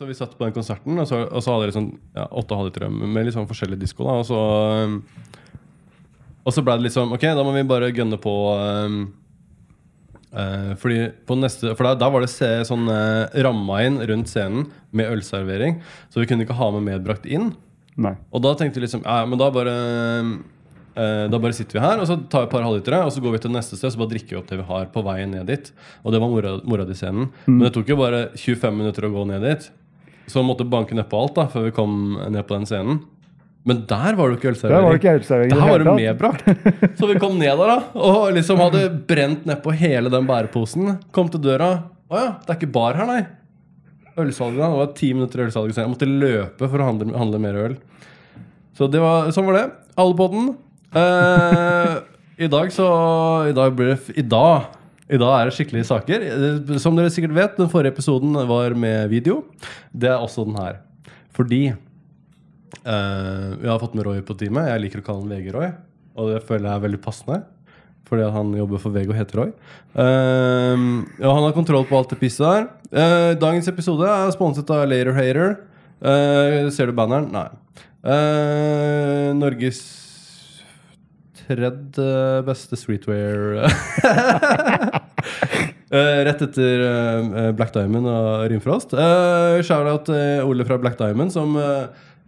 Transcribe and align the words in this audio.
Så 0.00 0.06
vi 0.08 0.14
satt 0.16 0.32
på 0.32 0.46
den 0.46 0.54
konserten, 0.56 0.96
og 0.96 1.04
så, 1.04 1.26
og 1.28 1.42
så 1.44 1.52
hadde 1.52 1.66
dere 1.66 1.74
sånn 1.74 1.88
ja, 2.16 2.22
åtte 2.40 2.56
halvlitere 2.56 2.86
med 2.88 3.26
litt 3.26 3.34
sånn 3.34 3.48
forskjellig 3.50 3.76
disko. 3.82 4.06
da, 4.06 4.14
Og 4.16 4.22
så, 4.24 4.38
um, 4.88 4.94
og 6.40 6.54
så 6.56 6.62
ble 6.64 6.78
det 6.78 6.86
liksom 6.86 7.10
Ok, 7.12 7.26
da 7.36 7.42
må 7.44 7.52
vi 7.52 7.66
bare 7.68 7.90
gønne 7.92 8.16
på 8.16 8.32
um, 8.56 8.94
uh, 10.32 10.70
fordi 10.80 11.10
på 11.28 11.36
neste, 11.36 11.74
For 11.74 11.84
da, 11.84 11.98
da 12.00 12.08
var 12.14 12.24
det 12.24 12.30
se, 12.32 12.48
sånn 12.64 12.88
uh, 12.88 13.28
ramma 13.44 13.82
inn 13.84 13.98
rundt 14.08 14.32
scenen 14.32 14.70
med 14.96 15.12
ølservering, 15.18 15.82
så 16.08 16.22
vi 16.22 16.30
kunne 16.30 16.46
ikke 16.48 16.56
ha 16.56 16.70
med 16.78 16.86
medbrakt 16.88 17.28
inn. 17.28 17.50
Nei. 18.00 18.14
Og 18.32 18.40
da 18.46 18.54
tenkte 18.56 18.80
vi 18.80 18.86
liksom 18.86 19.04
Ja, 19.04 19.18
men 19.28 19.36
da 19.36 19.50
bare 19.52 19.74
eh, 20.94 21.26
Da 21.28 21.40
bare 21.42 21.52
sitter 21.58 21.76
vi 21.76 21.82
her, 21.84 22.00
og 22.00 22.08
så 22.08 22.16
tar 22.22 22.46
vi 22.46 22.48
et 22.48 22.54
par 22.54 22.64
halvlitere, 22.64 23.02
og 23.04 23.12
så 23.12 23.20
går 23.20 23.34
vi 23.34 23.42
til 23.44 23.52
neste 23.52 23.76
sted, 23.76 23.90
og 23.90 23.92
så 23.98 24.00
bare 24.00 24.12
drikker 24.14 24.32
vi 24.32 24.40
opp 24.40 24.48
det 24.48 24.62
vi 24.62 24.66
har 24.70 24.88
på 24.94 25.02
veien 25.04 25.34
ned 25.34 25.50
dit. 25.50 25.68
Og 26.06 26.14
det 26.14 26.22
var 26.22 26.32
mora, 26.32 26.54
mora 26.64 26.86
di 26.88 26.96
scenen. 26.96 27.28
Men 27.50 27.66
det 27.66 27.74
tok 27.76 27.92
jo 27.92 27.98
bare 28.00 28.30
25 28.38 28.78
minutter 28.78 29.04
å 29.04 29.12
gå 29.12 29.26
ned 29.28 29.44
dit. 29.44 29.68
Så 30.30 30.38
vi 30.40 30.46
måtte 30.46 30.66
banke 30.70 30.94
nedpå 30.94 31.18
alt 31.24 31.34
da 31.40 31.48
før 31.50 31.64
vi 31.66 31.72
kom 31.74 31.96
ned 32.30 32.44
på 32.46 32.54
den 32.54 32.68
scenen. 32.70 33.00
Men 33.66 33.82
der 33.90 34.14
var 34.16 34.30
det 34.30 34.38
jo 34.38 34.38
ikke 34.38 34.52
Der 34.62 34.70
var 34.80 34.94
det 34.94 35.00
ølservering. 35.00 35.00
ikke 35.00 35.14
ølservering 35.18 35.50
Der 35.50 35.66
var 35.68 35.82
det 35.82 35.96
medbrakt. 35.98 36.96
Så 36.96 37.08
vi 37.10 37.18
kom 37.20 37.34
ned 37.40 37.58
der 37.60 37.72
da 37.74 37.78
og 37.98 38.30
liksom 38.38 38.62
hadde 38.62 38.84
brent 39.10 39.44
nedpå 39.50 39.74
hele 39.76 40.08
den 40.14 40.24
bæreposen. 40.30 40.94
Kom 41.12 41.28
til 41.28 41.42
døra. 41.44 41.68
Å 42.10 42.16
ja, 42.22 42.30
det 42.46 42.54
er 42.54 42.58
ikke 42.60 42.70
bar 42.78 42.96
her, 42.96 43.10
nei. 43.10 43.20
Ølsalget 44.20 44.58
da, 44.62 44.70
Det 44.72 44.78
var 44.80 44.88
ti 44.96 45.10
minutter 45.14 45.44
ølsalg. 45.44 45.74
Jeg 45.76 45.90
måtte 45.92 46.08
løpe 46.08 46.70
for 46.72 46.80
å 46.82 46.88
handle, 46.88 47.12
handle 47.20 47.38
mer 47.42 47.58
øl. 47.66 47.76
Så 48.78 48.88
det 48.90 49.02
var, 49.02 49.28
sånn 49.36 49.46
var 49.50 49.58
det. 49.60 49.66
Alle 50.00 50.16
på 50.18 50.30
den. 50.32 50.48
Eh, 50.96 51.94
I 52.46 52.48
dag 52.50 52.72
så 52.74 52.86
I 53.50 53.54
dag 53.54 53.76
blir 53.78 53.92
det 53.92 54.16
I 54.18 54.24
dag 54.26 54.70
i 55.10 55.18
dag 55.18 55.34
er 55.40 55.48
det 55.50 55.54
skikkelige 55.56 55.88
saker. 55.88 56.24
Eh, 56.30 56.78
Som 56.82 56.96
dere 56.98 57.10
sikkert 57.12 57.34
vet, 57.36 57.56
den 57.58 57.70
forrige 57.72 57.92
episoden 57.96 58.36
var 58.48 58.74
med 58.78 59.08
video. 59.10 59.40
Det 59.92 60.10
er 60.12 60.18
også 60.22 60.44
den 60.46 60.58
her. 60.60 60.80
Fordi 61.36 61.62
eh, 61.70 63.48
vi 63.60 63.68
har 63.70 63.80
fått 63.82 63.94
med 63.98 64.06
Roy 64.06 64.20
på 64.26 64.36
teamet. 64.38 64.68
Jeg 64.70 64.84
liker 64.86 65.02
å 65.02 65.06
kalle 65.06 65.24
han 65.24 65.32
VG-Roy, 65.34 65.70
og 66.16 66.30
det 66.34 66.44
føler 66.46 66.68
jeg 66.70 66.76
er 66.78 66.84
veldig 66.86 67.02
passende. 67.04 67.40
Fordi 68.10 68.26
han 68.34 68.48
jobber 68.58 68.80
for 68.82 68.90
VG 68.94 69.10
og 69.12 69.18
heter 69.20 69.38
Roy. 69.42 69.50
Eh, 69.94 70.84
og 71.22 71.30
han 71.36 71.46
har 71.46 71.54
kontroll 71.56 71.86
på 71.90 71.98
alt 71.98 72.10
det 72.14 72.20
pisset 72.22 72.46
der. 72.46 72.68
Eh, 72.90 73.32
dagens 73.38 73.68
episode 73.70 74.06
er 74.10 74.32
sponset 74.34 74.70
av 74.74 74.86
Later 74.90 75.14
Hater. 75.18 75.56
Eh, 76.00 76.70
ser 76.74 76.90
du 76.90 76.96
banneren? 76.96 77.28
Nei. 77.34 77.48
Eh, 78.00 79.30
Norges 79.36 79.82
tredje 81.50 82.42
beste 82.46 82.76
streetwear 82.78 83.66
Eh, 85.90 86.20
rett 86.22 86.42
etter 86.44 86.82
uh, 86.86 87.48
Black 87.58 87.72
Diamond 87.74 88.06
og 88.06 88.44
Rimfrost. 88.52 88.92
Uh, 88.94 89.58
Shout-out 89.66 90.06
til 90.06 90.46
Ole 90.46 90.66
fra 90.66 90.78
Black 90.78 90.98
Diamond, 91.00 91.34
som 91.34 91.58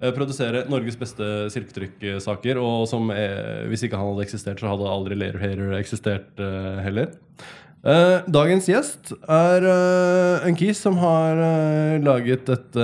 produserer 0.02 0.66
Norges 0.66 0.96
beste 0.98 1.26
silketrykksaker. 1.54 2.58
Og 2.58 2.88
som, 2.90 3.12
er, 3.14 3.68
hvis 3.70 3.84
ikke 3.86 4.00
han 4.00 4.08
hadde 4.10 4.24
eksistert, 4.24 4.58
så 4.58 4.72
hadde 4.72 4.88
aldri 4.90 5.14
Later 5.14 5.38
Hater 5.38 5.76
eksistert 5.78 6.42
heller. 6.82 7.12
Dagens 8.26 8.66
gjest 8.66 9.12
er 9.30 9.66
en 10.42 10.58
kis 10.58 10.82
som 10.82 10.98
har 10.98 11.38
laget 12.02 12.50
et 12.50 12.80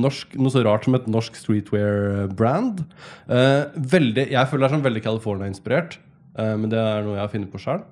norsk, 0.00 0.32
noe 0.40 0.54
så 0.56 0.64
rart 0.64 0.88
som 0.88 0.96
et 0.96 1.12
norsk 1.12 1.36
streetwear-brand. 1.42 2.80
Jeg 3.28 3.92
føler 3.92 4.16
det 4.16 4.26
er 4.32 4.74
sånn 4.78 4.88
veldig 4.88 5.04
California-inspirert, 5.04 6.00
men 6.40 6.72
det 6.72 6.80
er 6.80 7.04
noe 7.04 7.18
jeg 7.18 7.24
har 7.26 7.32
funnet 7.36 7.52
på 7.52 7.60
sjøl. 7.68 7.84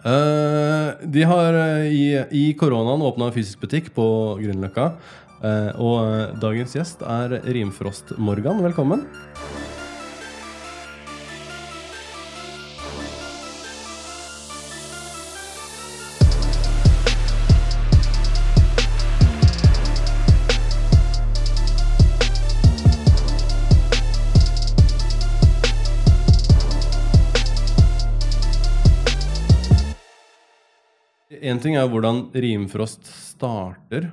De 0.00 1.24
har 1.28 1.56
uh, 1.56 1.86
i, 1.86 2.04
i 2.32 2.44
koronaen 2.56 3.02
åpna 3.04 3.28
en 3.28 3.34
fysisk 3.36 3.60
butikk 3.60 3.90
på 3.96 4.06
Grünerløkka. 4.40 4.92
Uh, 5.40 5.70
og 5.80 6.38
dagens 6.40 6.76
gjest 6.76 7.04
er 7.04 7.40
Rimfrost 7.44 8.16
Morgan. 8.16 8.64
Velkommen. 8.64 9.04
En 31.50 31.60
ting 31.62 31.76
er 31.78 31.88
hvordan 31.90 32.28
Rimfrost 32.36 33.08
starter. 33.10 34.10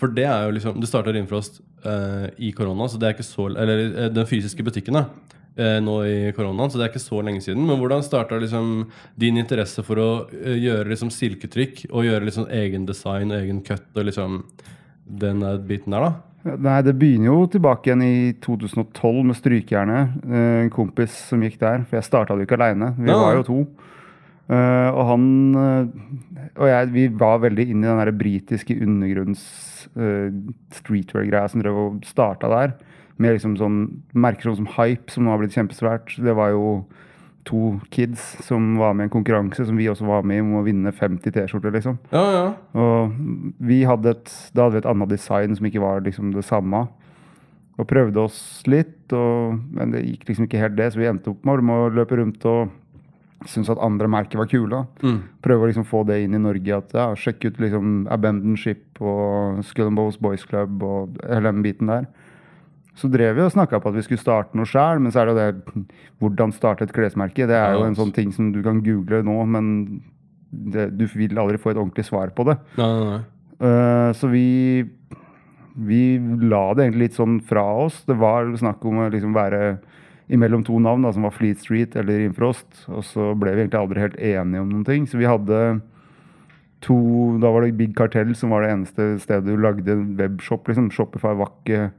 For 0.00 0.10
det 0.10 0.24
er 0.26 0.48
jo 0.48 0.56
liksom 0.56 0.80
Det 0.82 0.88
starta 0.90 1.12
Rimfrost 1.14 1.60
uh, 1.86 2.26
i 2.38 2.52
korona, 2.56 2.88
så 2.88 2.98
det 2.98 3.08
er 3.08 3.16
ikke 3.16 3.28
så 3.28 3.50
Eller 3.52 3.84
uh, 3.90 4.08
den 4.14 4.26
fysiske 4.28 4.64
butikken, 4.66 4.98
da. 4.98 5.06
Uh, 5.52 5.78
nå 5.84 5.98
i 6.08 6.32
koronaen, 6.32 6.72
så 6.72 6.80
det 6.80 6.86
er 6.86 6.92
ikke 6.94 7.04
så 7.04 7.20
lenge 7.20 7.44
siden. 7.44 7.66
Men 7.68 7.78
hvordan 7.80 8.04
starta 8.06 8.40
liksom 8.40 8.88
din 9.20 9.36
interesse 9.40 9.84
for 9.84 10.00
å 10.00 10.10
gjøre 10.32 10.88
liksom 10.94 11.12
silketrykk 11.12 11.86
og 11.90 12.08
gjøre 12.08 12.28
liksom 12.30 12.48
egen 12.62 12.86
design 12.88 13.34
og 13.34 13.42
egen 13.42 13.60
cut 13.66 13.84
og 13.92 14.08
liksom 14.08 14.42
den 15.04 15.44
biten 15.68 15.92
der, 15.92 16.08
da? 16.08 16.12
Nei, 16.42 16.80
det 16.82 16.96
begynner 16.98 17.28
jo 17.28 17.42
tilbake 17.52 17.90
igjen 17.90 18.00
i 18.02 18.32
2012 18.42 19.18
med 19.28 19.36
Strykejernet. 19.38 20.16
En 20.24 20.72
kompis 20.74 21.14
som 21.28 21.44
gikk 21.44 21.60
der. 21.60 21.84
For 21.86 22.00
jeg 22.00 22.08
starta 22.08 22.34
det 22.34 22.48
ikke 22.48 22.56
aleine. 22.58 22.88
Vi 22.96 23.06
Nei, 23.06 23.18
var 23.20 23.36
jo 23.36 23.44
to. 23.46 23.58
Eh, 24.50 24.88
og 24.90 25.04
han 25.12 25.26
eh, 25.54 26.48
og 26.58 26.68
jeg 26.68 26.88
vi 26.92 27.04
var 27.20 27.42
veldig 27.44 27.68
inn 27.70 27.84
i 27.84 27.88
den 27.88 28.00
der 28.00 28.12
britiske 28.16 28.74
undergrunns 28.84 29.44
uh, 29.96 30.28
streetwear-greia 30.76 31.46
som 31.48 31.62
drev 31.62 31.78
og 31.78 32.02
starta 32.04 32.50
der. 32.52 32.74
Med 33.22 33.36
liksom 33.36 33.56
sånn 33.60 33.78
merker 34.12 34.50
sånn 34.50 34.64
som 34.64 34.72
Hype, 34.74 35.08
som 35.12 35.24
nå 35.24 35.32
har 35.32 35.40
blitt 35.40 35.56
kjempesvært. 35.56 36.16
Det 36.20 36.34
var 36.36 36.52
jo 36.52 36.82
to 37.48 37.78
kids 37.94 38.20
som 38.46 38.76
var 38.78 38.92
med 38.94 39.06
i 39.06 39.08
en 39.08 39.14
konkurranse 39.14 39.64
som 39.66 39.78
vi 39.78 39.88
også 39.90 40.06
var 40.06 40.26
med 40.28 40.38
i, 40.38 40.44
om 40.44 40.58
å 40.60 40.66
vinne 40.66 40.92
50 40.94 41.34
T-skjorter, 41.34 41.72
liksom. 41.74 41.96
Ja, 42.12 42.22
ja. 42.36 42.44
Og 42.78 43.16
vi 43.58 43.80
hadde 43.88 44.12
et, 44.14 44.34
da 44.54 44.66
hadde 44.66 44.76
vi 44.76 44.82
et 44.84 44.90
annet 44.92 45.10
design 45.10 45.56
som 45.58 45.66
ikke 45.66 45.82
var 45.82 46.04
liksom 46.06 46.34
det 46.36 46.44
samme. 46.46 46.84
Og 47.80 47.88
prøvde 47.88 48.28
oss 48.28 48.38
litt, 48.70 49.10
og, 49.16 49.56
men 49.72 49.96
det 49.96 50.04
gikk 50.04 50.28
liksom 50.28 50.46
ikke 50.46 50.60
helt 50.62 50.78
det, 50.78 50.92
så 50.92 51.00
vi 51.00 51.08
endte 51.10 51.32
opp 51.32 51.48
med 51.48 51.72
å 51.72 51.90
løpe 51.96 52.20
rundt 52.20 52.46
og 52.46 52.70
synes 53.50 53.70
at 53.72 53.80
andre 53.82 54.08
merker 54.10 54.40
var 54.40 54.48
kule. 54.50 54.84
Mm. 55.02 55.20
Prøve 55.44 55.66
å 55.66 55.70
liksom 55.70 55.86
få 55.88 56.02
det 56.08 56.20
inn 56.24 56.36
i 56.36 56.42
Norge. 56.42 56.76
at 56.76 56.94
ja, 56.96 57.06
Sjekke 57.18 57.52
ut 57.52 57.60
liksom 57.62 58.06
Abandon 58.12 58.56
Ship 58.56 59.00
og 59.00 59.62
Skull 59.66 59.90
and 59.90 59.98
Boys 59.98 60.44
Club 60.44 60.82
og 60.82 61.18
hele 61.26 61.50
den 61.50 61.64
biten 61.64 61.90
der. 61.92 62.06
Så 62.98 63.08
drev 63.08 63.38
vi 63.38 63.44
og 63.46 63.52
snakka 63.54 63.80
på 63.80 63.88
at 63.88 63.96
vi 63.96 64.04
skulle 64.04 64.20
starte 64.20 64.56
noe 64.58 64.68
sjøl, 64.68 65.00
men 65.00 65.12
så 65.12 65.22
er 65.22 65.28
det 65.28 65.32
jo 65.32 65.40
det 65.40 65.84
Hvordan 66.20 66.52
starte 66.52 66.84
et 66.84 66.92
klesmerke? 66.92 67.46
Det 67.48 67.56
er 67.56 67.76
jo 67.78 67.86
en 67.86 67.96
sånn 67.96 68.12
ting 68.12 68.34
som 68.36 68.50
du 68.52 68.60
kan 68.64 68.82
google 68.84 69.22
nå, 69.24 69.38
men 69.48 69.70
det, 70.52 70.90
du 70.98 71.06
vil 71.14 71.38
aldri 71.40 71.60
få 71.60 71.72
et 71.72 71.80
ordentlig 71.80 72.04
svar 72.04 72.34
på 72.36 72.44
det. 72.50 72.58
Nei, 72.76 72.90
nei, 72.92 73.06
nei. 73.14 73.22
Uh, 73.62 74.10
så 74.18 74.26
vi 74.28 74.48
vi 75.72 76.18
la 76.42 76.66
det 76.74 76.86
egentlig 76.86 77.06
litt 77.06 77.16
sånn 77.16 77.38
fra 77.48 77.64
oss. 77.86 78.02
Det 78.08 78.16
var 78.20 78.50
snakk 78.60 78.84
om 78.88 79.02
å 79.02 79.08
liksom 79.12 79.32
være 79.36 79.78
imellom 80.28 80.64
to 80.64 80.78
navn, 80.78 81.02
da, 81.02 81.12
som 81.14 81.26
var 81.26 81.34
Fleet 81.34 81.60
Street 81.62 81.96
eller 81.98 82.22
Rimfrost. 82.22 82.84
Og 82.92 83.04
så 83.06 83.32
ble 83.38 83.54
vi 83.54 83.64
egentlig 83.64 83.80
aldri 83.80 84.04
helt 84.04 84.20
enige 84.20 84.62
om 84.62 84.70
noen 84.70 84.86
ting. 84.86 85.08
Så 85.08 85.20
vi 85.20 85.28
hadde 85.28 85.80
to 86.82 86.96
Da 87.38 87.50
var 87.54 87.62
det 87.62 87.76
Big 87.78 87.92
Cartel 87.94 88.32
som 88.34 88.50
var 88.50 88.64
det 88.64 88.72
eneste 88.72 89.04
stedet 89.22 89.46
du 89.46 89.60
lagde 89.60 89.92
en 89.92 90.16
webshop. 90.18 90.66
liksom. 90.68 90.90
Shopify 90.90 91.34
var 91.38 91.52
ikke 91.52 91.92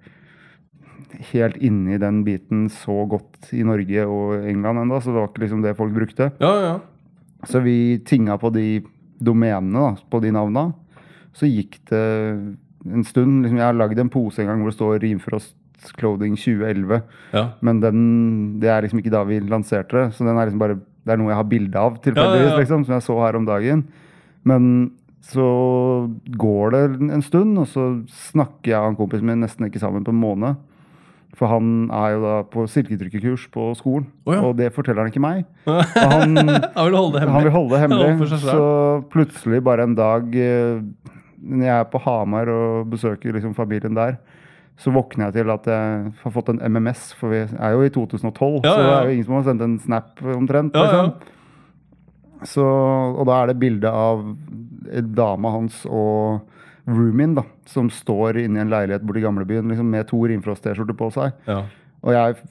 helt 1.31 1.57
inne 1.61 1.93
i 1.95 2.01
den 2.01 2.23
biten 2.25 2.65
så 2.73 3.03
godt 3.07 3.51
i 3.53 3.63
Norge 3.63 4.05
og 4.09 4.47
England 4.49 4.81
ennå, 4.81 4.99
så 4.99 5.11
det 5.11 5.19
var 5.19 5.29
ikke 5.29 5.43
liksom 5.45 5.61
det 5.63 5.75
folk 5.77 5.93
brukte. 5.93 6.31
Ja, 6.41 6.53
ja. 6.63 6.73
Så 7.47 7.61
vi 7.63 7.99
tinga 8.07 8.37
på 8.41 8.49
de 8.55 8.81
domenene, 9.23 9.93
da, 9.93 10.09
på 10.09 10.19
de 10.23 10.31
navna. 10.33 10.71
Så 11.37 11.47
gikk 11.47 11.79
det 11.91 12.03
en 12.83 13.05
stund. 13.07 13.43
Liksom, 13.43 13.59
jeg 13.59 13.67
har 13.67 13.77
lagd 13.77 13.99
en 13.99 14.11
pose 14.11 14.41
en 14.41 14.49
gang 14.49 14.63
hvor 14.63 14.73
det 14.73 14.77
står 14.77 15.03
Rimfrost 15.03 15.55
Clothing 15.91 16.35
2011. 16.39 17.01
ja. 17.33 17.45
Men 17.61 17.79
den, 17.83 18.59
det 18.61 18.69
er 18.69 18.81
liksom 18.85 18.99
ikke 19.03 19.13
da 19.13 19.23
vi 19.27 19.39
lanserte 19.39 19.97
det. 19.97 20.13
Så 20.15 20.23
den 20.25 20.37
er 20.37 20.45
liksom 20.47 20.59
bare, 20.63 20.79
det 21.03 21.13
er 21.13 21.17
noe 21.21 21.33
jeg 21.33 21.41
har 21.41 21.49
bilde 21.51 21.79
av, 21.79 21.97
tilfeldigvis, 22.03 22.51
Ja, 22.53 22.59
liksom, 22.61 22.85
som 22.85 22.95
jeg 22.95 23.03
så 23.03 23.17
her 23.21 23.35
om 23.35 23.45
dagen. 23.45 23.87
Men 24.43 24.91
så 25.23 26.09
går 26.37 26.71
det 26.75 26.83
en 27.15 27.21
stund, 27.23 27.57
og 27.59 27.67
så 27.71 27.87
snakker 28.31 28.73
jeg 28.73 28.79
og 28.79 28.89
han 28.91 28.99
kompisen 28.99 29.27
min 29.27 29.43
nesten 29.43 29.67
ikke 29.69 29.79
sammen 29.79 30.03
på 30.03 30.11
en 30.11 30.19
måned. 30.19 30.55
For 31.33 31.49
han 31.49 31.87
er 31.89 32.11
jo 32.13 32.19
da 32.21 32.33
på 32.45 32.67
silketrykkekurs 32.69 33.47
på 33.53 33.71
skolen, 33.79 34.05
oh, 34.27 34.35
ja. 34.35 34.41
og 34.45 34.57
det 34.59 34.67
forteller 34.75 35.01
han 35.01 35.09
ikke 35.09 35.23
meg. 35.23 35.45
Han, 35.97 36.37
Jeg 36.37 36.85
vil 36.85 36.97
holde 36.99 37.15
det 37.15 37.23
hemmelig. 37.23 37.33
han 37.33 37.47
vil 37.47 37.55
holde 37.55 37.73
det 37.73 37.79
hemmelig. 37.81 38.27
Selv. 38.29 38.43
så 38.45 38.67
plutselig, 39.15 39.63
bare 39.65 39.87
en 39.87 39.95
dag 39.97 40.35
eh, 40.37 40.83
når 41.41 41.65
jeg 41.65 41.73
er 41.79 41.89
på 41.89 42.01
Hamar 42.05 42.51
og 42.53 42.91
besøker 42.93 43.33
liksom 43.33 43.55
familien 43.57 43.97
der, 43.97 44.19
så 44.77 44.91
våkner 44.93 45.29
jeg 45.29 45.35
til 45.37 45.51
at 45.53 45.67
jeg 45.69 46.13
har 46.23 46.33
fått 46.33 46.49
en 46.49 46.61
MMS, 46.65 47.11
for 47.19 47.33
vi 47.33 47.43
er 47.43 47.75
jo 47.75 47.83
i 47.85 47.91
2012. 47.93 48.63
Ja, 48.63 48.71
Så 48.73 48.79
det 48.79 48.93
er 48.95 49.05
jo 49.05 49.13
ingen 49.13 49.27
som 49.27 49.35
har 49.37 49.45
sendt 49.47 49.65
en 49.65 49.77
snap 49.79 50.23
omtrent. 50.33 50.73
Ja, 50.75 50.85
ja. 50.87 51.03
Liksom. 51.03 51.29
Så, 52.49 52.65
og 52.65 53.23
da 53.29 53.37
er 53.41 53.51
det 53.53 53.59
bilde 53.61 53.87
av 53.87 54.23
dama 55.15 55.53
hans 55.53 55.85
og 55.87 56.41
roomien 56.89 57.37
da, 57.37 57.45
som 57.69 57.87
står 57.93 58.41
inne 58.41 58.59
i 58.59 58.63
en 58.65 58.73
leilighet 58.73 59.05
borti 59.07 59.23
gamlebyen 59.23 59.69
liksom, 59.71 59.87
med 59.93 60.09
to 60.09 60.19
Rimfrost-T-skjorter 60.27 60.97
på 60.99 61.07
seg. 61.15 61.37
Ja. 61.47 61.61
Og 62.03 62.11
jeg 62.11 62.41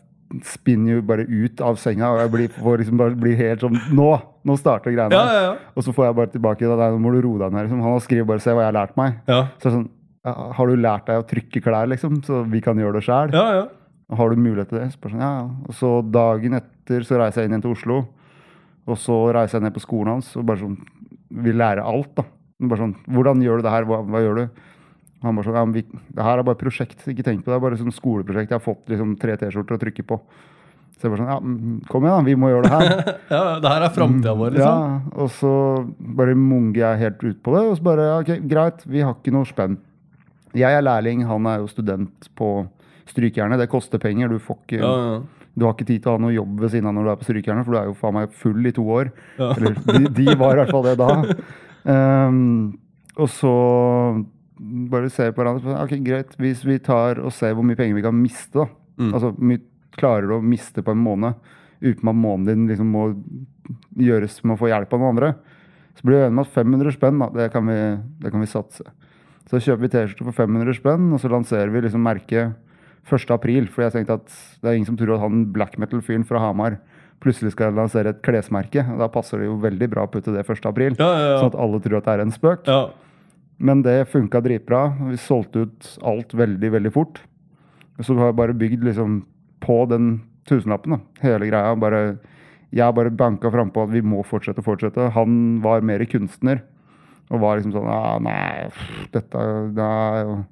spinner 0.49 0.97
jo 0.97 1.03
bare 1.05 1.27
ut 1.29 1.61
av 1.61 1.77
senga, 1.81 2.09
og 2.15 2.23
jeg 2.23 2.33
blir, 2.33 2.79
liksom 2.81 3.01
bare 3.01 3.19
blir 3.19 3.37
helt 3.37 3.65
sånn 3.67 3.77
Nå! 3.93 4.13
Nå 4.49 4.57
starter 4.59 4.91
greiene. 4.91 5.15
Ja, 5.15 5.35
ja, 5.35 5.43
ja. 5.51 5.73
Og 5.77 5.85
så 5.87 5.93
får 5.95 6.09
jeg 6.09 6.17
bare 6.19 6.31
tilbake 6.33 6.67
da, 6.67 6.89
Nå 6.91 6.99
må 6.99 7.13
du 7.15 7.21
roe 7.23 7.39
deg 7.45 7.53
ned. 7.53 7.69
Liksom. 7.69 7.83
Han 7.85 7.93
har 7.95 8.01
skrevet 8.03 8.27
bare 8.27 8.43
'se 8.43 8.51
hva 8.51 8.65
jeg 8.65 8.73
har 8.73 8.79
lært 8.81 8.97
meg'. 8.99 9.21
Ja, 9.29 9.43
Så 9.61 9.69
er 9.69 9.71
det 9.71 9.77
sånn 9.77 9.91
ja, 9.93 10.02
Har 10.25 10.71
du 10.71 10.79
lært 10.79 11.09
deg 11.09 11.19
å 11.19 11.27
trykke 11.27 11.63
klær, 11.65 11.89
liksom? 11.91 12.21
Så 12.27 12.45
vi 12.51 12.61
kan 12.63 12.79
gjøre 12.79 13.01
det 13.01 13.07
sjæl? 13.09 13.33
ja. 13.35 13.47
ja. 13.61 13.71
Har 14.13 14.29
du 14.29 14.37
mulighet 14.37 14.69
til 14.69 14.77
det? 14.77 14.91
Bare 15.01 15.15
sånn, 15.15 15.23
ja, 15.25 15.31
ja. 15.39 15.45
Og 15.69 15.77
så 15.79 15.91
dagen 16.05 16.59
etter 16.59 17.07
så 17.09 17.17
reiser 17.17 17.43
jeg 17.43 17.49
inn 17.49 17.55
igjen 17.55 17.65
til 17.65 17.73
Oslo. 17.73 18.03
Og 18.91 18.99
så 19.01 19.17
reiser 19.33 19.57
jeg 19.57 19.65
ned 19.65 19.77
på 19.77 19.85
skolen 19.85 20.17
hans 20.17 20.33
og 20.37 20.45
bare 20.49 20.61
sånn 20.61 20.77
vil 21.47 21.57
lære 21.57 21.85
alt, 21.87 22.13
da. 22.19 22.27
Bare 22.63 22.83
sånn, 22.83 22.95
Hvordan 23.11 23.41
gjør 23.43 23.59
du 23.59 23.67
det 23.67 23.73
her? 23.73 23.87
Hva, 23.89 24.03
hva 24.05 24.21
gjør 24.23 24.41
du? 24.43 24.63
Han 25.23 25.39
bare 25.39 25.47
sånn, 25.47 25.57
ja, 25.57 25.65
vi, 25.73 25.85
Det 25.87 26.27
her 26.27 26.41
er 26.43 26.47
bare 26.47 26.61
prosjekt, 26.61 27.05
ikke 27.09 27.25
tenk 27.27 27.45
på 27.45 27.49
det. 27.49 27.55
Det 27.55 27.59
er 27.59 27.65
bare 27.65 27.79
sånn 27.81 27.95
skoleprosjekt. 27.95 28.51
Jeg 28.51 28.59
har 28.59 28.65
fått 28.65 28.91
liksom 28.93 29.15
tre 29.23 29.37
T-skjorter 29.41 29.79
å 29.79 29.83
trykke 29.83 30.05
på. 30.07 30.19
Så 30.99 31.07
jeg 31.07 31.15
bare 31.15 31.23
sånn, 31.23 31.31
ja, 31.33 31.39
mm, 31.41 31.79
kom 31.91 32.05
igjen, 32.07 32.19
da. 32.19 32.27
Vi 32.29 32.37
må 32.39 32.51
gjøre 32.53 32.69
det 32.69 32.75
her. 32.75 33.15
ja 33.37 33.43
det 33.63 33.73
her 33.73 33.87
er 33.87 33.95
framtida 33.97 34.35
vår, 34.39 34.59
liksom. 34.59 34.83
Ja, 34.83 35.17
og 35.25 35.33
så 35.39 35.55
bare 36.21 36.37
munger 36.39 36.83
jeg 36.83 37.03
helt 37.07 37.25
ut 37.25 37.41
på 37.43 37.57
det, 37.57 37.65
og 37.71 37.79
så 37.79 37.87
bare 37.89 38.11
ja, 38.11 38.21
ok, 38.23 38.35
greit, 38.51 38.85
vi 38.91 39.07
har 39.07 39.17
ikke 39.17 39.35
noe 39.35 39.49
spenn. 39.49 39.79
Jeg 40.59 40.77
er 40.77 40.85
lærling, 40.85 41.25
han 41.29 41.47
er 41.49 41.63
jo 41.63 41.71
student 41.71 42.29
på 42.39 42.51
Strykejernet. 43.09 43.61
Det 43.63 43.71
koster 43.73 44.01
penger. 44.03 44.29
Du, 44.33 44.39
får 44.43 44.59
ikke, 44.63 44.81
Ja, 44.83 44.93
ja. 45.07 45.49
du 45.59 45.65
har 45.67 45.75
ikke 45.75 45.89
tid 45.89 46.03
til 46.05 46.13
å 46.13 46.17
ha 46.17 46.23
noe 46.23 46.35
jobb 46.35 46.61
ved 46.63 46.75
siden 46.75 46.91
av 46.91 46.95
når 46.97 47.09
du 47.09 47.13
er 47.13 47.19
på 47.23 47.29
Strykejernet, 47.29 47.67
for 47.67 47.75
du 47.75 47.81
er 47.81 47.89
jo 47.91 47.97
faen 47.99 48.17
meg 48.19 48.37
full 48.45 48.69
i 48.69 48.75
to 48.77 48.85
år. 48.99 49.11
Ja. 49.41 49.51
Eller 49.57 49.75
de, 49.89 50.13
de 50.21 50.37
var 50.39 50.55
i 50.57 50.63
hvert 50.63 50.73
fall 50.75 50.87
det 50.91 50.95
da. 51.01 51.11
Um, 51.83 52.79
og 53.19 53.29
så 53.33 53.55
bare 54.93 55.11
se 55.11 55.27
på 55.33 55.43
hverandre. 55.43 55.75
Ok, 55.83 55.97
greit, 56.07 56.37
hvis 56.41 56.63
vi 56.69 56.79
tar 56.85 57.19
og 57.23 57.33
ser 57.35 57.57
hvor 57.57 57.67
mye 57.67 57.79
penger 57.79 57.99
vi 57.99 58.05
kan 58.05 58.17
miste, 58.17 58.63
da. 58.63 58.69
Mm. 59.01 59.11
Altså 59.11 59.33
hvor 59.33 59.49
mye 59.51 59.65
klarer 59.99 60.29
du 60.29 60.37
å 60.39 60.45
miste 60.45 60.85
på 60.85 60.95
en 60.95 61.03
måned 61.03 61.51
uten 61.83 62.09
at 62.09 62.17
måneden 62.17 62.47
din 62.63 62.69
liksom 62.71 62.93
må 62.95 63.09
gjøres 63.99 64.39
med 64.45 64.55
å 64.55 64.61
få 64.61 64.71
hjelp 64.71 64.93
av 64.95 65.03
noen 65.03 65.17
andre. 65.17 65.33
Så 65.99 66.07
blir 66.07 66.21
vi 66.21 66.27
enige 66.29 66.37
med 66.39 66.47
at 66.47 66.55
500 66.55 66.95
spenn, 66.95 67.19
da, 67.21 67.29
det 67.35 67.49
kan 67.53 67.67
vi, 67.69 67.79
det 68.23 68.31
kan 68.33 68.41
vi 68.45 68.49
satse. 68.49 68.87
Så 69.53 69.61
kjøper 69.61 69.85
vi 69.85 69.91
T-skjorte 69.93 70.25
for 70.31 70.33
500 70.47 70.79
spenn, 70.79 71.11
og 71.13 71.21
så 71.21 71.29
lanserer 71.29 71.69
vi 71.75 71.83
liksom 71.85 72.01
merket 72.01 72.55
1. 73.05 73.31
april. 73.35 73.67
For 73.69 73.85
jeg 73.85 73.93
tenkte 73.99 74.17
at 74.17 74.33
det 74.63 74.71
er 74.71 74.79
ingen 74.79 74.89
som 74.89 74.97
tror 74.97 75.19
at 75.19 75.21
han 75.27 75.43
black 75.53 75.77
metal-fyren 75.83 76.25
fra 76.25 76.41
Hamar 76.41 76.79
plutselig 77.23 77.53
skal 77.55 77.75
lansere 77.77 78.15
et 78.15 78.23
klesmerke. 78.25 78.81
og 78.95 78.99
Da 79.03 79.11
passer 79.13 79.43
det 79.43 79.51
jo 79.51 79.59
veldig 79.63 79.89
bra 79.93 80.07
å 80.07 80.11
putte 80.11 80.33
det 80.35 80.47
1. 80.49 80.65
april, 80.71 80.97
Ja, 80.99 81.11
ja, 81.21 81.37
sånn 81.43 81.53
at 81.53 81.61
alle 81.61 81.81
tror 81.85 81.99
at 82.01 82.09
det 82.09 82.15
er 82.17 82.25
en 82.25 82.33
spøk. 82.35 82.67
ja. 82.67 82.83
Men 83.63 83.83
det 83.85 84.09
funka 84.11 84.41
dritbra. 84.43 84.81
Vi 85.13 85.17
solgte 85.23 85.67
ut 85.69 85.99
alt 86.03 86.33
veldig, 86.35 86.71
veldig 86.73 86.91
fort. 86.93 87.21
Så 88.01 88.17
vi 88.17 88.19
har 88.25 88.33
bare 88.33 88.57
bygd 88.59 88.83
liksom 88.83 89.21
på 89.61 89.77
den 89.87 90.23
tusenlappen, 90.49 90.97
da. 90.97 90.99
Hele 91.23 91.47
greia. 91.47 91.77
Bare, 91.79 92.19
jeg 92.73 92.95
bare 92.97 93.13
banka 93.15 93.53
frampå 93.53 93.85
at 93.85 93.91
vi 93.93 94.01
må 94.03 94.25
fortsette, 94.27 94.59
og 94.59 94.65
fortsette. 94.67 95.13
Han 95.15 95.61
var 95.63 95.81
mer 95.87 96.03
kunstner. 96.11 96.63
Og 97.33 97.41
var 97.41 97.59
liksom 97.59 97.73
sånn 97.75 97.89
ah, 97.89 98.19
Nei, 98.23 98.69
pff, 98.69 99.05
dette 99.15 99.45
nei. 99.77 100.43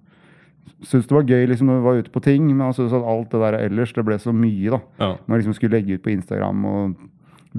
Syntes 0.80 1.10
det 1.10 1.16
var 1.16 1.28
gøy 1.28 1.42
liksom 1.50 1.68
når 1.68 1.80
vi 1.80 1.84
var 1.84 1.98
ute 2.00 2.12
på 2.14 2.22
ting, 2.24 2.46
men 2.48 2.62
han 2.64 2.76
syntes 2.76 2.94
at 2.96 3.08
alt 3.12 3.34
det 3.34 3.40
der 3.42 3.58
ellers, 3.58 3.92
det 3.92 4.04
ble 4.06 4.16
så 4.22 4.32
mye, 4.32 4.70
da. 4.72 4.78
ja. 5.02 5.10
Man 5.28 5.40
liksom 5.40 5.56
skulle 5.58 5.76
legge 5.76 5.98
ut 5.98 6.04
på 6.06 6.14
Instagram 6.14 6.62
og 6.70 7.02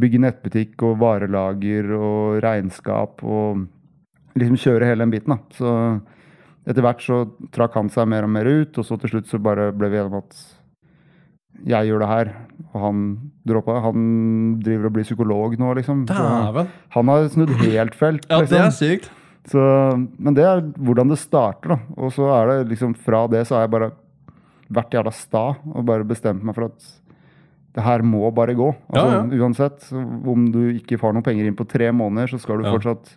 bygge 0.01 0.21
nettbutikk 0.23 0.81
og 0.88 0.97
varelager 1.01 1.91
og 1.97 2.39
regnskap 2.41 3.21
og 3.27 3.68
liksom 4.39 4.57
kjøre 4.63 4.88
hele 4.89 5.06
den 5.06 5.13
biten. 5.13 5.35
da. 5.35 5.57
Så 5.57 6.71
etter 6.71 6.85
hvert 6.85 7.03
så 7.03 7.24
trakk 7.53 7.77
han 7.77 7.91
seg 7.94 8.09
mer 8.09 8.25
og 8.25 8.33
mer 8.33 8.50
ut, 8.50 8.77
og 8.77 8.88
så 8.88 8.97
til 9.01 9.15
slutt 9.15 9.29
så 9.29 9.41
bare 9.41 9.69
ble 9.75 9.91
vi 9.91 10.00
enige 10.01 10.13
om 10.13 10.19
at 10.21 10.41
jeg 11.65 11.87
gjør 11.89 11.99
det 12.03 12.07
her, 12.11 12.31
og 12.73 12.81
han 12.85 12.99
droppa. 13.47 13.79
Han 13.83 14.59
driver 14.63 14.85
og 14.89 14.93
blir 14.93 15.03
psykolog 15.07 15.57
nå, 15.59 15.73
liksom. 15.77 16.05
Han, 16.09 16.67
han 16.95 17.07
har 17.13 17.27
snudd 17.33 17.49
helt 17.61 17.95
felt. 17.95 18.25
Ja, 18.29 18.41
det 18.41 18.51
er 18.57 18.69
liksom. 18.69 18.77
sykt. 18.79 19.09
Så, 19.49 19.59
men 20.21 20.35
det 20.37 20.43
er 20.45 20.61
hvordan 20.77 21.09
det 21.09 21.17
starter, 21.17 21.73
da. 21.75 21.79
Og 21.97 22.11
så 22.13 22.27
er 22.37 22.47
det 22.51 22.75
liksom 22.75 22.93
fra 22.95 23.23
det 23.31 23.47
så 23.49 23.55
har 23.57 23.65
jeg 23.65 23.73
bare 23.73 23.91
vært 24.71 24.93
jævla 24.95 25.11
sta 25.11 25.45
og 25.65 25.85
bare 25.87 26.05
bestemt 26.07 26.43
meg 26.47 26.55
for 26.55 26.69
at 26.69 26.85
det 27.75 27.83
her 27.83 28.03
må 28.03 28.29
bare 28.35 28.53
gå. 28.55 28.67
Altså, 28.91 29.07
Ja, 29.07 29.23
ja. 29.23 29.41
Uansett 29.41 29.87
om 29.95 30.45
du 30.51 30.59
ikke 30.75 30.99
får 30.99 31.13
noen 31.15 31.23
penger 31.25 31.47
inn 31.47 31.55
på 31.57 31.65
tre 31.67 31.89
måneder, 31.95 32.27
så 32.35 32.39
skal 32.39 32.59
du 32.61 32.67
Ja. 32.67 32.73
fortsatt 32.75 33.15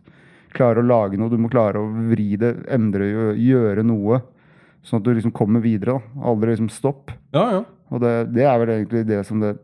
klare 0.54 0.78
å 0.80 0.86
lage 0.86 1.18
noe. 1.18 1.28
Du 1.28 1.36
må 1.36 1.50
klare 1.50 1.74
å 1.82 1.88
vri 2.10 2.36
det, 2.38 2.64
endre, 2.70 3.34
gjøre 3.36 3.82
noe. 3.84 4.22
Sånn 4.84 5.00
at 5.00 5.04
du 5.04 5.14
liksom 5.14 5.32
kommer 5.32 5.60
videre. 5.60 5.98
da. 5.98 6.22
Aldri 6.30 6.54
liksom 6.54 6.70
stopp. 6.70 7.10
Ja, 7.34 7.50
ja. 7.50 7.64
Og 7.94 8.02
det, 8.02 8.14
det 8.34 8.44
er 8.50 8.58
vel 8.62 8.74
egentlig 8.80 9.04
det 9.08 9.22
som 9.28 9.40
det 9.44 9.54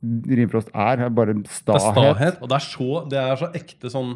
Rimfrost 0.00 0.70
er. 0.72 1.02
er 1.04 1.10
bare 1.12 1.34
Det 1.36 1.44
er 1.44 1.56
stahet. 1.58 1.82
stahet, 1.92 2.38
og 2.40 2.48
det 2.48 2.56
er, 2.56 2.64
så, 2.64 2.92
det 3.10 3.18
er 3.20 3.34
så 3.36 3.50
ekte 3.58 3.90
sånn 3.92 4.14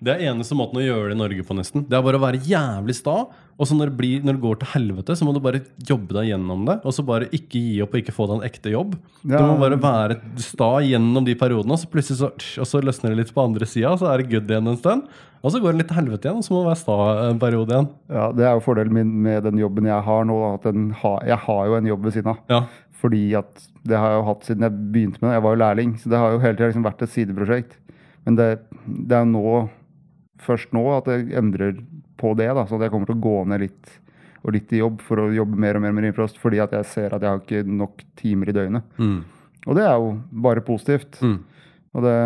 Det 0.00 0.12
er 0.14 0.22
eneste 0.30 0.56
måten 0.56 0.76
å 0.80 0.84
gjøre 0.84 1.10
det 1.10 1.16
i 1.16 1.20
Norge 1.20 1.44
på, 1.48 1.54
nesten. 1.56 1.84
Det 1.88 1.96
er 1.96 2.02
bare 2.04 2.18
å 2.18 2.22
være 2.24 2.40
jævlig 2.44 2.96
sta, 2.98 3.14
og 3.56 3.64
så 3.68 3.72
når 3.78 3.88
det, 3.88 3.96
blir, 3.96 4.24
når 4.24 4.36
det 4.36 4.42
går 4.42 4.58
til 4.60 4.68
helvete, 4.74 5.14
så 5.16 5.24
må 5.24 5.32
du 5.32 5.40
bare 5.40 5.62
jobbe 5.88 6.12
deg 6.18 6.26
gjennom 6.34 6.66
det. 6.68 6.74
Og 6.84 6.92
så 6.92 7.04
bare 7.08 7.28
ikke 7.32 7.56
gi 7.56 7.78
opp 7.80 7.94
og 7.96 8.02
ikke 8.02 8.12
få 8.12 8.26
deg 8.28 8.34
en 8.42 8.44
ekte 8.50 8.72
jobb. 8.74 8.98
Ja. 9.24 9.38
Du 9.40 9.46
må 9.48 9.54
bare 9.62 9.78
være 9.80 10.18
sta 10.44 10.68
gjennom 10.84 11.24
de 11.24 11.32
periodene, 11.40 11.72
og 11.72 11.80
så 11.80 11.88
plutselig 11.88 12.20
så, 12.20 12.28
og 12.60 12.68
så 12.68 12.82
løsner 12.84 13.14
det 13.14 13.22
litt 13.22 13.32
på 13.32 13.44
andre 13.48 13.64
sida, 13.72 13.94
så 13.96 14.10
er 14.12 14.20
det 14.20 14.28
good 14.34 14.52
igjen 14.52 14.68
en 14.68 14.76
stund. 14.76 15.08
Og 15.40 15.52
så 15.54 15.60
går 15.62 15.72
det 15.72 15.80
litt 15.80 15.88
til 15.94 16.00
helvete 16.02 16.28
igjen, 16.28 16.42
og 16.42 16.44
så 16.44 16.52
må 16.52 16.60
du 16.60 16.68
være 16.74 16.82
sta 16.82 16.98
en 17.30 17.40
periode 17.40 17.72
igjen. 17.72 17.88
Ja, 18.12 18.26
Det 18.36 18.44
er 18.44 18.52
jo 18.58 18.64
fordelen 18.68 18.96
min 18.98 19.16
med 19.24 19.44
den 19.48 19.60
jobben 19.64 19.88
jeg 19.88 20.04
har 20.10 20.24
nå. 20.28 20.36
At 20.58 20.68
den 20.68 20.90
ha, 21.00 21.14
jeg 21.24 21.40
har 21.46 21.64
jo 21.70 21.76
en 21.80 21.88
jobb 21.88 22.04
ved 22.10 22.16
siden 22.18 22.32
av. 22.34 22.40
Ja. 22.52 22.60
Fordi 22.96 23.22
at 23.38 23.66
det 23.86 23.98
har 24.00 24.12
jeg 24.12 24.20
jo 24.20 24.28
hatt 24.30 24.46
siden 24.46 24.66
jeg 24.66 24.78
begynte 24.94 25.20
med 25.20 25.28
det. 25.28 25.34
Jeg 25.36 25.44
var 25.44 25.54
jo 25.54 25.62
lærling, 25.62 25.92
så 26.00 26.12
det 26.12 26.20
har 26.22 26.32
jo 26.32 26.40
hele 26.42 26.56
tida 26.56 26.70
liksom 26.70 26.86
vært 26.86 27.04
et 27.04 27.12
sideprosjekt. 27.12 27.76
Men 28.26 28.38
det, 28.38 28.48
det 28.86 29.18
er 29.18 29.28
nå, 29.28 29.44
først 30.42 30.72
nå 30.74 30.82
at 30.96 31.10
jeg 31.12 31.28
endrer 31.38 31.76
på 32.20 32.32
det. 32.38 32.48
da, 32.56 32.64
Så 32.66 32.78
at 32.78 32.86
jeg 32.86 32.94
kommer 32.94 33.10
til 33.10 33.18
å 33.18 33.24
gå 33.28 33.36
ned 33.52 33.66
litt 33.66 33.94
og 34.46 34.54
litt 34.54 34.70
i 34.76 34.78
jobb 34.78 35.00
for 35.02 35.18
å 35.18 35.30
jobbe 35.34 35.58
mer 35.58 35.78
og 35.78 35.82
mer 35.82 35.94
med 35.94 36.06
Rimfrost. 36.06 36.38
Fordi 36.38 36.60
at 36.62 36.74
jeg 36.76 36.88
ser 36.92 37.14
at 37.14 37.24
jeg 37.24 37.32
har 37.32 37.42
ikke 37.42 37.64
nok 37.66 38.04
timer 38.18 38.50
i 38.50 38.54
døgnet. 38.54 38.86
Mm. 38.98 39.18
Og 39.66 39.78
det 39.78 39.86
er 39.86 39.96
jo 39.98 40.12
bare 40.46 40.62
positivt. 40.64 41.18
Mm. 41.20 41.40
Og 41.96 42.04
det, 42.06 42.18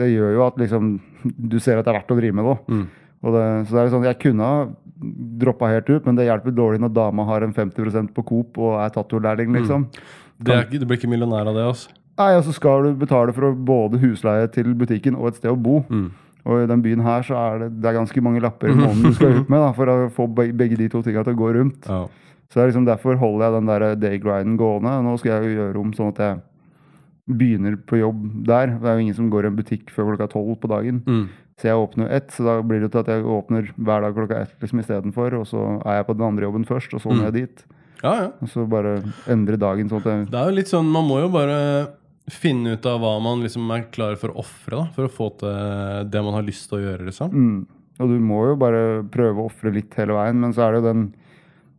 det 0.00 0.08
gjør 0.12 0.36
jo 0.38 0.46
at 0.46 0.60
liksom 0.62 0.94
du 1.24 1.58
ser 1.60 1.78
at 1.78 1.84
det 1.84 1.92
er 1.92 1.98
verdt 2.00 2.14
å 2.14 2.18
drive 2.18 2.38
med 2.38 2.48
det. 2.48 2.56
Mm. 2.72 2.86
Så 3.18 3.34
det 3.34 3.42
er 3.44 3.88
jo 3.88 3.92
sånn, 3.92 4.06
Jeg 4.08 4.20
kunne 4.22 4.48
ha 4.48 4.58
droppa 5.00 5.68
helt 5.70 5.88
ut, 5.90 6.06
men 6.06 6.16
det 6.18 6.26
hjelper 6.26 6.54
dårlig 6.56 6.80
når 6.82 6.92
dama 6.96 7.24
har 7.28 7.42
en 7.46 7.52
50% 7.54 8.12
på 8.16 8.24
Coop 8.26 8.58
og 8.58 8.78
er 8.82 8.90
tattolærling, 8.94 9.52
liksom. 9.54 9.86
Det 10.42 10.54
er, 10.54 10.64
ikke- 10.64 10.80
du 10.80 10.86
blir 10.86 10.98
ikke 10.98 11.10
millionær 11.10 11.46
av 11.48 11.54
det, 11.54 11.64
altså. 11.64 11.88
Nei, 12.18 12.32
og 12.34 12.42
så 12.44 12.52
skal 12.52 12.82
du 12.82 12.94
betale 12.98 13.32
for 13.32 13.54
både 13.54 13.98
husleie 14.02 14.48
til 14.50 14.72
butikken 14.74 15.14
og 15.14 15.28
et 15.28 15.36
sted 15.36 15.50
å 15.52 15.56
bo. 15.62 15.84
Mm. 15.88 16.10
Og 16.48 16.62
i 16.64 16.66
den 16.66 16.82
byen 16.82 17.00
her 17.04 17.22
så 17.22 17.36
er 17.38 17.58
det, 17.62 17.68
det 17.82 17.86
er 17.90 17.98
ganske 17.98 18.22
mange 18.22 18.40
lapper 18.42 18.70
i 18.72 18.74
måneden 18.78 19.12
du 19.12 19.14
skal 19.14 19.36
ut 19.38 19.48
med 19.52 19.60
da, 19.62 19.70
for 19.76 19.86
å 19.86 20.10
få 20.10 20.26
begge 20.34 20.76
de 20.76 20.88
to 20.88 21.02
tinga 21.02 21.22
til 21.22 21.34
å 21.36 21.38
gå 21.38 21.52
rundt. 21.54 21.86
Ja. 21.86 22.06
Så 22.50 22.58
det 22.58 22.70
liksom 22.72 22.86
derfor 22.88 23.14
holder 23.20 23.44
jeg 23.44 23.54
den 23.58 23.66
der 23.70 23.94
daygrinden 24.02 24.56
gående. 24.58 24.96
Nå 25.04 25.16
skal 25.20 25.36
jeg 25.36 25.50
jo 25.52 25.60
gjøre 25.62 25.78
om 25.82 25.92
sånn 25.94 26.08
at 26.14 26.18
jeg 26.24 26.40
begynner 27.28 27.76
på 27.86 27.98
jobb 28.00 28.22
der. 28.48 28.72
Det 28.80 28.88
er 28.88 28.96
jo 28.96 29.04
ingen 29.04 29.14
som 29.18 29.28
går 29.30 29.44
i 29.44 29.50
en 29.52 29.58
butikk 29.58 29.90
før 29.92 30.08
klokka 30.14 30.30
tolv 30.32 30.56
på 30.62 30.70
dagen. 30.72 31.02
Mm. 31.06 31.26
Så 31.58 31.66
jeg 31.66 31.74
åpner 31.74 32.10
ett, 32.14 32.30
så 32.30 32.44
da 32.46 32.52
blir 32.62 32.80
det 32.84 32.92
til 32.94 33.00
at 33.02 33.08
jeg 33.10 33.24
åpner 33.26 33.66
hver 33.76 34.00
dag 34.04 34.14
klokka 34.14 34.36
ett 34.44 34.52
liksom 34.62 34.78
istedenfor. 34.80 35.34
Og 35.40 35.46
så 35.50 35.62
er 35.84 35.96
jeg 35.98 36.06
på 36.06 36.14
den 36.16 36.26
andre 36.28 36.46
jobben 36.46 36.64
først, 36.68 36.94
og 36.94 37.00
så 37.02 37.10
må 37.10 37.18
Mm. 37.18 37.24
jeg 37.24 37.32
dit. 37.34 37.64
ja, 38.04 38.12
ja. 38.14 38.28
Og 38.40 38.48
så 38.48 38.68
bare 38.68 39.02
endre 39.26 39.56
dagen 39.58 39.88
sånn 39.90 39.98
at 39.98 40.04
jeg 40.06 40.30
Det 40.30 40.38
er 40.38 40.44
jo 40.50 40.54
litt 40.54 40.68
sånn, 40.70 40.86
Man 40.86 41.04
må 41.08 41.20
jo 41.20 41.28
bare 41.28 41.88
finne 42.30 42.74
ut 42.76 42.86
av 42.86 43.00
hva 43.00 43.20
man 43.22 43.40
liksom 43.42 43.68
er 43.74 43.86
klar 43.90 44.14
for 44.16 44.28
å 44.28 44.36
ofre 44.44 44.88
for 44.94 45.08
å 45.08 45.10
få 45.10 45.30
til 45.38 46.10
det 46.10 46.22
man 46.22 46.34
har 46.34 46.42
lyst 46.42 46.68
til 46.68 46.78
å 46.78 46.82
gjøre. 46.84 47.06
liksom. 47.06 47.30
mm. 47.32 47.66
Og 48.00 48.08
du 48.08 48.18
må 48.20 48.46
jo 48.50 48.54
bare 48.56 49.02
prøve 49.10 49.38
å 49.42 49.46
ofre 49.50 49.72
litt 49.74 49.92
hele 49.94 50.12
veien, 50.14 50.36
men 50.38 50.52
så 50.52 50.62
er 50.68 50.72
det 50.72 50.82
jo 50.84 50.92
den 50.92 51.14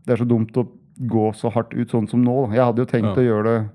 Det 0.06 0.14
er 0.20 0.26
så 0.26 0.28
dumt 0.28 0.52
å 0.58 0.68
gå 1.08 1.32
så 1.36 1.52
hardt 1.54 1.74
ut 1.74 1.88
sånn 1.88 2.10
som 2.10 2.22
nå. 2.22 2.48
da. 2.50 2.56
Jeg 2.56 2.66
hadde 2.66 2.80
jo 2.84 2.86
tenkt 2.86 3.16
Ja. 3.16 3.22
å 3.22 3.28
gjøre 3.30 3.44
det 3.46 3.70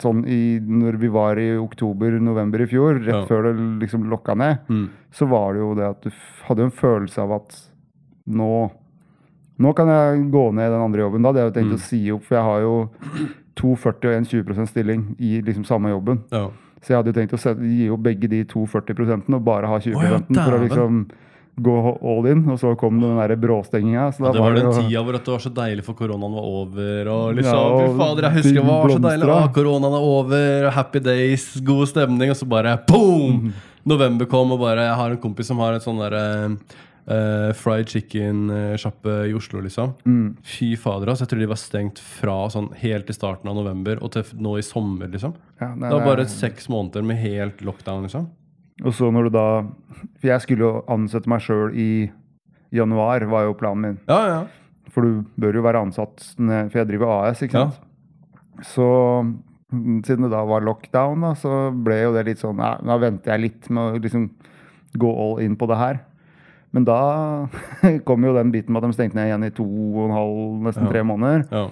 sånn 0.00 0.24
i, 0.26 0.58
når 0.60 0.98
vi 1.00 1.08
var 1.08 1.36
i 1.38 1.50
oktober-november 1.58 2.62
i 2.62 2.66
fjor, 2.66 2.98
rett 3.00 3.14
Ja. 3.14 3.24
før 3.26 3.42
det 3.50 3.54
liksom 3.88 4.08
lokka 4.10 4.34
ned. 4.36 4.58
Mm. 4.68 4.88
så 5.12 5.26
var 5.28 5.52
det 5.54 5.60
jo 5.60 5.74
det 5.74 5.88
at 5.90 6.02
du 6.02 6.10
hadde 6.46 6.62
en 6.62 6.70
følelse 6.70 7.18
av 7.18 7.32
at 7.32 7.56
nå 8.28 8.70
nå 9.60 9.74
kan 9.76 9.88
jeg 9.88 10.30
gå 10.32 10.54
ned 10.54 10.70
i 10.70 10.72
den 10.72 10.80
andre 10.80 11.02
jobben. 11.02 11.22
Da 11.22 11.28
hadde 11.28 11.40
jeg 11.42 11.50
jo 11.50 11.56
tenkt 11.60 11.72
Mm. 11.72 11.76
å 11.76 11.78
si 11.84 12.10
opp, 12.12 12.22
for 12.24 12.34
jeg 12.34 12.44
har 12.44 12.60
jo 12.60 12.88
2,40 13.56 14.08
og 14.08 14.14
en 14.16 14.24
20% 14.24 14.68
stilling 14.68 15.16
i 15.20 15.40
liksom 15.42 15.64
samme 15.66 15.90
jobben. 15.90 16.22
Ja. 16.32 16.48
Så 16.80 16.88
jeg 16.94 16.96
hadde 16.96 17.12
jo 17.12 17.18
tenkt 17.20 17.34
å 17.36 17.60
gi 17.60 17.90
opp 17.90 18.00
begge 18.02 18.28
de 18.28 18.44
to 18.44 18.64
40 18.64 19.34
og 19.34 19.44
bare 19.44 19.66
ha 19.66 19.78
20 19.78 19.94
oh, 19.96 20.02
ja, 20.02 20.18
for 20.44 20.56
å 20.56 20.62
liksom 20.66 21.10
gå 21.62 21.74
all 22.02 22.26
in. 22.32 22.42
Og 22.50 22.58
så 22.60 22.72
kom 22.80 23.00
den 23.00 23.16
der 23.20 23.36
bråstenginga. 23.36 24.08
Så 24.12 24.24
da 24.24 24.26
Ja, 24.26 24.32
det 24.32 24.40
var 24.40 24.54
den 24.54 24.66
jo- 24.66 24.82
tida 24.82 25.02
hvor 25.04 25.12
det 25.18 25.26
var 25.28 25.38
så 25.44 25.52
deilig 25.54 25.84
for 25.84 25.94
koronaen 25.94 26.32
var 26.34 26.42
over. 26.42 27.08
Og 27.08 27.34
liksom, 27.36 27.54
Ja, 27.54 27.64
og 27.70 27.80
fy 27.80 27.98
fader, 28.02 28.22
jeg 28.28 28.32
husker 28.40 28.54
det 28.54 28.66
var 28.66 28.88
så 28.88 29.00
deilig. 29.08 29.28
Ah, 29.36 29.48
koronaen 29.48 29.94
er 29.94 30.06
over, 30.12 30.70
happy 30.70 30.98
days, 31.00 31.48
god 31.60 31.86
stemning. 31.88 32.30
Og 32.30 32.36
så 32.36 32.48
bare 32.48 32.78
boom! 32.86 33.32
Mhm. 33.32 33.52
November 33.86 34.26
kom, 34.26 34.52
og 34.52 34.60
bare 34.60 34.76
Jeg 34.84 34.94
har 34.94 35.10
en 35.10 35.16
kompis 35.16 35.46
som 35.46 35.58
har 35.58 35.72
et 35.74 35.82
sånn 35.82 35.98
derre 35.98 36.58
Uh, 37.10 37.50
fried 37.56 37.88
chicken-sjappe 37.88 39.26
i 39.26 39.32
Oslo, 39.34 39.60
liksom. 39.64 39.94
Mm. 40.06 40.36
Fy 40.46 40.76
fader, 40.78 41.08
altså. 41.10 41.24
Jeg 41.24 41.30
tror 41.32 41.40
de 41.40 41.48
var 41.50 41.58
stengt 41.58 41.98
fra 41.98 42.36
sånn 42.52 42.68
helt 42.78 43.06
til 43.08 43.16
starten 43.16 43.48
av 43.50 43.56
november 43.56 43.98
og 44.04 44.12
til 44.14 44.22
nå 44.38 44.52
i 44.60 44.62
sommer, 44.62 45.08
liksom. 45.10 45.34
Ja, 45.60 45.72
nei, 45.74 45.88
Det 45.90 45.96
var 45.98 46.16
bare 46.16 46.26
seks 46.30 46.68
måneder 46.68 47.02
med 47.04 47.16
helt 47.18 47.64
lockdown, 47.66 48.04
liksom. 48.06 48.28
Og 48.84 48.94
så 48.96 49.10
når 49.12 49.28
du 49.28 49.30
da 49.34 49.46
For 50.20 50.28
jeg 50.30 50.40
skulle 50.44 50.64
jo 50.64 50.84
ansette 50.88 51.28
meg 51.28 51.42
sjøl 51.44 51.74
i 51.76 51.90
januar, 52.72 53.24
var 53.28 53.44
jo 53.48 53.54
planen 53.58 53.82
min. 53.82 53.98
Ja, 54.08 54.20
ja. 54.30 54.40
For 54.90 55.02
du 55.06 55.24
bør 55.40 55.58
jo 55.58 55.62
være 55.66 55.80
ansatt, 55.84 56.22
for 56.36 56.78
jeg 56.78 56.86
driver 56.88 57.12
AS, 57.28 57.42
ikke 57.42 57.58
sant. 57.58 57.80
Så 58.66 58.86
mm, 59.72 60.00
siden 60.06 60.26
det 60.26 60.30
da 60.32 60.42
var 60.46 60.64
lockdown, 60.66 61.20
da, 61.24 61.32
så 61.38 61.70
ble 61.74 62.00
jo 62.02 62.12
det 62.14 62.24
litt 62.26 62.40
sånn 62.42 62.58
ja, 62.60 62.72
Da 62.84 62.96
venter 63.00 63.32
jeg 63.34 63.44
litt 63.46 63.68
med 63.70 63.82
å 63.96 64.00
liksom 64.02 64.28
gå 64.98 65.10
all 65.24 65.40
in 65.44 65.54
på 65.58 65.68
det 65.70 65.78
her. 65.80 66.00
Men 66.74 66.84
da 66.86 66.98
kom 68.08 68.22
jo 68.26 68.34
den 68.36 68.50
biten 68.54 68.72
med 68.74 68.82
at 68.84 68.90
de 68.90 68.98
stengte 68.98 69.18
ned 69.18 69.30
igjen 69.30 69.46
i 69.48 69.52
to 69.54 69.66
og 69.66 70.02
en 70.08 70.14
halv, 70.16 70.40
nesten 70.68 70.86
Ja. 70.86 70.92
tre 70.94 71.02
måneder. 71.06 71.46
ja. 71.50 71.68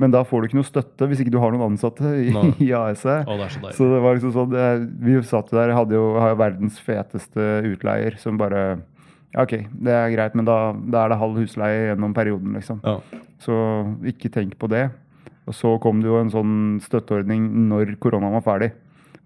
Men 0.00 0.12
da 0.14 0.22
får 0.24 0.40
du 0.40 0.48
ikke 0.48 0.56
noe 0.58 0.68
støtte 0.68 1.06
hvis 1.10 1.20
ikke 1.20 1.32
du 1.34 1.38
har 1.42 1.52
noen 1.52 1.66
ansatte 1.74 2.08
i, 2.16 2.30
Nei. 2.32 2.46
i 2.66 2.70
AS-et. 2.76 3.26
Det 3.28 3.36
er 3.44 3.52
så. 3.52 3.72
Så 3.76 3.88
det 3.92 3.98
var 4.00 4.16
liksom 4.16 4.32
sånn 4.32 4.54
det, 4.54 4.68
Vi 5.04 5.18
satt 5.28 5.52
der, 5.52 5.74
hadde 5.76 5.98
jo, 5.98 6.06
har 6.16 6.32
jo 6.32 6.38
verdens 6.40 6.78
feteste 6.80 7.50
utleier 7.68 8.16
som 8.22 8.38
bare 8.40 8.62
ja, 9.30 9.44
OK, 9.44 9.52
det 9.84 9.92
er 9.94 10.08
greit, 10.10 10.34
men 10.34 10.48
da, 10.48 10.72
da 10.90 11.04
er 11.04 11.12
det 11.12 11.20
halv 11.20 11.36
husleie 11.38 11.84
gjennom 11.92 12.14
perioden, 12.16 12.56
liksom. 12.56 12.80
Ja. 12.82 12.96
Så 13.38 13.54
ikke 14.10 14.26
tenk 14.34 14.56
på 14.58 14.66
det. 14.72 14.88
Og 15.46 15.54
så 15.54 15.76
kom 15.82 16.00
det 16.02 16.08
jo 16.10 16.16
en 16.18 16.32
sånn 16.34 16.56
støtteordning 16.82 17.44
når 17.68 17.92
koronaen 18.02 18.34
var 18.40 18.42
ferdig, 18.48 18.72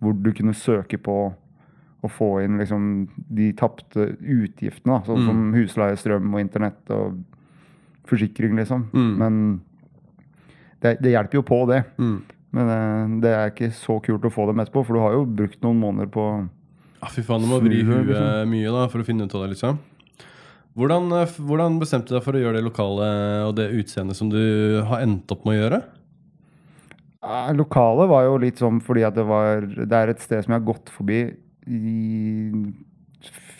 hvor 0.04 0.12
du 0.20 0.28
kunne 0.36 0.52
søke 0.52 0.98
på 1.00 1.16
å 2.04 2.10
få 2.12 2.28
inn 2.44 2.58
liksom 2.60 2.90
de 3.32 3.46
tapte 3.56 4.10
utgiftene, 4.20 4.98
da, 4.98 5.00
sånn 5.08 5.22
Mm. 5.22 5.28
som 5.30 5.40
husleie, 5.56 5.96
strøm 5.96 6.34
og 6.36 6.42
internett 6.44 6.92
og 6.92 7.22
forsikring, 8.10 8.58
liksom. 8.60 8.90
Mm. 8.92 9.14
Men 9.22 9.38
det, 10.84 10.98
det 11.02 11.14
hjelper 11.14 11.40
jo 11.40 11.44
på, 11.48 11.60
det. 11.70 11.80
Mm. 11.98 12.18
Men 12.54 12.74
eh, 12.74 13.16
det 13.24 13.32
er 13.34 13.50
ikke 13.52 13.72
så 13.74 13.98
kult 14.04 14.28
å 14.28 14.32
få 14.32 14.46
dem 14.50 14.62
etterpå, 14.62 14.84
for 14.86 14.96
du 14.96 15.02
har 15.02 15.16
jo 15.16 15.24
brukt 15.40 15.58
noen 15.64 15.80
måneder 15.82 16.12
på 16.14 16.28
Ja, 17.00 17.10
fy 17.12 17.24
faen, 17.26 17.44
du 17.44 17.50
må 17.50 17.58
vri 17.64 17.82
huet 17.82 18.06
liksom. 18.08 18.52
mye 18.52 18.76
da, 18.76 18.86
for 18.92 19.02
å 19.02 19.08
finne 19.08 19.26
ut 19.26 19.34
av 19.34 19.44
det, 19.44 19.56
liksom. 19.56 19.82
Hvordan, 20.74 21.10
eh, 21.20 21.34
hvordan 21.48 21.76
bestemte 21.82 22.10
du 22.10 22.16
deg 22.16 22.24
for 22.26 22.36
å 22.36 22.40
gjøre 22.42 22.58
det 22.58 22.66
lokale 22.66 23.10
og 23.46 23.52
det 23.58 23.68
utseendet 23.78 24.18
som 24.18 24.30
du 24.32 24.40
har 24.88 25.04
endt 25.04 25.30
opp 25.34 25.44
med 25.46 25.56
å 25.56 25.60
gjøre? 25.60 25.82
Eh, 27.24 27.52
Lokalet 27.56 28.10
var 28.10 28.26
jo 28.26 28.40
litt 28.42 28.60
sånn 28.60 28.80
fordi 28.84 29.04
at 29.06 29.14
det 29.16 29.24
var 29.24 29.64
Det 29.64 29.96
er 29.96 30.12
et 30.12 30.20
sted 30.20 30.44
som 30.44 30.52
jeg 30.52 30.60
har 30.60 30.66
gått 30.66 30.90
forbi 30.92 31.20
i 31.64 31.84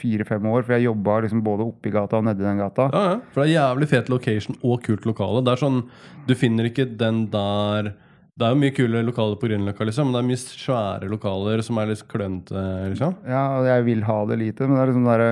fire-fem 0.04 0.44
år. 0.52 0.62
For 0.68 0.76
jeg 0.76 0.86
jobba 0.90 1.18
liksom 1.24 1.42
både 1.44 1.66
oppi 1.66 1.90
gata 1.94 2.20
og 2.20 2.28
nedi 2.28 2.44
den 2.44 2.60
gata. 2.60 2.90
Ja, 2.92 3.02
ja. 3.10 3.18
For 3.32 3.42
det 3.42 3.50
er 3.50 3.56
jævlig 3.58 3.88
fet 3.96 4.12
location 4.12 4.56
og 4.62 4.82
kult 4.84 5.08
lokale. 5.08 5.42
Det 5.44 5.56
er 5.56 5.64
sånn, 5.64 5.82
Du 6.28 6.34
finner 6.34 6.64
ikke 6.70 6.86
den 6.96 7.26
der 7.32 7.94
Det 8.36 8.42
er 8.48 8.50
jo 8.54 8.58
mye 8.58 8.74
kule 8.74 9.00
lokaler 9.06 9.36
på 9.38 9.46
Grünerløkka, 9.46 9.84
liksom, 9.86 10.08
men 10.10 10.16
det 10.16 10.20
er 10.24 10.26
mye 10.26 10.40
svære 10.42 11.06
lokaler 11.08 11.60
som 11.62 11.78
er 11.78 11.86
litt 11.92 12.00
klønete, 12.10 12.62
liksom. 12.90 13.12
Ja, 13.30 13.42
og 13.60 13.66
jeg 13.68 13.84
vil 13.86 14.00
ha 14.08 14.16
det 14.26 14.38
lite, 14.40 14.66
men 14.66 14.74
det 14.74 14.80
er 14.82 14.90
liksom 14.90 15.04
der, 15.06 15.22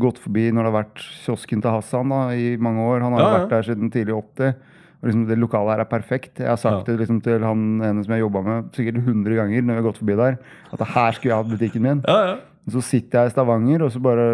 gått 0.00 0.18
forbi 0.24 0.46
når 0.56 0.64
det 0.64 0.70
har 0.72 0.76
vært 0.78 1.02
kiosken 1.26 1.60
til 1.60 1.70
Hassan 1.74 2.08
da, 2.14 2.20
i 2.32 2.56
mange 2.56 2.80
år. 2.80 3.04
Han 3.04 3.12
har 3.12 3.20
jo 3.20 3.26
Ja, 3.28 3.34
vært 3.42 3.52
der 3.52 3.62
siden 3.68 3.92
tidlig 3.92 4.16
80. 4.16 4.54
Og 5.02 5.04
liksom 5.10 5.26
Det 5.28 5.36
lokalet 5.38 5.74
her 5.76 5.80
er 5.84 5.90
perfekt. 5.92 6.38
Jeg 6.40 6.48
har 6.48 6.56
sagt 6.56 6.88
Ja. 6.88 6.96
det 6.96 7.00
liksom 7.04 7.20
til 7.22 7.44
han 7.44 7.80
ene 7.84 8.02
som 8.06 8.14
jeg 8.16 8.24
jobba 8.24 8.42
med 8.42 8.72
sikkert 8.72 9.04
100 9.04 9.36
ganger 9.36 9.60
når 9.62 9.74
vi 9.76 9.82
har 9.82 9.88
gått 9.92 9.98
forbi 10.00 10.16
der, 10.16 10.38
at 10.72 10.80
her 10.96 11.12
skulle 11.12 11.34
jeg 11.34 11.44
hatt 11.44 11.52
butikken 11.58 11.82
min. 11.82 12.00
Ja, 12.08 12.16
ja. 12.24 12.36
Så 12.66 12.82
sitter 12.82 13.20
jeg 13.20 13.30
i 13.30 13.34
Stavanger 13.34 13.84
og 13.86 13.92
så 13.94 14.00
bare 14.02 14.24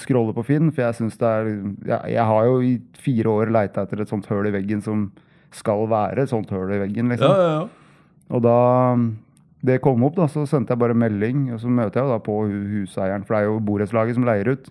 scroller 0.00 0.32
på 0.36 0.46
Finn, 0.48 0.70
for 0.72 0.86
jeg 0.86 0.96
synes 1.00 1.18
det 1.20 1.28
er 1.28 1.50
jeg, 1.50 2.14
jeg 2.14 2.24
har 2.30 2.46
jo 2.48 2.54
i 2.64 2.78
fire 2.96 3.34
år 3.34 3.52
leita 3.52 3.84
etter 3.84 4.00
et 4.00 4.12
sånt 4.12 4.28
høl 4.30 4.48
i 4.48 4.54
veggen 4.54 4.80
som 4.84 5.10
skal 5.54 5.84
være 5.90 6.24
et 6.24 6.32
sånt 6.32 6.48
høl 6.50 6.72
i 6.74 6.80
veggen, 6.80 7.12
liksom. 7.12 7.30
ja, 7.30 7.58
ja. 7.58 8.24
Og 8.34 8.40
da 8.42 8.56
det 9.64 9.78
kom 9.84 10.02
opp, 10.04 10.16
da, 10.18 10.26
så 10.28 10.44
sendte 10.48 10.74
jeg 10.74 10.80
bare 10.80 10.96
melding, 10.96 11.46
og 11.54 11.60
så 11.62 11.70
møter 11.72 12.02
jeg 12.02 12.10
da 12.10 12.16
på 12.24 12.38
huseieren, 12.48 13.22
for 13.24 13.36
det 13.36 13.42
er 13.42 13.46
jo 13.48 13.60
borettslaget 13.64 14.18
som 14.18 14.26
leier 14.28 14.50
ut. 14.52 14.66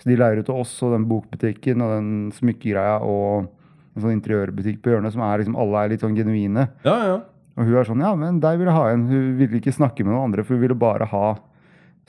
Så 0.00 0.10
de 0.10 0.16
leier 0.20 0.40
ut 0.40 0.48
til 0.48 0.58
oss 0.60 0.72
og 0.84 0.92
den 0.92 1.06
bokbutikken 1.08 1.84
og 1.84 1.92
den 1.94 2.10
smykkegreia 2.36 2.98
og 3.06 3.46
en 3.94 4.02
sånn 4.02 4.16
interiørbutikk 4.16 4.82
på 4.82 4.92
hjørnet 4.92 5.14
som 5.14 5.22
er 5.24 5.40
liksom 5.40 5.56
alle 5.60 5.80
er 5.80 5.94
litt 5.94 6.04
sånn 6.04 6.18
genuine. 6.18 6.66
ja, 6.84 6.98
ja. 7.12 7.22
Og 7.54 7.68
hun 7.68 7.76
er 7.78 7.86
sånn, 7.86 8.00
ja, 8.02 8.10
men 8.18 8.40
deg 8.42 8.56
vil 8.58 8.66
jeg 8.66 8.74
ha 8.74 8.86
en. 8.90 9.04
Hun 9.06 9.26
ville 9.38 9.60
ikke 9.60 9.72
snakke 9.76 10.02
med 10.02 10.10
noen 10.10 10.32
andre, 10.32 10.42
for 10.42 10.56
hun 10.56 10.64
ville 10.64 10.74
bare 10.74 11.06
ha 11.06 11.26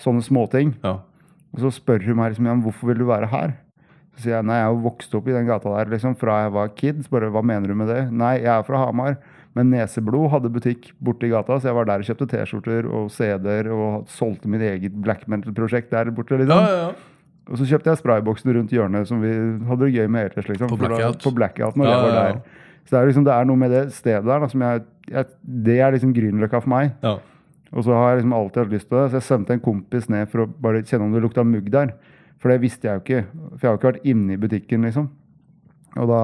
sånne 0.01 0.23
småting. 0.25 0.75
ja. 0.83 0.97
Og 1.55 1.61
så 1.63 1.69
spør 1.71 2.03
hun 2.03 2.17
meg 2.19 2.33
liksom, 2.33 2.45
ja, 2.49 2.53
hvorfor 2.65 2.87
vil 2.89 2.97
du 2.99 3.05
være 3.07 3.29
her? 3.31 3.53
Så 4.17 4.25
sier 4.25 4.33
jeg 4.35 4.45
nei, 4.47 4.57
jeg 4.59 4.65
er 4.67 4.73
jo 4.73 4.81
vokst 4.83 5.13
opp 5.15 5.27
i 5.27 5.31
den 5.31 5.45
gata 5.47 5.71
der 5.71 5.89
liksom, 5.93 6.15
fra 6.19 6.41
jeg 6.43 6.51
var 6.51 6.67
kid. 6.75 6.97
Så 7.05 7.09
bare, 7.13 7.29
hva 7.31 7.41
mener 7.43 7.67
du 7.71 7.75
med 7.79 7.87
det? 7.87 8.01
Nei, 8.11 8.33
jeg 8.41 8.51
er 8.51 8.63
fra 8.67 8.81
Hamar. 8.85 9.15
Men 9.55 9.69
Neseblod 9.71 10.29
hadde 10.33 10.49
butikk 10.51 10.89
borte 10.99 11.23
i 11.27 11.31
gata, 11.31 11.55
så 11.59 11.69
jeg 11.69 11.75
var 11.77 11.85
der 11.87 12.03
og 12.03 12.09
kjøpte 12.09 12.27
T-skjorter 12.27 12.89
og 12.91 13.07
CD-er 13.15 13.69
og 13.71 14.03
solgte 14.11 14.51
mitt 14.51 14.65
eget 14.67 14.97
black 15.05 15.23
metal-prosjekt 15.31 15.91
der 15.95 16.11
borte. 16.11 16.35
liksom. 16.41 16.59
ja, 16.59 16.81
ja. 16.81 16.89
Og 17.47 17.57
så 17.61 17.67
kjøpte 17.69 17.91
jeg 17.93 18.01
sprayboksen 18.01 18.51
rundt 18.57 18.71
hjørnet 18.75 19.07
som 19.07 19.21
vi 19.23 19.31
hadde 19.69 19.79
det 19.85 19.93
gøy 19.95 20.07
med 20.11 20.25
etters, 20.31 20.47
liksom. 20.51 20.67
På 20.67 20.75
da- 20.81 20.87
Blackout. 20.89 21.23
På 21.23 21.31
blackout 21.37 21.75
når 21.79 21.85
Ja, 21.87 21.91
jeg 21.95 22.01
var 22.03 22.09
ja, 22.09 22.15
ja. 22.27 22.33
der. 22.33 22.41
Så 22.83 22.89
det 22.91 22.99
er, 22.99 23.05
liksom, 23.13 23.23
det 23.23 23.33
er 23.39 23.45
noe 23.47 23.55
med 23.63 23.71
det 23.71 23.85
stedet 23.93 24.25
der 24.27 24.39
da, 24.43 24.47
som 24.51 24.61
jeg, 24.67 24.83
jeg 25.07 25.25
Det 25.63 25.79
er 25.79 25.91
liksom 25.95 26.11
Grünerløkka 26.13 26.59
for 26.61 26.69
meg. 26.75 26.91
ja. 27.03 27.15
Og 27.73 27.83
så 27.83 27.93
har 27.95 28.11
jeg 28.13 28.21
liksom 28.23 28.33
alltid 28.37 28.61
hatt 28.63 28.73
lyst 28.75 28.89
til 28.89 28.97
det. 28.99 29.05
Så 29.11 29.17
jeg 29.19 29.27
sendte 29.29 29.53
en 29.57 29.63
kompis 29.65 30.09
ned 30.09 30.29
for 30.31 30.45
å 30.45 30.49
bare 30.61 30.83
kjenne 30.83 31.07
om 31.07 31.13
det 31.15 31.23
lukta 31.25 31.43
mugg 31.43 31.71
der. 31.73 31.93
For 32.39 32.51
det 32.51 32.59
visste 32.61 32.87
jeg 32.87 32.99
jo 32.99 33.03
ikke. 33.03 33.23
For 33.55 33.61
jeg 33.61 33.69
har 33.69 33.73
jo 33.75 33.79
ikke 33.81 33.91
vært 33.93 34.05
inne 34.11 34.33
i 34.35 34.37
butikken, 34.41 34.85
liksom. 34.85 35.09
Og 35.97 36.07
da 36.11 36.21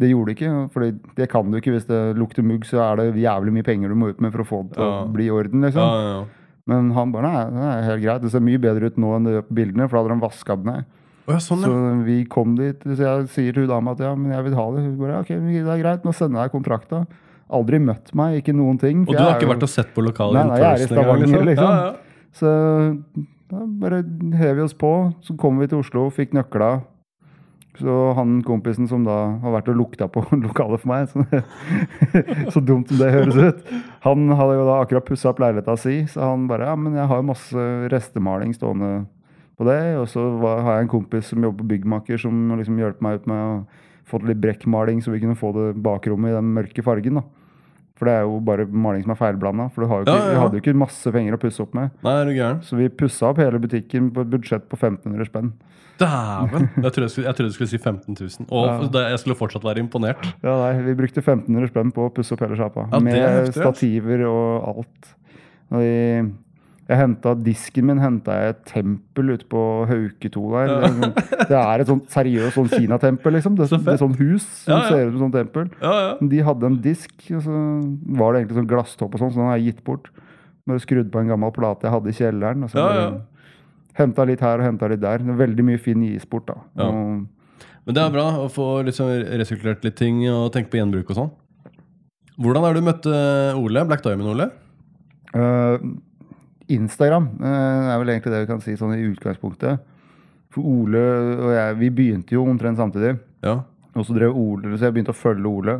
Det 0.00 0.08
gjorde 0.08 0.26
det 0.32 0.36
ikke. 0.38 0.70
For 0.72 0.80
det 1.16 1.26
kan 1.28 1.50
du 1.50 1.58
ikke. 1.58 1.72
Hvis 1.76 1.84
det 1.86 2.16
lukter 2.16 2.42
mugg, 2.42 2.64
så 2.64 2.78
er 2.80 2.96
det 2.96 3.20
jævlig 3.20 3.52
mye 3.52 3.62
penger 3.66 3.88
du 3.92 3.94
må 4.00 4.08
ut 4.08 4.20
med 4.20 4.32
for 4.32 4.40
å 4.40 4.46
få 4.48 4.60
det 4.68 4.76
til 4.78 4.84
Ja. 4.84 5.02
å 5.04 5.12
bli 5.12 5.26
i 5.26 5.30
orden, 5.30 5.60
liksom. 5.60 5.76
ja, 5.82 6.20
ja. 6.20 6.24
Men 6.66 6.90
han 6.92 7.10
bare 7.12 7.22
nei, 7.22 7.44
det 7.50 7.66
er 7.66 7.82
helt 7.90 8.02
greit. 8.04 8.22
Det 8.22 8.30
ser 8.30 8.40
mye 8.40 8.58
bedre 8.58 8.86
ut 8.86 8.96
nå 8.96 9.16
enn 9.16 9.24
det 9.24 9.32
gjør 9.34 9.46
på 9.48 9.54
bildene, 9.58 9.88
for 9.90 9.96
da 9.96 10.02
hadde 10.02 10.14
han 10.14 10.20
vaska 10.22 10.56
den 10.56 10.72
ned. 10.72 10.84
Oh, 11.28 11.34
sånn, 11.36 11.62
Så 11.62 12.04
vi 12.04 12.24
kom 12.24 12.54
dit, 12.56 12.80
så 12.80 12.96
jeg 12.96 13.28
sier 13.28 13.52
til 13.52 13.66
hun 13.66 13.68
dama 13.68 13.90
at 13.92 13.98
ja, 14.00 14.14
men 14.14 14.32
jeg 14.32 14.44
vil 14.44 14.54
ha 14.54 14.70
det. 14.72 14.82
Hun 14.84 14.96
bare 14.98 15.20
ok, 15.20 15.28
det 15.28 15.66
er 15.66 15.82
greit, 15.82 16.02
nå 16.04 16.14
sender 16.14 16.42
jeg 16.46 16.52
kontrakta. 16.52 17.06
Aldri 17.50 17.80
møtt 17.82 18.12
meg, 18.14 18.38
ikke 18.42 18.54
noen 18.54 18.78
ting. 18.78 19.02
Og 19.08 19.12
du 19.14 19.18
har 19.18 19.34
ikke 19.34 19.48
jo- 19.48 19.52
vært 19.54 19.62
og 19.66 19.72
sett 19.72 19.90
på 19.94 20.04
lokalet 20.06 20.38
Nei, 20.38 20.44
nei, 20.46 20.58
jeg 20.60 20.70
er 20.70 20.84
i 20.84 20.88
Stavanger, 20.90 21.44
liksom. 21.48 21.74
Ja, 21.74 21.84
ja. 21.84 21.92
Så 22.32 22.50
da 23.50 23.64
bare 23.82 24.04
hev 24.38 24.56
vi 24.56 24.62
oss 24.62 24.74
på. 24.78 24.92
Så 25.26 25.36
kom 25.36 25.58
vi 25.58 25.66
til 25.66 25.80
Oslo, 25.82 26.08
fikk 26.14 26.32
nøkla. 26.36 26.82
Så 27.80 28.14
han 28.14 28.42
kompisen 28.44 28.86
som 28.90 29.04
da 29.06 29.16
har 29.40 29.52
vært 29.54 29.68
og 29.72 29.76
lukta 29.78 30.06
på 30.12 30.22
lokalet 30.44 30.82
for 30.82 30.90
meg, 30.90 31.08
så, 31.08 31.22
så 32.54 32.60
dumt 32.66 32.90
som 32.90 32.98
det 33.00 33.12
høres 33.14 33.38
ut, 33.38 33.60
han 34.04 34.26
hadde 34.36 34.56
jo 34.58 34.64
da 34.68 34.80
akkurat 34.82 35.06
pussa 35.06 35.30
opp 35.30 35.40
leiligheta 35.40 35.76
si, 35.80 36.00
så 36.10 36.20
han 36.32 36.48
bare 36.50 36.66
ja, 36.68 36.74
men 36.76 36.98
jeg 36.98 37.06
har 37.08 37.22
masse 37.24 37.66
restemaling 37.92 38.52
stående 38.56 39.06
på 39.56 39.64
det. 39.70 39.78
Og 40.00 40.08
så 40.12 40.26
var, 40.42 40.60
har 40.66 40.76
jeg 40.80 40.88
en 40.88 40.92
kompis 40.98 41.30
som 41.32 41.46
jobber 41.46 41.62
på 41.64 41.70
byggmaker, 41.74 42.20
som 42.20 42.50
liksom 42.58 42.78
hjelper 42.82 43.06
meg 43.06 43.20
ut 43.22 43.30
med 43.30 43.40
å 43.46 43.54
få 44.10 44.20
litt 44.26 44.40
brekkmaling, 44.42 45.00
så 45.00 45.14
vi 45.14 45.22
kunne 45.22 45.38
få 45.38 45.52
det 45.56 45.68
bakrommet 45.80 46.34
i 46.34 46.36
den 46.36 46.52
mørke 46.56 46.84
fargen. 46.84 47.20
da. 47.22 47.24
For 48.00 48.08
det 48.08 48.12
er 48.16 48.22
jo 48.24 48.38
bare 48.40 48.64
maling 48.64 49.02
som 49.04 49.12
er 49.12 49.18
feilblanda. 49.20 49.66
For 49.74 49.84
du 49.84 49.90
ikke, 50.06 50.14
Ja, 50.14 50.16
ja, 50.16 50.24
ja. 50.24 50.32
vi 50.32 50.40
hadde 50.40 50.56
jo 50.56 50.62
ikke 50.64 50.72
masse 50.80 51.12
penger 51.12 51.36
å 51.36 51.40
pusse 51.42 51.60
opp 51.60 51.74
med. 51.76 51.90
Nei, 52.06 52.14
er 52.16 52.24
du 52.30 52.32
gæren? 52.32 52.62
Så 52.64 52.78
vi 52.80 52.88
pussa 52.88 53.28
opp 53.28 53.40
hele 53.42 53.60
butikken 53.60 54.08
på 54.16 54.24
et 54.24 54.30
budsjett 54.32 54.64
på 54.72 54.78
1500 54.80 55.28
spenn. 55.28 55.50
Dæven! 56.00 56.70
Jeg 56.80 56.92
trodde 56.94 57.04
jeg 57.04 57.12
skulle, 57.12 57.26
jeg 57.28 57.36
du 57.50 57.52
skulle 57.58 57.68
si 57.74 57.78
15 57.78 58.16
000. 58.16 58.46
Og 58.56 58.94
jeg 58.96 59.18
skulle 59.20 59.36
fortsatt 59.36 59.66
være 59.68 59.82
imponert. 59.84 60.22
Ja, 60.40 60.54
nei, 60.62 60.70
Vi 60.86 60.94
brukte 60.96 61.20
1500 61.20 61.68
spenn 61.74 61.92
på 61.92 62.06
å 62.08 62.12
pusse 62.16 62.32
opp 62.32 62.40
hele 62.46 62.56
sjappa. 62.56 62.86
Ja, 62.88 63.00
med 63.04 63.18
er 63.20 63.50
stativer 63.52 64.24
og 64.30 64.70
alt. 64.72 65.10
Og 65.70 65.84
vi, 65.84 65.92
jeg 66.90 66.98
hentet, 67.00 67.42
Disken 67.46 67.86
min 67.86 68.00
henta 68.02 68.34
jeg 68.40 68.54
et 68.54 68.62
tempel 68.70 69.30
ute 69.36 69.46
på 69.50 69.60
Hauke 69.88 70.30
2 70.34 70.42
der. 70.52 70.66
Det 70.66 70.78
er 70.82 70.94
sånn- 70.94 71.14
Det 71.50 71.58
er 71.60 71.80
et 71.80 71.86
sånt 71.90 72.08
seriøst 72.10 72.56
sånn 72.58 72.68
kinatempel, 72.72 73.32
liksom. 73.36 73.56
Det, 73.56 73.68
Så 73.70 73.78
det 73.78 73.84
fett. 73.86 73.94
er 73.94 74.02
sånn 74.04 74.16
hus 74.18 74.42
som 74.64 74.74
Ja, 74.74 74.80
ja. 74.82 74.88
ser 74.90 75.06
ut 75.08 75.14
som 75.18 75.22
sånn 75.30 75.36
tempel. 75.38 75.70
Ja, 75.80 75.92
ja. 76.08 76.28
De 76.28 76.40
hadde 76.42 76.66
en 76.66 76.80
disk, 76.82 77.12
og 77.30 77.42
så 77.46 77.54
var 78.18 78.32
det 78.34 78.42
egentlig 78.44 78.58
sånn 78.60 78.68
glasstopp 78.72 79.14
og 79.14 79.20
sånn, 79.20 79.30
så 79.32 79.40
den 79.40 79.46
har 79.50 79.56
jeg 79.58 79.74
gitt 79.74 79.84
bort. 79.84 80.10
Når 80.68 80.78
jeg 80.78 80.86
skrudd 80.88 81.10
på 81.10 81.20
en 81.20 81.28
gammel 81.28 81.52
plate 81.52 81.82
jeg 81.88 81.90
hadde 81.94 82.08
i 82.12 82.18
kjelleren. 82.18 82.64
Og 82.64 82.70
så 82.70 82.76
Ja, 82.82 82.92
ja. 82.94 83.10
Henta 83.98 84.24
litt 84.26 84.40
her 84.40 84.58
og 84.60 84.64
henta 84.66 84.88
litt 84.88 85.00
der. 85.00 85.18
Det 85.18 85.28
er 85.28 85.46
veldig 85.46 85.64
mye 85.66 85.78
fin 85.80 86.02
isport, 86.14 86.46
da. 86.46 86.54
Ja. 86.76 86.84
Og, 86.88 87.26
Men 87.86 87.94
det 87.94 88.02
er 88.04 88.10
bra 88.10 88.26
å 88.44 88.48
få 88.50 88.84
liksom 88.84 89.08
resirkulert 89.38 89.82
litt 89.84 89.96
ting 89.96 90.22
og 90.28 90.52
tenke 90.52 90.70
på 90.70 90.78
gjenbruk 90.78 91.10
og 91.10 91.16
sånn. 91.16 91.30
Hvordan 92.38 92.62
det 92.62 92.74
du 92.76 92.86
møtte 92.86 93.56
Ole? 93.58 93.84
Black 93.86 94.02
Diamond-Ole? 94.02 94.50
øh, 95.34 95.78
Instagram 96.76 97.26
Det 97.38 97.50
er 97.50 97.98
vel 98.00 98.12
egentlig 98.12 98.32
det 98.34 98.42
vi 98.42 98.50
kan 98.50 98.62
si 98.64 98.76
sånn 98.78 98.94
i 98.96 99.06
utgangspunktet. 99.08 99.82
For 100.50 100.66
Ole 100.66 101.02
og 101.36 101.52
jeg, 101.54 101.76
vi 101.78 101.90
begynte 101.94 102.34
jo 102.34 102.46
omtrent 102.50 102.80
samtidig. 102.80 103.16
Ja. 103.46 103.60
Og 103.94 104.06
så 104.06 104.16
drev 104.16 104.36
Ole, 104.38 104.76
så 104.76 104.88
jeg 104.88 104.96
begynte 104.96 105.14
å 105.14 105.18
følge 105.18 105.50
Ole. 105.50 105.76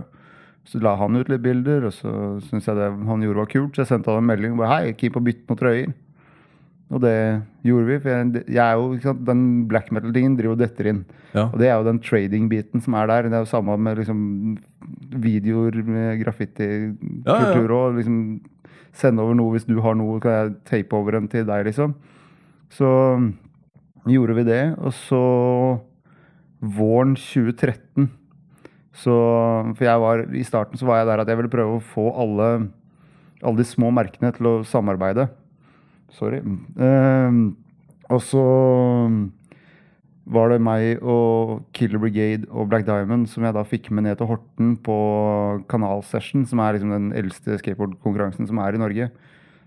Så 0.68 0.78
la 0.82 0.92
han 1.00 1.16
ut 1.16 1.30
litt 1.30 1.42
bilder, 1.42 1.88
og 1.88 1.94
så 1.96 2.12
syntes 2.44 2.68
jeg 2.68 2.78
det 2.78 2.90
han 3.08 3.24
gjorde 3.24 3.42
var 3.42 3.50
kult. 3.50 3.74
Så 3.74 3.82
jeg 3.82 3.90
sendte 3.90 4.12
han 4.12 4.22
en 4.22 4.28
melding 4.28 4.54
og 4.54 4.62
bare 4.62 4.70
'Hei, 4.70 4.92
keen 4.94 5.12
på 5.14 5.22
å 5.22 5.26
bytte 5.26 5.48
noen 5.48 5.60
trøyer'. 5.62 5.94
Og 6.90 7.00
det 7.04 7.42
gjorde 7.62 7.86
vi. 7.86 7.98
For 8.02 8.10
jeg, 8.10 8.44
jeg 8.50 8.64
er 8.64 8.78
jo, 8.78 8.98
sant, 9.02 9.24
den 9.26 9.42
black 9.70 9.90
metal-tingen 9.94 10.36
driver 10.38 10.56
og 10.56 10.62
detter 10.62 10.90
inn. 10.90 11.04
Ja. 11.32 11.46
Og 11.46 11.58
det 11.62 11.68
er 11.70 11.76
jo 11.78 11.86
den 11.86 12.00
trading-biten 12.02 12.82
som 12.82 12.96
er 12.98 13.06
der. 13.06 13.28
Det 13.30 13.38
er 13.38 13.44
jo 13.44 13.50
samme 13.50 13.76
med 13.78 14.00
liksom 14.02 14.58
videoer 15.22 15.82
med 15.86 16.22
graffiti-kultur 16.24 17.26
Ja, 17.26 17.38
ja. 17.62 17.78
og 17.78 18.00
liksom 18.00 18.16
sende 18.96 19.22
over 19.22 19.36
noe 19.38 19.54
hvis 19.54 19.68
du 19.68 19.78
har 19.84 19.96
noe, 19.98 20.20
kan 20.22 20.36
jeg 20.36 20.56
tape 20.68 20.96
over 20.96 21.18
en 21.18 21.28
til 21.30 21.46
deg, 21.48 21.64
liksom. 21.68 21.94
Så 22.70 22.88
gjorde 24.10 24.36
vi 24.38 24.46
det. 24.48 24.62
Og 24.78 24.94
så 24.96 25.22
våren 26.60 27.14
2013 27.16 28.10
så 29.00 29.14
For 29.78 29.86
jeg 29.86 30.00
var, 30.02 30.24
i 30.34 30.42
starten 30.44 30.76
så 30.76 30.84
var 30.88 31.00
jeg 31.00 31.06
der 31.08 31.22
at 31.22 31.28
jeg 31.30 31.38
ville 31.38 31.52
prøve 31.52 31.78
å 31.78 31.84
få 31.92 32.08
alle, 32.20 32.48
alle 33.40 33.60
de 33.62 33.64
små 33.64 33.92
merkene 33.94 34.32
til 34.34 34.48
å 34.50 34.54
samarbeide. 34.66 35.28
Sorry. 36.12 36.40
Eh, 36.42 37.38
og 38.10 38.22
så 38.26 38.42
var 40.30 40.50
det 40.52 40.60
meg 40.62 41.00
og 41.02 41.62
Killer 41.74 41.98
Brigade 42.02 42.46
og 42.52 42.68
Black 42.70 42.84
Diamond 42.86 43.26
som 43.30 43.42
jeg 43.46 43.54
da 43.56 43.62
fikk 43.66 43.88
med 43.90 44.04
ned 44.06 44.18
til 44.20 44.28
Horten 44.30 44.74
på 44.84 44.96
Kanalsession, 45.72 46.44
som 46.46 46.60
er 46.62 46.76
liksom 46.76 46.92
den 46.92 47.08
eldste 47.16 47.56
skateboardkonkurransen 47.58 48.46
som 48.46 48.60
er 48.62 48.76
i 48.76 48.82
Norge. 48.82 49.08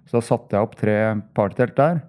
Så 0.07 0.19
da 0.19 0.23
satte 0.23 0.55
jeg 0.55 0.63
opp 0.67 0.75
tre 0.79 0.95
partytelt 1.35 1.75
der. 1.79 2.01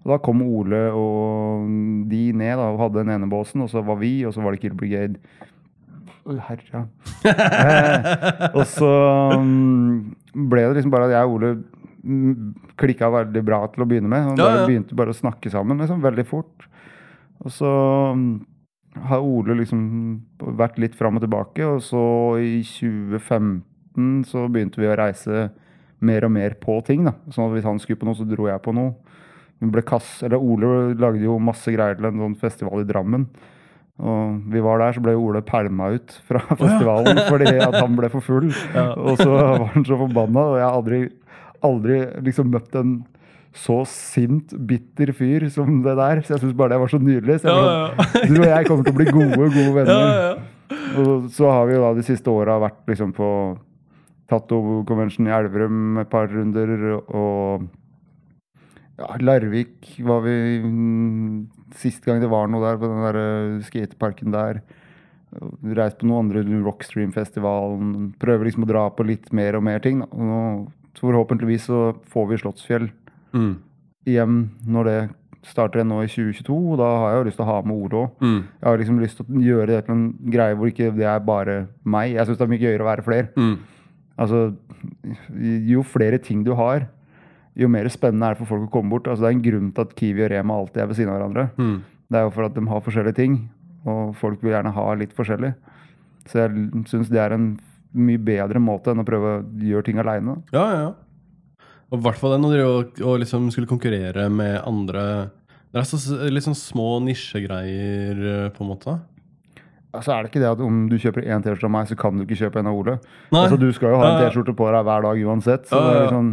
Og 0.00 0.14
da 0.14 0.18
kom 0.24 0.40
Ole 0.46 0.86
og 0.96 1.66
de 2.08 2.22
ned 2.32 2.56
da, 2.56 2.70
og 2.72 2.78
hadde 2.86 3.02
den 3.02 3.12
ene 3.18 3.28
båsen, 3.28 3.60
og 3.66 3.68
så 3.72 3.82
var 3.84 3.98
vi, 4.00 4.14
og 4.24 4.32
så 4.32 4.40
var 4.44 4.54
det 4.56 4.62
Killer 4.62 4.78
Brigade. 4.80 5.20
Oi, 6.30 6.38
herre. 6.46 6.86
eh, 7.26 8.48
og 8.54 8.64
så 8.68 8.88
mm, 9.40 10.14
ble 10.48 10.64
det 10.68 10.78
liksom 10.78 10.92
bare 10.94 11.08
at 11.10 11.14
jeg 11.18 11.28
og 11.28 11.36
Ole 11.36 11.52
mm, 12.04 12.34
klikka 12.80 13.08
veldig 13.12 13.42
bra 13.44 13.60
til 13.72 13.84
å 13.84 13.88
begynne 13.90 14.08
med. 14.12 14.30
Og 14.32 14.40
Ja, 14.40 14.46
bare 14.46 14.62
ja. 14.62 14.66
begynte 14.70 14.96
bare 14.96 15.12
å 15.12 15.20
snakke 15.20 15.52
sammen 15.52 15.80
liksom, 15.80 16.00
veldig 16.04 16.26
fort. 16.28 16.68
Og 17.44 17.54
så 17.54 17.70
mm, 18.16 18.30
har 19.08 19.24
Ole 19.24 19.56
liksom 19.60 19.82
vært 20.58 20.80
litt 20.82 20.96
fram 20.98 21.18
og 21.18 21.24
tilbake, 21.24 21.64
og 21.66 21.82
så 21.84 22.02
i 22.42 22.60
2015 22.66 24.24
så 24.28 24.46
begynte 24.50 24.82
vi 24.82 24.90
å 24.90 24.98
reise 24.98 25.48
mer 26.00 26.24
og 26.26 26.34
mer 26.34 26.56
på 26.60 26.78
ting. 26.86 27.04
da. 27.08 27.14
Sånn 27.32 27.48
at 27.48 27.56
hvis 27.56 27.68
han 27.68 27.80
skulle 27.82 28.00
på 28.00 28.08
noe, 28.08 28.18
så 28.18 28.26
dro 28.28 28.48
jeg 28.48 28.64
på 28.64 28.74
noe. 28.76 28.96
Kass, 29.84 30.22
eller 30.24 30.40
Ole 30.40 30.94
lagde 30.96 31.26
jo 31.26 31.36
masse 31.42 31.68
greier 31.72 31.98
til 31.98 32.08
en 32.08 32.22
sånn 32.22 32.36
festival 32.40 32.80
i 32.80 32.88
Drammen. 32.88 33.26
Og 34.00 34.46
vi 34.48 34.62
var 34.64 34.80
der, 34.80 34.94
så 34.96 35.02
ble 35.04 35.12
Ole 35.20 35.42
pælma 35.44 35.90
ut 35.92 36.14
fra 36.24 36.40
festivalen 36.48 37.20
fordi 37.30 37.52
at 37.60 37.76
han 37.76 37.96
ble 37.98 38.08
for 38.12 38.24
full. 38.24 38.48
Og 38.48 39.20
så 39.20 39.28
var 39.34 39.66
han 39.74 39.84
så 39.84 39.98
forbanna, 40.00 40.46
og 40.46 40.56
jeg 40.56 40.64
har 40.64 40.78
aldri, 40.78 41.00
aldri 41.66 42.00
liksom 42.24 42.48
møtt 42.54 42.78
en 42.80 42.94
så 43.56 43.80
sint, 43.88 44.52
bitter 44.66 45.10
fyr 45.16 45.48
som 45.50 45.80
det 45.84 45.96
der. 45.98 46.22
Så 46.22 46.36
jeg 46.36 46.44
syns 46.44 46.56
bare 46.58 46.74
det 46.74 46.80
var 46.84 46.92
så 46.92 47.00
nydelig. 47.02 47.40
Så 47.42 47.50
jeg 47.50 47.64
sånn, 47.66 48.30
Du 48.30 48.38
og 48.38 48.46
jeg 48.46 48.68
kommer 48.68 48.86
til 48.86 48.94
å 48.94 48.98
bli 49.00 49.08
gode, 49.10 49.50
gode 49.56 49.72
venner. 49.78 50.44
Og 51.00 51.26
så 51.34 51.50
har 51.50 51.66
vi 51.66 51.74
jo 51.74 51.82
da 51.82 51.90
de 51.98 52.06
siste 52.06 52.30
åra 52.30 52.60
vært 52.62 52.86
liksom 52.90 53.12
på 53.16 53.28
Tatto-konvensjonen 54.30 55.30
i 55.30 55.34
Elverum 55.34 56.02
et 56.04 56.10
par 56.10 56.28
runder, 56.30 56.70
og 57.10 57.64
ja, 59.00 59.16
Larvik 59.24 59.88
var 60.06 60.22
vi 60.26 60.36
Sist 61.80 62.04
gang 62.04 62.18
det 62.22 62.28
var 62.30 62.48
noe 62.50 62.62
der, 62.64 62.78
på 62.80 62.88
den 62.90 63.02
der 63.04 63.16
eh, 63.20 63.60
skateparken 63.62 64.34
der. 64.34 64.58
Reist 65.78 66.00
på 66.00 66.08
noen 66.08 66.26
andre 66.26 66.42
Rockstream-festivalen. 66.66 68.08
Prøver 68.18 68.48
liksom 68.48 68.66
å 68.66 68.70
dra 68.70 68.82
på 68.90 69.06
litt 69.06 69.28
mer 69.30 69.54
og 69.54 69.62
mer 69.68 69.78
ting. 69.84 70.00
Da. 70.02 70.08
Og 70.10 70.26
nå, 70.26 70.40
så 70.98 71.06
forhåpentligvis 71.06 71.68
så 71.70 71.84
får 72.10 72.26
vi 72.32 72.40
Slottsfjell 72.42 72.88
Mm. 73.32 73.56
igjen 74.08 74.36
når 74.66 74.88
det 74.88 75.00
starter 75.46 75.84
nå 75.86 76.02
i 76.04 76.10
2022. 76.10 76.56
Og 76.72 76.78
da 76.80 76.88
har 77.02 77.12
jeg 77.12 77.20
jo 77.20 77.26
lyst 77.28 77.40
til 77.40 77.46
å 77.46 77.50
ha 77.50 77.58
med 77.64 77.76
Ole 77.76 78.04
òg. 78.04 78.22
Mm. 78.24 78.38
Jeg 78.60 78.68
har 78.68 78.80
liksom 78.82 79.02
lyst 79.02 79.20
til 79.20 79.26
å 79.26 79.44
gjøre 79.48 79.68
det 79.72 79.82
til 79.86 79.96
en 79.96 80.06
greie 80.36 80.56
hvor 80.56 80.70
ikke 80.70 80.90
det 80.96 81.06
er 81.08 81.20
bare 81.24 81.58
meg. 81.84 82.14
Jeg 82.16 82.28
syns 82.28 82.40
det 82.40 82.46
er 82.46 82.52
mye 82.54 82.64
gøyere 82.64 82.86
å 82.86 82.90
være 82.90 83.06
flere. 83.06 83.30
Mm. 83.36 83.54
Altså, 84.20 84.40
jo 85.70 85.84
flere 85.86 86.18
ting 86.20 86.42
du 86.44 86.52
har, 86.58 86.84
jo 87.56 87.68
mer 87.72 87.88
spennende 87.92 88.28
er 88.28 88.36
det 88.36 88.42
for 88.42 88.52
folk 88.52 88.68
å 88.68 88.74
komme 88.74 88.92
bort. 88.92 89.08
Altså, 89.08 89.24
det 89.24 89.30
er 89.30 89.38
en 89.38 89.46
grunn 89.46 89.72
til 89.76 89.86
at 89.86 89.96
Kiwi 89.96 90.26
og 90.26 90.30
Rema 90.34 90.58
alltid 90.60 90.82
er 90.82 90.90
ved 90.90 91.00
siden 91.00 91.12
av 91.12 91.18
hverandre. 91.18 91.48
Mm. 91.56 91.78
Det 92.10 92.18
er 92.20 92.26
jo 92.26 92.34
for 92.34 92.46
at 92.46 92.56
de 92.56 92.66
har 92.68 92.84
forskjellige 92.84 93.16
ting, 93.16 93.40
og 93.88 94.14
folk 94.18 94.42
vil 94.44 94.52
gjerne 94.52 94.74
ha 94.76 94.86
litt 94.98 95.14
forskjellig. 95.16 95.54
Så 96.28 96.42
jeg 96.42 96.84
syns 96.90 97.10
det 97.10 97.20
er 97.22 97.34
en 97.36 97.52
mye 97.96 98.20
bedre 98.22 98.60
måte 98.62 98.92
enn 98.92 99.02
å 99.02 99.06
prøve 99.06 99.38
å 99.38 99.44
gjøre 99.66 99.88
ting 99.88 100.00
aleine. 100.02 100.36
Ja, 100.54 100.66
ja, 100.70 100.82
ja. 100.84 100.90
Og 101.90 101.98
i 101.98 102.02
hvert 102.04 102.18
fall 102.20 102.36
når 102.38 102.54
dere 102.54 102.66
og, 102.70 103.00
og 103.02 103.20
liksom 103.22 103.48
skulle 103.50 103.70
konkurrere 103.70 104.28
med 104.30 104.60
andre 104.62 105.02
Det 105.72 105.80
er 105.80 105.86
så, 105.88 105.98
litt 106.30 106.46
sånn 106.46 106.58
små 106.58 107.00
nisjegreier, 107.04 108.20
eh, 108.20 108.46
på 108.54 108.64
en 108.64 108.70
måte. 108.70 108.96
Altså 109.90 110.14
er 110.14 110.22
det 110.22 110.30
ikke 110.30 110.42
det 110.42 110.50
at 110.52 110.62
om 110.62 110.84
du 110.90 110.96
kjøper 111.02 111.26
én 111.26 111.42
T-skjorte 111.42 111.66
av 111.66 111.74
meg, 111.74 111.90
så 111.90 111.96
kan 111.98 112.14
du 112.14 112.22
ikke 112.22 112.38
kjøpe 112.38 112.60
en 112.62 112.70
av 112.70 112.78
Ole. 112.78 112.96
Nei. 113.34 113.42
Altså 113.42 113.58
Du 113.58 113.68
skal 113.74 113.94
jo 113.94 114.00
ha 114.00 114.08
en. 114.12 114.18
T-skjorte 114.22 114.54
på 114.58 114.70
deg 114.70 114.86
hver 114.86 115.06
dag 115.06 115.22
uansett. 115.26 115.66
Så 115.70 115.78
Ja, 115.78 115.92
ja, 115.94 116.02
liksom 116.06 116.32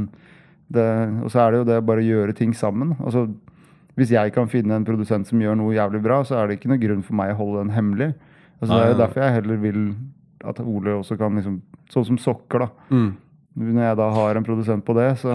det, 0.78 0.88
Og 1.24 1.32
så 1.32 1.42
er 1.42 1.52
det 1.52 1.62
jo 1.62 1.68
det 1.70 1.78
å 1.82 1.86
bare 1.90 2.06
gjøre 2.06 2.36
ting 2.38 2.54
sammen. 2.54 2.96
Altså 3.02 3.28
Hvis 3.98 4.12
jeg 4.14 4.34
kan 4.36 4.50
finne 4.52 4.78
en 4.78 4.86
produsent 4.86 5.26
som 5.26 5.42
gjør 5.42 5.58
noe 5.58 5.74
jævlig 5.74 6.04
bra, 6.04 6.22
så 6.28 6.38
er 6.38 6.48
det 6.48 6.60
ikke 6.60 6.70
noe 6.70 6.82
grunn 6.82 7.02
for 7.06 7.18
meg 7.18 7.34
å 7.34 7.40
holde 7.40 7.64
den 7.64 7.74
hemmelig. 7.74 8.12
Altså 8.62 8.74
Det 8.76 8.84
er 8.84 8.92
jo 8.92 9.00
derfor 9.02 9.24
jeg 9.24 9.38
heller 9.40 9.62
vil 9.64 9.82
at 10.46 10.60
Ole 10.62 11.00
også 11.00 11.18
kan 11.18 11.38
liksom 11.40 11.62
Sånn 11.88 12.04
som 12.04 12.18
sokker, 12.20 12.66
da. 12.66 12.68
Mm. 12.92 13.14
Når 13.58 13.82
jeg 13.88 13.98
da 13.98 14.08
har 14.14 14.38
en 14.38 14.46
produsent 14.46 14.84
på 14.86 14.94
det, 14.98 15.08
så 15.18 15.32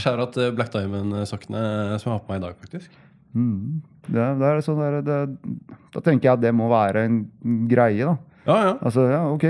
Skjær 0.00 0.22
at 0.24 0.36
Black 0.56 0.70
Diamond-sokkene 0.72 1.98
som 2.00 2.08
jeg 2.10 2.14
har 2.14 2.22
på 2.24 2.32
meg 2.32 2.40
i 2.40 2.44
dag, 2.46 2.54
faktisk. 2.62 2.94
mm, 3.36 3.82
det, 4.08 4.24
det 4.40 4.46
er 4.48 4.62
sånn 4.64 4.78
der, 4.80 4.96
det, 5.04 5.18
Da 5.92 6.00
tenker 6.00 6.30
jeg 6.30 6.38
at 6.38 6.44
det 6.46 6.54
må 6.56 6.70
være 6.72 7.02
en 7.04 7.18
greie, 7.68 8.06
da. 8.08 8.16
Ja, 8.48 8.54
ja. 8.64 8.70
Altså, 8.80 9.02
ja, 9.10 9.18
ok, 9.28 9.44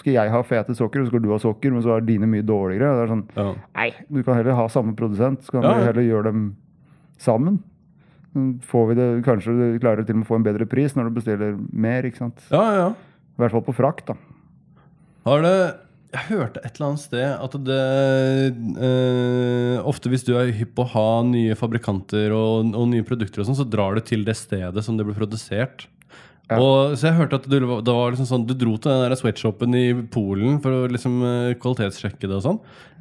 Skal 0.00 0.16
jeg 0.16 0.32
ha 0.34 0.40
fete 0.42 0.74
sokker, 0.74 0.98
og 1.04 1.06
så 1.06 1.12
skal 1.12 1.22
du 1.22 1.28
ha 1.30 1.38
sokker, 1.38 1.70
men 1.70 1.84
så 1.84 1.92
er 1.94 2.02
dine 2.08 2.26
mye 2.26 2.42
dårligere. 2.42 2.88
Det 2.98 3.04
er 3.04 3.12
sånn, 3.12 3.22
ja. 3.38 3.44
Nei, 3.78 3.90
du 4.10 4.18
kan 4.26 4.34
heller 4.40 4.58
ha 4.58 4.64
samme 4.72 4.96
produsent, 4.98 5.44
så 5.46 5.54
kan 5.54 5.68
Ja, 5.68 5.76
ja. 5.78 5.84
heller 5.92 6.02
gjøre 6.08 6.32
dem 6.32 6.42
sammen. 7.22 7.60
Får 8.66 8.86
vi 8.90 8.94
det, 8.98 9.06
Kanskje 9.28 9.54
du 9.54 9.78
klarer 9.78 10.02
til 10.08 10.16
og 10.16 10.22
med 10.24 10.26
å 10.26 10.30
få 10.32 10.40
en 10.40 10.46
bedre 10.48 10.66
pris 10.66 10.96
når 10.98 11.10
du 11.12 11.16
bestiller 11.20 11.54
mer. 11.70 12.02
ikke 12.08 12.24
sant? 12.24 12.42
ja, 12.50 12.64
ja. 12.80 12.88
I 13.38 13.40
hvert 13.44 13.54
fall 13.54 13.62
på 13.70 13.74
frakt. 13.78 14.06
da. 14.10 14.18
Har 15.28 15.42
det 15.46 15.54
Jeg 16.12 16.26
hørte 16.28 16.60
et 16.60 16.74
eller 16.76 16.90
annet 16.90 17.00
sted 17.00 17.24
at 17.40 17.54
det 17.64 17.76
eh, 18.84 19.78
Ofte 19.88 20.10
hvis 20.12 20.26
du 20.26 20.34
er 20.36 20.50
hypp 20.56 20.74
på 20.76 20.84
å 20.84 20.90
ha 20.92 21.06
nye 21.24 21.56
fabrikanter 21.58 22.34
og, 22.36 22.68
og 22.76 22.86
nye 22.92 23.06
produkter, 23.06 23.42
og 23.42 23.48
sånn, 23.48 23.58
så 23.62 23.68
drar 23.68 23.96
du 23.96 24.02
til 24.06 24.24
det 24.26 24.36
stedet 24.38 24.84
som 24.84 24.98
det 24.98 25.06
ble 25.08 25.16
produsert. 25.16 25.86
Ja. 26.50 26.58
Og, 26.60 26.98
så 27.00 27.06
jeg 27.08 27.16
hørte 27.16 27.38
at 27.38 27.46
du, 27.48 27.54
det 27.56 27.94
var 27.96 28.12
liksom 28.12 28.26
sånn, 28.28 28.42
du 28.44 28.52
dro 28.58 28.74
til 28.76 28.90
den 28.92 29.06
der 29.06 29.16
sweatshopen 29.16 29.76
i 29.78 29.84
Polen 30.12 30.58
for 30.60 30.82
å 30.82 30.90
liksom 30.92 31.14
eh, 31.24 31.54
kvalitetssjekke 31.62 32.28
det 32.28 32.36
og 32.40 32.44
sånn. 32.44 32.58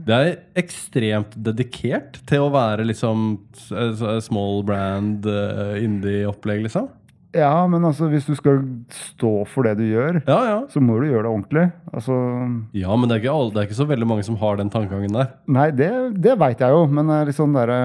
Det 0.08 0.16
er 0.16 0.32
ekstremt 0.62 1.36
dedikert 1.50 2.22
til 2.30 2.46
å 2.46 2.52
være 2.54 2.86
liksom 2.88 3.34
s- 3.58 4.24
small 4.30 4.62
brand, 4.68 5.28
eh, 5.28 5.82
indie-opplegg, 5.84 6.64
liksom. 6.70 6.88
Ja, 7.34 7.66
men 7.72 7.86
altså, 7.88 8.10
hvis 8.12 8.26
du 8.28 8.34
skal 8.36 8.58
stå 8.92 9.30
for 9.48 9.64
det 9.64 9.78
du 9.80 9.86
gjør, 9.88 10.18
Ja, 10.28 10.40
ja. 10.50 10.58
så 10.68 10.82
må 10.84 10.98
du 11.00 11.06
gjøre 11.08 11.24
det 11.24 11.32
ordentlig. 11.32 11.66
Altså, 11.94 12.16
Ja, 12.76 12.96
men 13.00 13.08
det 13.08 13.16
er 13.18 13.22
ikke, 13.24 13.36
alle, 13.38 13.54
det 13.56 13.62
er 13.62 13.70
ikke 13.70 13.78
så 13.80 13.88
veldig 13.88 14.08
mange 14.10 14.26
som 14.28 14.36
har 14.42 14.58
den 14.60 14.70
tankegangen 14.74 15.16
der. 15.16 15.30
Nei, 15.48 15.70
det, 15.72 15.92
det 16.20 16.36
veit 16.42 16.60
jeg 16.60 16.76
jo, 16.76 16.82
men 16.92 17.08
det 17.08 17.22
er 17.22 17.32
sånn 17.38 17.56
derre 17.56 17.80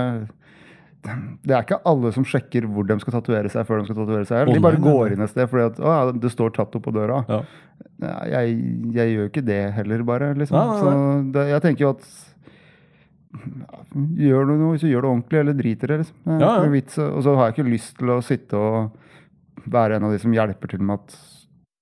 det 1.46 1.54
er 1.54 1.62
ikke 1.62 1.76
alle 1.86 2.10
som 2.10 2.24
sjekker 2.26 2.64
hvor 2.66 2.82
de 2.88 2.96
skal 2.98 3.14
tatovere 3.14 3.46
seg. 3.52 3.62
før 3.68 3.78
De 3.78 3.84
skal 3.86 3.98
tatovere 4.00 4.26
seg. 4.26 4.48
De 4.50 4.58
bare 4.64 4.80
går 4.82 5.12
inn 5.14 5.22
et 5.22 5.30
sted 5.30 5.46
fordi 5.46 5.68
at, 5.68 5.76
å, 5.78 5.92
det 6.18 6.32
står 6.32 6.50
tatto 6.56 6.80
på 6.82 6.90
døra. 6.96 7.20
Ja. 7.30 7.38
Jeg, 8.26 8.56
jeg 8.96 9.12
gjør 9.14 9.28
ikke 9.30 9.44
det 9.46 9.60
heller, 9.76 10.02
bare. 10.08 10.32
liksom. 10.34 10.72
Så 10.80 10.94
det, 11.36 11.44
jeg 11.52 11.62
tenker 11.62 11.86
jo 11.86 11.92
at 11.94 12.08
Gjør 14.16 14.46
du 14.48 14.54
noe, 14.58 14.78
så 14.80 14.88
gjør 14.88 15.04
det 15.04 15.10
ordentlig, 15.12 15.38
eller 15.44 15.56
driter 15.58 15.92
det. 15.92 15.96
liksom. 16.02 16.16
Ja, 16.40 16.52
ja. 16.64 17.06
Og 17.12 17.22
så 17.22 17.34
har 17.36 17.50
jeg 17.50 17.54
ikke 17.56 17.70
lyst 17.70 17.98
til 18.00 18.10
å 18.10 18.18
sitte 18.24 18.56
og 18.58 19.05
være 19.70 19.96
en 19.98 20.04
av 20.08 20.12
de 20.14 20.18
som 20.22 20.32
hjelper 20.34 20.68
til 20.72 20.80
med 20.86 21.00
at 21.00 21.16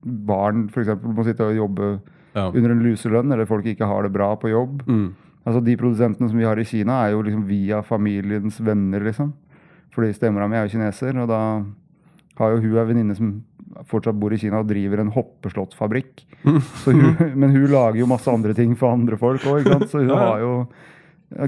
barn 0.05 0.66
for 0.73 0.83
eksempel, 0.83 1.14
må 1.16 1.25
sitte 1.25 1.47
og 1.47 1.57
jobbe 1.57 2.01
Ja. 2.35 2.49
under 2.51 2.70
en 2.75 2.83
luselønn, 2.83 3.33
eller 3.33 3.47
folk 3.47 3.64
ikke 3.64 3.87
har 3.87 4.03
det 4.03 4.12
bra 4.12 4.35
på 4.37 4.51
jobb. 4.51 4.83
Mm. 4.88 5.14
Altså 5.47 5.62
De 5.64 5.77
produsentene 5.77 6.29
som 6.29 6.38
vi 6.38 6.44
har 6.44 6.57
i 6.59 6.64
Kina, 6.64 7.05
er 7.07 7.12
jo 7.12 7.23
liksom 7.23 7.47
via 7.47 7.83
familiens 7.83 8.59
venner, 8.61 9.01
liksom. 9.01 9.33
Fordi 9.94 10.12
stemora 10.16 10.49
mi 10.51 10.57
er 10.57 10.66
jo 10.66 10.73
kineser, 10.79 11.16
og 11.23 11.29
da 11.29 11.40
har 12.38 12.51
jo 12.57 12.61
hun 12.61 12.77
ei 12.79 12.85
venninne 12.88 13.14
som 13.16 13.44
fortsatt 13.87 14.18
bor 14.18 14.33
i 14.33 14.37
Kina 14.38 14.59
og 14.61 14.66
driver 14.68 14.99
en 15.01 15.11
hoppeslåttfabrikk. 15.14 16.25
Så 16.83 16.92
hun, 16.92 17.14
men 17.38 17.51
hun 17.55 17.68
lager 17.70 18.01
jo 18.01 18.07
masse 18.11 18.27
andre 18.29 18.53
ting 18.55 18.75
for 18.77 18.90
andre 18.92 19.16
folk 19.16 19.42
òg. 19.47 19.68
Så 19.87 20.01
hun 20.03 20.09
Ja, 20.09 20.16
har 20.18 20.40
jo 20.40 20.66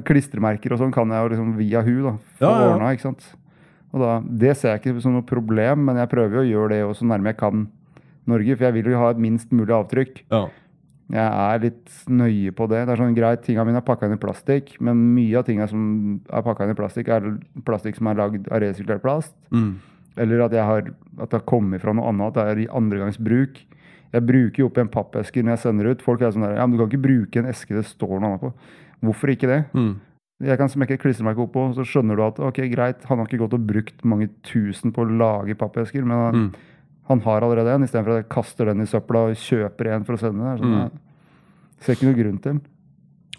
klistremerker 0.07 0.72
og 0.75 0.81
sånn 0.81 0.92
kan 0.94 1.11
jeg 1.12 1.22
jo 1.22 1.29
liksom 1.35 1.51
via 1.59 1.83
hun 1.87 2.03
da 2.07 2.12
få 2.38 2.46
ja. 2.46 2.70
ordna, 2.72 2.92
ikke 2.94 3.07
sant. 3.11 3.27
Og 3.96 4.02
da, 4.02 4.12
Det 4.44 4.52
ser 4.61 4.74
jeg 4.74 4.82
ikke 4.82 5.00
som 5.00 5.16
noe 5.16 5.26
problem, 5.26 5.87
men 5.88 5.96
jeg 6.02 6.12
prøver 6.12 6.38
jo 6.38 6.44
å 6.44 6.50
gjøre 6.50 6.76
det 6.76 6.98
så 6.98 7.09
nærme 7.09 7.32
jeg 7.32 7.40
kan 7.40 7.66
Norge, 8.26 8.56
for 8.56 8.66
jeg 8.66 8.74
vil 8.74 8.90
jo 8.90 9.00
ha 9.00 9.11
et 9.14 9.20
minst 9.22 9.52
mulig 9.54 9.72
avtrykk. 9.72 10.24
Ja. 10.35 10.46
Jeg 11.14 11.22
er 11.22 11.61
litt 11.62 11.92
nøye 12.11 12.50
på 12.59 12.66
det. 12.66 12.80
Det 12.82 12.94
er 12.96 12.98
sånn 12.98 13.14
greit, 13.14 13.44
Tinga 13.46 13.62
mine 13.64 13.78
er 13.78 13.87
pakka 13.87 14.09
inn 14.09 14.16
i 14.16 14.20
plastikk, 14.20 14.72
men 14.82 15.04
mye 15.14 15.38
av 15.38 15.44
tinga 15.46 15.68
som 15.70 15.85
er 16.26 16.42
pakka 16.42 16.66
inn 16.66 16.74
i 16.74 16.78
plastikk, 16.78 17.12
er 17.14 17.28
plastikk 17.68 18.00
som 18.00 18.11
er 18.11 18.18
lagd 18.18 18.50
av 18.50 18.64
resirkulert 18.64 19.04
plast. 19.04 19.37
Mm. 19.54 19.76
Eller 20.24 20.42
at, 20.42 20.56
jeg 20.56 20.66
har, 20.66 20.90
at 21.20 21.30
det 21.30 21.38
har 21.38 21.46
kommet 21.46 21.85
fra 21.85 21.94
noe 21.94 22.11
annet, 22.11 22.32
at 22.32 22.40
det 22.40 22.46
er 22.50 22.62
i 22.64 22.68
andregangsbruk. 22.80 23.62
Jeg 24.16 24.26
bruker 24.26 24.62
jo 24.62 24.68
opp 24.70 24.80
igjen 24.80 24.90
pappesker 24.90 25.46
når 25.46 25.54
jeg 25.54 25.62
sender 25.62 25.92
ut. 25.92 26.02
Folk 26.02 26.24
er 26.24 26.35
sånn 26.35 26.46
der, 26.48 26.59
ja, 26.59 26.66
men 26.66 26.74
du 26.74 26.82
kan 26.82 26.90
ikke 26.90 27.06
bruke 27.06 27.42
en 27.42 27.50
eske 27.52 27.76
det 27.76 27.87
står 27.87 28.16
noe 28.16 28.32
annet 28.32 28.42
på. 28.42 28.52
Hvorfor 29.06 29.30
ikke 29.30 29.50
det? 29.52 29.62
Mm. 29.76 29.92
Jeg 30.44 30.59
kan 30.59 30.68
smekke 30.68 30.92
et 30.99 31.01
klistremerke 31.01 31.40
oppå, 31.46 31.70
så 31.75 31.81
skjønner 31.88 32.16
du 32.18 32.22
at 32.27 32.38
ok, 32.44 32.59
greit, 32.68 33.05
han 33.09 33.18
har 33.18 33.27
ikke 33.27 33.38
gått 33.40 33.55
og 33.57 33.66
brukt 33.66 34.05
mange 34.05 34.29
tusen 34.44 34.92
på 34.92 35.01
å 35.07 35.09
lage 35.16 35.55
pappesker, 35.57 36.05
men 36.05 36.16
han, 36.16 36.35
Mm. 36.35 36.55
han 37.09 37.20
har 37.20 37.40
allerede 37.40 37.72
en, 37.75 37.83
istedenfor 37.85 38.11
at 38.18 38.22
jeg 38.25 38.29
kaster 38.29 38.66
den 38.66 38.81
i 38.83 38.85
søpla 38.85 39.31
og 39.31 39.37
kjøper 39.37 39.94
en 39.94 40.05
for 40.05 40.12
å 40.14 40.18
sende. 40.20 40.44
den. 40.44 40.59
Sånn, 40.59 40.90
Mm. 40.90 40.90
ser 41.81 41.92
ikke 41.94 42.05
noe 42.11 42.22
grunn 42.22 42.38
til. 42.42 42.61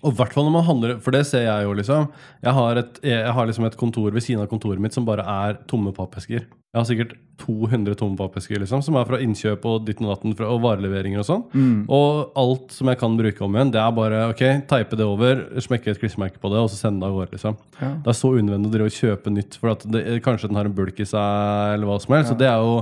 Og 0.06 0.14
hvert 0.18 0.36
fall 0.36 0.46
når 0.48 0.54
man 0.54 0.68
handler 0.68 1.00
For 1.02 1.16
det 1.16 1.24
ser 1.30 1.48
jeg 1.48 1.66
jo, 1.66 1.74
liksom. 1.78 2.10
Jeg 2.44 2.54
har, 2.60 2.82
et, 2.84 3.00
jeg 3.06 3.34
har 3.34 3.50
liksom 3.50 3.66
et 3.68 3.80
kontor 3.80 4.14
ved 4.14 4.26
siden 4.26 4.44
av 4.44 4.52
kontoret 4.52 4.82
mitt 4.84 4.96
som 4.96 5.08
bare 5.08 5.26
er 5.26 5.58
tomme 5.70 5.94
pappesker. 5.96 6.46
Jeg 6.78 6.84
har 6.84 6.86
sikkert 6.90 7.14
200 7.42 7.96
tomme 7.98 8.18
pappesker 8.20 8.60
liksom, 8.60 8.82
som 8.86 8.98
er 9.00 9.06
fra 9.08 9.18
innkjøp 9.24 9.64
og 9.70 9.86
ditten 9.88 10.06
og 10.06 10.12
datten 10.12 10.34
og 10.46 10.60
vareleveringer 10.66 11.22
og 11.22 11.26
sånn. 11.26 11.44
Mm. 11.54 11.80
Og 11.94 12.36
alt 12.38 12.76
som 12.76 12.92
jeg 12.92 13.00
kan 13.02 13.16
bruke 13.18 13.46
om 13.46 13.56
igjen, 13.56 13.72
det 13.74 13.80
er 13.82 13.96
bare 13.98 14.20
ok, 14.34 14.44
teipe 14.70 15.00
det 15.00 15.08
over, 15.08 15.42
smekke 15.64 15.94
et 15.94 16.02
klistremerke 16.02 16.42
på 16.44 16.52
det, 16.54 16.60
og 16.62 16.70
så 16.74 16.80
sende 16.82 17.02
det 17.02 17.10
av 17.10 17.18
gårde. 17.18 17.38
liksom. 17.38 17.58
Ja. 17.80 17.92
Det 18.04 18.14
er 18.14 18.20
så 18.20 18.34
unødvendig 18.36 18.70
å 18.70 18.76
drive 18.76 18.92
og 18.92 18.98
kjøpe 18.98 19.34
nytt, 19.34 19.58
for 19.62 19.74
at 19.74 19.86
det, 19.94 20.04
kanskje 20.26 20.52
den 20.52 20.60
har 20.60 20.70
en 20.70 20.78
bulk 20.78 21.02
i 21.02 21.08
seg, 21.08 21.74
eller 21.78 21.90
hva 21.90 21.98
som 22.04 22.18
helst. 22.18 22.34
Så 22.34 22.38
det 22.42 22.50
er 22.52 22.62
jo 22.62 22.82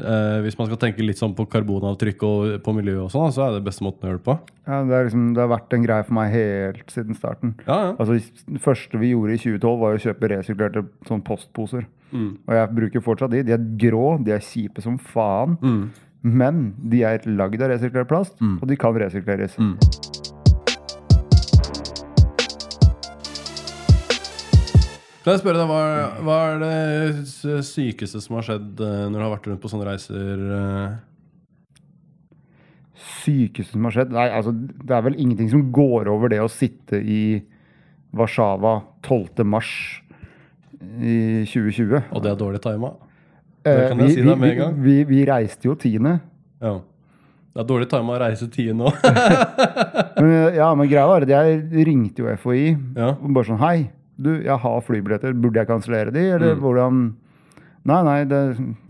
eh, 0.00 0.38
Hvis 0.44 0.56
man 0.58 0.68
skal 0.68 0.80
tenke 0.80 1.04
litt 1.04 1.20
sånn 1.20 1.34
på 1.36 1.46
karbonavtrykk 1.52 2.24
og 2.28 2.54
på 2.64 2.74
miljøet 2.76 3.06
og 3.06 3.12
sånn, 3.14 3.32
så 3.34 3.46
er 3.46 3.56
det 3.56 3.64
beste 3.66 3.84
måten 3.86 4.06
å 4.06 4.12
gjøre 4.12 4.20
det 4.20 4.26
på. 4.28 4.36
Ja, 4.64 4.80
det, 4.88 4.94
er 4.96 5.08
liksom, 5.08 5.26
det 5.36 5.42
har 5.44 5.50
vært 5.52 5.76
en 5.76 5.86
greie 5.86 6.06
for 6.06 6.18
meg 6.18 6.32
helt 6.34 6.94
siden 6.94 7.18
starten. 7.18 7.54
Ja, 7.66 7.78
ja. 7.88 7.92
Altså, 7.98 8.18
Det 8.48 8.62
første 8.64 9.00
vi 9.02 9.12
gjorde 9.12 9.36
i 9.36 9.42
2012, 9.42 9.74
var 9.84 9.98
å 9.98 10.02
kjøpe 10.06 10.32
resirkulerte 10.34 10.84
sånn 11.08 11.24
postposer. 11.26 11.86
Mm. 12.14 12.30
Og 12.46 12.56
jeg 12.58 12.74
bruker 12.80 13.04
fortsatt 13.04 13.34
de. 13.34 13.44
De 13.46 13.56
er 13.56 13.68
grå, 13.84 14.06
de 14.24 14.36
er 14.36 14.44
kjipe 14.44 14.84
som 14.84 14.98
faen. 14.98 15.58
Mm. 15.62 15.84
Men 16.24 16.62
de 16.90 17.02
er 17.04 17.26
lagd 17.28 17.60
av 17.60 17.74
resirkulert 17.74 18.08
plast, 18.08 18.38
og 18.40 18.64
de 18.70 18.78
kan 18.80 18.96
resirkuleres. 18.96 19.58
Kan 25.24 25.38
jeg 25.38 25.40
spørre 25.40 25.56
deg, 25.56 25.70
hva, 25.70 25.80
hva 26.20 26.34
er 26.50 26.58
det 26.60 27.62
sykeste 27.64 28.20
som 28.20 28.36
har 28.36 28.44
skjedd 28.44 28.80
eh, 28.84 29.04
når 29.08 29.14
du 29.16 29.22
har 29.24 29.30
vært 29.32 29.46
rundt 29.48 29.62
på 29.62 29.70
sånne 29.72 29.86
reiser? 29.88 30.42
eh? 30.58 30.90
Sykeste 33.24 33.72
som 33.72 33.88
har 33.88 33.94
skjedd? 33.96 34.12
Nei, 34.12 34.26
altså, 34.36 34.52
det 34.52 34.92
er 34.92 35.06
vel 35.06 35.16
ingenting 35.16 35.48
som 35.48 35.64
går 35.72 36.10
over 36.12 36.28
det 36.28 36.42
å 36.44 36.50
sitte 36.52 37.00
i 37.00 37.40
Warszawa 38.14 38.74
12. 39.08 39.40
mars 39.48 39.72
i 41.00 41.16
2020. 41.48 42.12
Og 42.12 42.20
det 42.20 42.34
er 42.34 42.38
dårlig 42.44 42.60
tima? 42.68 42.92
Eh, 43.64 43.72
det 43.72 43.88
kan 43.94 44.04
jeg 44.04 44.10
vi, 44.10 44.18
si 44.18 44.28
deg 44.28 44.36
med 44.36 44.44
vi, 44.44 44.52
en 44.52 44.60
gang. 44.60 44.78
vi, 44.84 44.98
vi 45.08 45.24
reiste 45.32 45.70
jo 45.70 45.78
tiende. 45.80 46.18
Ja. 46.60 46.76
Det 47.54 47.64
er 47.64 47.72
dårlig 47.72 47.88
tima 47.88 48.12
å 48.12 48.20
reise 48.20 48.52
tiende 48.52 48.84
nå. 48.84 48.92
Men, 50.20 50.30
eh, 50.30 50.60
ja, 50.60 50.68
men 50.76 50.84
greia 50.92 51.08
var 51.08 51.24
at 51.24 51.32
jeg 51.32 51.84
ringte 51.88 52.22
jo 52.22 52.28
FHI 52.44 52.66
ja. 52.94 53.14
bare 53.16 53.46
sånn 53.48 53.58
Hei, 53.64 53.88
du, 54.20 54.30
jeg 54.44 54.56
har 54.62 54.80
flybilletter. 54.86 55.34
Burde 55.34 55.58
jeg 55.62 55.66
kansellere 55.70 56.12
de, 56.14 56.20
eller 56.36 56.54
Mm. 56.54 56.60
hvordan 56.62 57.04
Nei, 57.84 57.98
nei, 58.02 58.24
det, 58.24 58.38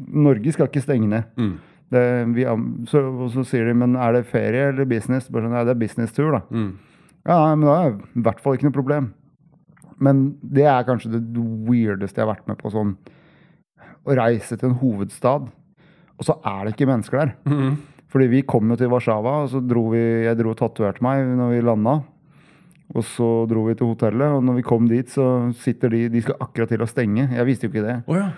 Norge 0.06 0.52
skal 0.54 0.68
ikke 0.68 0.82
stenge 0.84 1.08
ned. 1.10 1.24
Mm. 1.36 1.54
Det, 1.90 2.02
vi, 2.36 2.44
så, 2.86 3.00
så 3.34 3.42
sier 3.44 3.66
de, 3.66 3.72
men 3.74 3.96
er 3.98 4.12
det 4.14 4.26
ferie 4.30 4.68
eller 4.70 4.86
business? 4.86 5.26
Bare 5.28 5.42
sånn, 5.48 5.50
Nei, 5.56 5.64
det 5.66 5.72
er 5.74 5.80
business-tur, 5.80 6.30
da. 6.30 6.40
Mm. 6.54 6.68
Ja, 7.26 7.38
nei, 7.40 7.56
men 7.58 7.66
da 7.66 7.74
er 7.74 7.90
det 7.90 8.06
i 8.20 8.22
hvert 8.28 8.40
fall 8.44 8.54
ikke 8.54 8.68
noe 8.68 8.76
problem. 8.76 9.08
Men 9.98 10.22
det 10.42 10.66
er 10.70 10.86
kanskje 10.86 11.10
det 11.16 11.22
weirdeste 11.66 12.20
jeg 12.20 12.26
har 12.26 12.34
vært 12.36 12.46
med 12.50 12.58
på. 12.62 12.70
sånn 12.70 12.94
Å 14.06 14.16
reise 14.18 14.56
til 14.60 14.68
en 14.70 14.78
hovedstad, 14.78 15.50
og 16.14 16.26
så 16.28 16.38
er 16.46 16.64
det 16.68 16.74
ikke 16.76 16.88
mennesker 16.92 17.18
der. 17.24 17.34
Mm. 17.50 17.76
Fordi 18.14 18.26
vi 18.30 18.42
kom 18.46 18.70
jo 18.70 18.76
til 18.78 18.90
Warszawa, 18.92 19.40
og 19.42 19.50
så 19.50 19.58
dro 19.66 19.88
vi, 19.90 20.02
jeg 20.28 20.38
dro 20.38 20.52
og 20.54 20.58
tatoverte 20.60 21.02
meg 21.02 21.26
når 21.34 21.50
vi 21.56 21.62
landa. 21.66 21.96
Og 22.94 23.02
så 23.08 23.28
dro 23.50 23.64
vi 23.66 23.74
til 23.74 23.90
hotellet, 23.90 24.36
og 24.36 24.44
når 24.46 24.60
vi 24.60 24.66
kom 24.66 24.86
dit, 24.90 25.08
så 25.10 25.50
sitter 25.64 25.90
de 25.90 26.04
De 26.12 26.22
skal 26.22 26.38
akkurat 26.40 26.70
til 26.70 26.84
å 26.84 26.88
stenge. 26.88 27.26
Jeg 27.26 27.48
visste 27.48 27.66
jo 27.66 27.72
ikke 27.72 27.86
det. 27.86 27.96
Oh, 28.06 28.18
ja. 28.18 28.28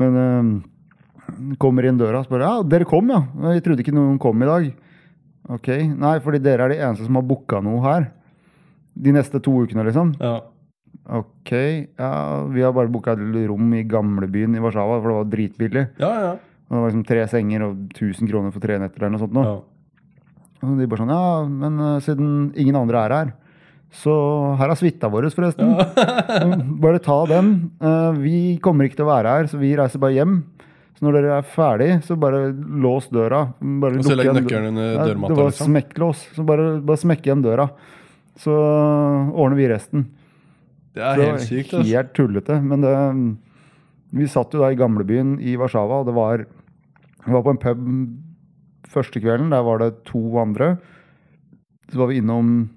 Men 0.00 0.18
øh, 0.20 1.56
kommer 1.62 1.88
inn 1.88 2.00
døra 2.00 2.20
og 2.20 2.28
spør 2.28 2.44
ja, 2.44 2.54
dere 2.66 2.88
kom, 2.88 3.08
ja. 3.12 3.22
Jeg 3.54 3.64
trodde 3.64 3.84
ikke 3.84 3.96
noen 3.96 4.18
kom 4.20 4.44
i 4.44 4.48
dag. 4.48 4.70
Ok, 5.52 5.68
Nei, 5.98 6.16
fordi 6.22 6.42
dere 6.42 6.66
er 6.68 6.74
de 6.74 6.80
eneste 6.84 7.08
som 7.08 7.18
har 7.18 7.26
booka 7.26 7.60
noe 7.64 7.80
her. 7.86 8.10
De 8.92 9.14
neste 9.16 9.40
to 9.42 9.62
ukene, 9.64 9.86
liksom. 9.88 10.16
ja. 10.20 10.40
Ok, 11.02 11.50
ja, 11.98 12.10
vi 12.52 12.62
har 12.62 12.74
bare 12.76 12.90
booka 12.92 13.16
et 13.16 13.46
rom 13.48 13.72
i 13.74 13.82
gamlebyen 13.88 14.54
i 14.54 14.60
Warszawa, 14.62 15.00
for 15.00 15.08
det 15.10 15.16
var 15.16 15.30
dritbillig. 15.32 15.84
Ja, 15.98 16.10
ja. 16.22 16.32
Og 16.68 16.76
det 16.76 16.82
var 16.82 16.92
liksom 16.92 17.06
tre 17.08 17.24
senger 17.32 17.64
og 17.66 17.80
1000 17.96 18.30
kroner 18.30 18.52
for 18.54 18.62
tre 18.62 18.76
netter 18.78 19.02
eller 19.02 19.16
noe 19.16 19.22
sånt. 19.24 19.34
Nå. 19.34 19.42
ja. 19.48 19.56
Og 20.62 20.78
de 20.78 20.86
bare 20.86 21.02
sånn, 21.02 21.10
ja, 21.10 21.32
men 21.48 21.80
øh, 21.82 21.96
siden 22.04 22.28
ingen 22.60 22.78
andre 22.78 23.00
er 23.02 23.14
her, 23.16 23.32
så 23.92 24.12
her 24.56 24.72
er 24.72 24.78
suita 24.80 25.10
vår, 25.12 25.28
forresten. 25.34 25.74
bare 26.84 27.00
ta 27.04 27.18
den. 27.28 27.52
Eh, 27.76 28.20
vi 28.22 28.36
kommer 28.64 28.88
ikke 28.88 29.02
til 29.02 29.06
å 29.06 29.12
være 29.12 29.34
her, 29.36 29.50
så 29.50 29.60
vi 29.60 29.74
reiser 29.76 30.00
bare 30.00 30.16
hjem. 30.16 30.38
Så 30.96 31.04
når 31.04 31.18
dere 31.18 31.36
er 31.42 31.50
ferdig, 31.52 31.90
så 32.06 32.16
bare 32.20 32.46
lås 32.54 33.10
døra. 33.12 33.44
Bare 33.82 34.00
Og 34.00 34.08
så 34.08 34.16
legg 34.16 34.32
nøkkelen 34.32 34.72
under 34.72 34.88
Ja, 34.94 35.06
dørmatta, 35.10 35.34
Det 35.34 35.42
var 35.42 35.52
liksom. 35.52 35.70
smekklås, 35.72 36.24
så 36.38 36.46
bare, 36.48 36.66
bare 36.80 37.04
smekk 37.04 37.28
igjen 37.28 37.44
døra. 37.44 37.68
Så 38.40 38.56
ordner 38.56 39.60
vi 39.60 39.68
resten. 39.74 40.08
Det 40.96 41.04
er 41.04 41.16
så, 41.16 41.28
helt 41.28 41.46
sykt. 41.48 41.74
Altså. 41.76 41.88
helt 41.92 42.12
tullete. 42.16 42.60
Men 42.64 42.84
det, 42.84 42.96
vi 44.16 44.28
satt 44.28 44.56
jo 44.56 44.64
da 44.64 44.72
i 44.72 44.78
gamlebyen 44.80 45.36
i 45.40 45.56
Warszawa, 45.60 46.00
og 46.00 46.08
det 46.08 46.16
var, 46.16 46.46
vi 47.26 47.36
var 47.36 47.44
på 47.44 47.52
en 47.52 47.60
pub 47.60 47.88
første 48.92 49.20
kvelden. 49.20 49.52
Der 49.52 49.64
var 49.64 49.84
det 49.84 49.94
to 50.08 50.20
andre. 50.40 50.78
Så 51.92 52.00
var 52.00 52.08
vi 52.08 52.20
innom 52.20 52.70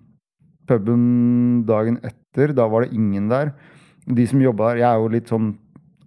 puben 0.67 1.65
dagen 1.67 1.99
etter. 2.03 2.53
Da 2.55 2.67
var 2.71 2.85
det 2.85 2.93
ingen 2.97 3.29
der. 3.31 3.53
De 4.05 4.25
som 4.29 4.41
jobba 4.41 4.71
der 4.73 4.81
Jeg 4.83 4.89
er 4.91 5.01
jo 5.01 5.11
litt 5.13 5.31
sånn 5.31 5.53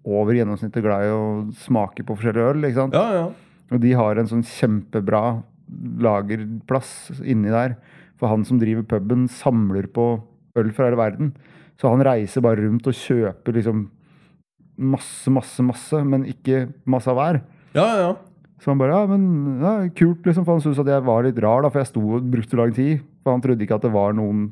over 0.08 0.32
gjennomsnittet 0.36 0.84
glad 0.84 1.04
i 1.04 1.12
å 1.12 1.22
smake 1.66 2.04
på 2.06 2.14
forskjellige 2.16 2.52
øl. 2.54 2.64
ikke 2.64 2.80
sant? 2.80 2.94
Ja, 2.96 3.08
ja. 3.12 3.26
Og 3.74 3.80
de 3.82 3.92
har 3.92 4.16
en 4.16 4.30
sånn 4.30 4.44
kjempebra 4.46 5.42
lagerplass 6.00 7.20
inni 7.24 7.52
der. 7.52 7.76
For 8.18 8.30
han 8.32 8.44
som 8.48 8.58
driver 8.60 8.86
puben, 8.88 9.26
samler 9.30 9.86
på 9.92 10.06
øl 10.58 10.72
fra 10.74 10.88
hele 10.88 10.98
verden. 10.98 11.34
Så 11.78 11.90
han 11.92 12.02
reiser 12.02 12.42
bare 12.42 12.64
rundt 12.64 12.88
og 12.90 12.96
kjøper 12.96 13.54
liksom 13.58 13.84
masse, 14.78 15.30
masse, 15.30 15.62
masse, 15.66 16.00
men 16.06 16.24
ikke 16.30 16.68
masse 16.86 17.10
av 17.10 17.18
hver. 17.20 17.42
ja, 17.74 17.90
ja. 18.04 18.16
Så 18.58 18.72
han 18.72 18.78
bare 18.80 18.90
Ja, 18.90 19.06
men 19.06 19.60
ja, 19.62 19.72
kult, 19.94 20.24
liksom. 20.26 20.42
For 20.42 20.56
han 20.56 20.60
syntes 20.64 20.80
at 20.82 20.88
jeg 20.90 21.04
var 21.06 21.22
litt 21.22 21.36
rar, 21.38 21.62
da, 21.62 21.68
for 21.70 21.78
jeg 21.78 21.92
sto 21.92 22.00
og 22.16 22.24
brukte 22.26 22.58
lang 22.58 22.72
tid. 22.74 23.04
For 23.28 23.36
han 23.36 23.44
trodde 23.44 23.66
ikke 23.66 23.76
at 23.76 23.84
det 23.84 23.92
var 23.92 24.16
noen 24.16 24.46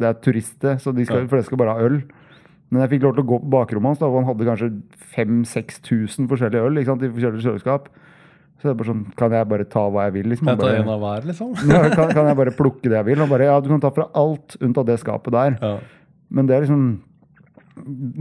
Det 0.00 0.06
er 0.06 0.14
turister, 0.22 0.78
så 0.80 0.94
de 0.96 1.04
skal, 1.04 1.24
Ja. 1.24 1.26
for 1.28 1.36
de 1.36 1.44
skal 1.44 1.58
bare 1.60 1.74
ha 1.76 1.82
øl. 1.90 1.98
Men 2.70 2.80
jeg 2.84 2.90
fikk 2.94 3.02
lov 3.02 3.16
til 3.18 3.24
å 3.24 3.28
gå 3.28 3.38
på 3.42 3.50
bakrommet 3.52 3.90
hans, 3.90 3.98
da, 3.98 4.06
og 4.06 4.20
han 4.22 4.28
hadde 4.30 4.46
kanskje 4.46 4.68
5000-6000 5.16 6.28
forskjellige 6.30 6.62
øl 6.68 6.78
ikke 6.80 6.90
sant, 6.92 7.02
i 7.04 7.10
forskjellige 7.12 7.44
kjøleskap. 7.44 7.90
Så 8.60 8.68
det 8.68 8.70
er 8.72 8.78
bare 8.78 8.90
sånn 8.92 9.02
Kan 9.18 9.32
jeg 9.34 9.48
bare 9.50 9.66
ta 9.72 9.82
hva 9.90 10.06
jeg 10.06 10.14
vil? 10.18 10.30
liksom? 10.32 10.46
Kan 10.46 10.58
jeg 10.60 10.64
ta 10.64 10.82
en 10.84 10.88
av 10.94 11.00
hver, 11.04 11.26
liksom? 11.30 11.52
ja, 11.74 11.82
kan, 11.94 12.10
kan 12.14 12.30
jeg 12.30 12.38
bare 12.40 12.54
plukke 12.56 12.88
det 12.88 12.98
jeg 13.00 13.08
vil? 13.10 13.22
Og 13.24 13.28
bare, 13.34 13.48
ja, 13.50 13.58
du 13.60 13.68
kan 13.72 13.80
ta 13.82 13.90
fra 13.96 14.08
alt 14.14 14.56
unntatt 14.60 14.86
det 14.90 14.98
skapet 15.02 15.32
der. 15.36 15.56
Ja. 15.60 15.76
Men 16.30 16.46
det 16.46 16.56
er 16.56 16.66
liksom 16.66 16.84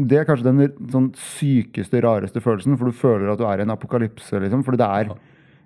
Det 0.08 0.18
er 0.22 0.28
kanskje 0.30 0.48
den 0.48 0.90
sånn 0.94 1.10
sykeste, 1.20 2.00
rareste 2.06 2.40
følelsen, 2.44 2.78
for 2.80 2.88
du 2.90 2.96
føler 2.96 3.32
at 3.34 3.40
du 3.42 3.46
er 3.46 3.60
i 3.60 3.66
en 3.68 3.74
apokalypse, 3.76 4.40
liksom. 4.40 4.64
For 4.64 4.76
det 4.80 4.88
er 4.88 5.12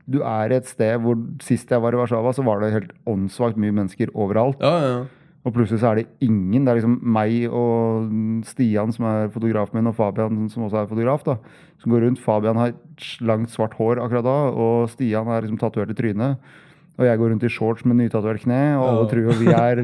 Du 0.09 0.19
er 0.27 0.51
et 0.51 0.67
sted 0.67 0.99
hvor 1.03 1.19
Sist 1.43 1.71
jeg 1.71 1.81
var 1.83 1.95
i 1.95 1.99
Warszawa, 1.99 2.33
så 2.35 2.45
var 2.45 2.59
det 2.61 2.73
helt 2.73 2.95
åndssvakt 3.09 3.59
mye 3.61 3.75
mennesker 3.75 4.11
overalt. 4.13 4.59
ja, 4.63 4.79
ja. 4.83 5.03
Og 5.43 5.51
plutselig 5.51 5.81
så 5.81 5.89
er 5.91 5.99
det 5.99 6.05
ingen. 6.23 6.63
Det 6.63 6.71
er 6.71 6.77
liksom 6.79 6.99
meg 7.15 7.51
og 7.51 8.07
Stian, 8.47 8.93
som 8.95 9.07
er 9.09 9.31
fotografen 9.33 9.75
min, 9.75 9.89
og 9.91 9.97
Fabian, 9.97 10.45
som 10.47 10.63
også 10.63 10.79
er 10.79 10.87
fotograf, 10.87 11.25
da, 11.27 11.35
som 11.83 11.91
går 11.91 12.05
rundt. 12.05 12.21
Fabian 12.23 12.59
har 12.61 12.71
langt, 13.27 13.51
svart 13.51 13.75
hår 13.75 13.99
akkurat 14.05 14.23
da, 14.23 14.37
og 14.55 14.87
Stian 14.93 15.27
er 15.27 15.43
liksom 15.43 15.59
tatovert 15.59 15.91
i 15.91 15.97
trynet. 15.99 16.53
Og 16.93 17.07
jeg 17.07 17.17
går 17.17 17.31
rundt 17.31 17.43
i 17.47 17.49
shorts 17.49 17.85
med 17.89 17.97
nytatovert 17.97 18.43
kne, 18.43 18.59
og 18.77 18.83
alle 18.85 19.05
tror 19.09 19.23
jo 19.25 19.35
vi 19.39 19.49
er 19.49 19.79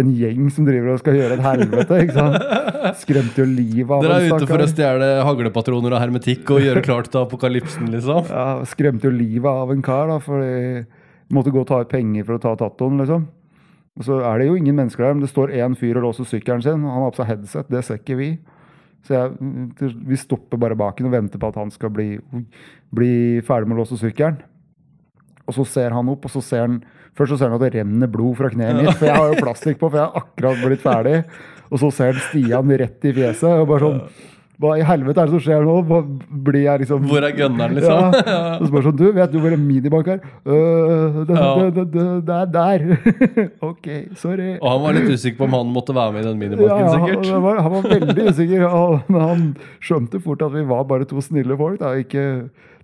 en 0.00 0.12
gjeng 0.16 0.46
som 0.48 0.64
driver 0.64 0.94
og 0.94 1.02
skal 1.02 1.18
gjøre 1.18 1.36
et 1.36 1.44
helvete. 1.44 1.98
ikke 2.06 2.16
sant? 2.16 2.94
Skremte 3.02 3.42
jo 3.42 3.48
livet 3.50 3.92
av 3.92 4.04
Dere 4.06 4.16
er 4.22 4.32
ute 4.32 4.48
for 4.48 4.64
å 4.64 4.68
stjele 4.70 5.08
haglepatroner 5.28 5.92
og 5.92 6.00
hermetikk 6.00 6.54
og 6.56 6.64
gjøre 6.64 6.84
klart 6.86 7.10
til 7.12 7.20
apokalypsen, 7.20 7.90
liksom? 7.92 8.30
Ja, 8.32 8.46
skremte 8.70 9.10
jo 9.10 9.12
livet 9.12 9.50
av 9.50 9.74
en 9.74 9.84
kar, 9.84 10.08
da, 10.08 10.16
fordi 10.24 10.86
måtte 11.36 11.52
gå 11.52 11.60
og 11.60 11.68
ta 11.68 11.82
ut 11.84 11.92
penger 11.92 12.24
for 12.24 12.38
å 12.38 12.42
ta 12.46 12.54
tattoen, 12.64 12.96
liksom. 13.02 13.28
Og 13.94 14.08
så 14.08 14.22
er 14.26 14.40
det 14.40 14.48
jo 14.48 14.56
ingen 14.58 14.80
mennesker 14.80 15.04
der, 15.04 15.14
men 15.18 15.22
det 15.22 15.30
står 15.34 15.52
én 15.60 15.76
fyr 15.78 16.00
og 16.00 16.08
låser 16.08 16.26
sykkelen 16.32 16.64
sin. 16.64 16.80
og 16.80 16.96
Han 16.96 17.04
har 17.04 17.12
på 17.12 17.20
seg 17.20 17.30
headset, 17.30 17.68
det 17.70 17.84
ser 17.86 18.00
ikke 18.00 18.16
vi. 18.18 18.30
Så 19.04 19.14
jeg, 19.18 19.92
vi 20.08 20.16
stopper 20.16 20.58
bare 20.64 20.80
baken 20.80 21.10
og 21.10 21.12
venter 21.12 21.38
på 21.40 21.52
at 21.52 21.60
han 21.60 21.70
skal 21.70 21.92
bli, 21.92 22.08
bli 22.96 23.14
ferdig 23.44 23.68
med 23.68 23.76
å 23.76 23.84
låse 23.84 24.00
sykkelen. 24.00 24.40
Og 25.48 25.54
så 25.58 25.64
ser 25.68 25.90
han 25.96 26.08
opp, 26.08 26.24
og 26.24 26.32
så 26.32 26.42
ser 26.44 26.64
han 26.66 26.82
Først 27.14 27.30
så 27.30 27.36
ser 27.38 27.46
han 27.52 27.54
at 27.60 27.62
det 27.62 27.76
renner 27.76 28.08
blod 28.10 28.34
fra 28.40 28.48
kneet 28.50 28.74
mitt, 28.80 28.96
for 28.98 29.06
jeg 29.06 29.14
har 29.14 29.28
jo 29.30 29.34
plastikk 29.38 29.76
på, 29.78 29.86
for 29.86 30.00
jeg 30.00 30.08
har 30.08 30.22
akkurat 30.24 30.62
blitt 30.66 30.80
ferdig. 30.82 31.20
Og 31.70 31.78
så 31.78 31.90
ser 31.94 32.08
han 32.10 32.22
Stian 32.26 32.72
rett 32.80 33.06
i 33.06 33.12
fjeset, 33.14 33.52
og 33.60 33.68
bare 33.70 33.84
sånn 33.84 34.00
Hva 34.62 34.72
i 34.78 34.82
helvete 34.86 35.18
er 35.22 35.30
det 35.30 35.34
som 35.34 35.42
skjer 35.42 35.62
nå? 35.66 35.76
Hva 35.86 35.96
blir 36.46 36.60
jeg 36.64 36.82
liksom 36.84 37.06
Hvor 37.10 37.24
er 37.26 37.32
gunneren, 37.38 37.78
ja. 37.78 37.94
liksom? 38.10 38.18
Og 38.58 38.66
så 38.66 38.74
bare 38.74 38.84
sånn 38.88 38.98
Du, 39.00 39.04
vet 39.16 39.32
du 39.32 39.38
hvor 39.42 39.54
en 39.56 39.64
minibank 39.66 40.10
er? 40.14 40.20
Øh, 40.46 41.16
det, 41.26 41.38
Ja. 41.38 41.48
det, 41.78 41.86
det, 41.94 42.04
det 42.28 42.36
er 42.40 42.52
der. 42.58 42.84
ok, 43.70 43.88
sorry. 44.18 44.50
Og 44.60 44.68
han 44.70 44.82
var 44.84 44.98
litt 44.98 45.10
usikker 45.14 45.38
på 45.40 45.48
om 45.48 45.56
han 45.58 45.72
måtte 45.74 45.94
være 45.96 46.14
med 46.14 46.22
i 46.22 46.28
den 46.32 46.38
minibanken, 46.42 46.86
ja, 46.86 46.92
sikkert. 46.98 47.30
han 47.34 47.42
var, 47.46 47.62
han 47.66 47.74
var 47.78 47.88
veldig 47.94 48.28
usikker, 48.30 48.68
men 49.10 49.20
han 49.28 49.42
skjønte 49.82 50.22
fort 50.26 50.42
at 50.46 50.54
vi 50.54 50.62
var 50.70 50.86
bare 50.90 51.06
to 51.10 51.22
snille 51.22 51.58
folk. 51.58 51.78
Da. 51.82 51.94
Ikke, 52.02 52.26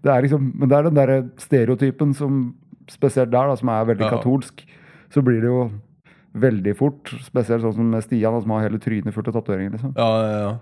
det 0.03 0.13
er 0.13 0.25
liksom, 0.25 0.51
men 0.57 0.71
det 0.71 0.79
er 0.79 0.89
den 0.89 0.99
der 0.99 1.13
stereotypen 1.41 2.15
som 2.17 2.41
spesielt 2.91 3.31
der, 3.31 3.51
da, 3.51 3.57
som 3.57 3.69
er 3.69 3.85
veldig 3.93 4.07
Ja. 4.07 4.17
katolsk, 4.17 4.65
så 5.13 5.23
blir 5.23 5.41
det 5.41 5.51
jo 5.51 5.71
veldig 6.35 6.77
fort. 6.79 7.11
Spesielt 7.27 7.63
sånn 7.63 7.75
som 7.75 7.91
med 7.91 8.03
Stian, 8.05 8.33
da, 8.35 8.41
som 8.41 8.51
har 8.51 8.69
hele 8.69 8.79
trynet 8.79 9.15
fullt 9.15 9.29
av 9.29 9.35
tatoveringer. 9.39 9.73
Liksom. 9.77 9.95
Ja, 9.97 10.11
ja, 10.23 10.39
ja. 10.39 10.59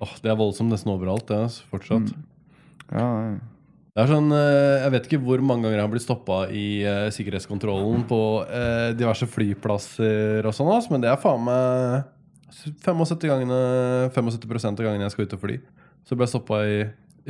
Åh, 0.00 0.14
det 0.22 0.30
er 0.30 0.36
voldsomt 0.38 0.70
nesten 0.70 0.92
overalt, 0.92 1.26
det. 1.26 1.38
Altså, 1.48 1.64
fortsatt. 1.72 2.12
Ja, 2.92 3.06
ja. 3.32 3.38
Det 3.98 4.04
er 4.04 4.12
sånn, 4.14 4.30
eh, 4.30 4.84
Jeg 4.84 4.90
vet 4.92 5.06
ikke 5.08 5.24
hvor 5.24 5.40
mange 5.42 5.64
ganger 5.64 5.80
jeg 5.80 5.82
har 5.82 5.90
blitt 5.90 6.04
stoppa 6.04 6.36
i 6.54 6.84
uh, 6.86 7.10
sikkerhetskontrollen 7.10 8.04
på 8.06 8.46
uh, 8.46 8.92
diverse 8.94 9.26
flyplasser 9.26 10.46
og 10.46 10.54
sånn, 10.54 10.70
altså, 10.70 10.92
men 10.92 11.02
det 11.02 11.10
er 11.10 11.18
faen 11.18 11.42
meg 11.42 12.04
75 12.86 13.26
gangene, 13.26 13.58
75 14.14 14.70
av 14.70 14.84
gangene 14.86 15.02
jeg 15.08 15.16
skal 15.16 15.26
ut 15.26 15.34
og 15.34 15.42
fly, 15.42 15.58
så 16.06 16.14
ble 16.14 16.28
jeg 16.28 16.30
stoppa 16.30 16.60
i 16.62 16.78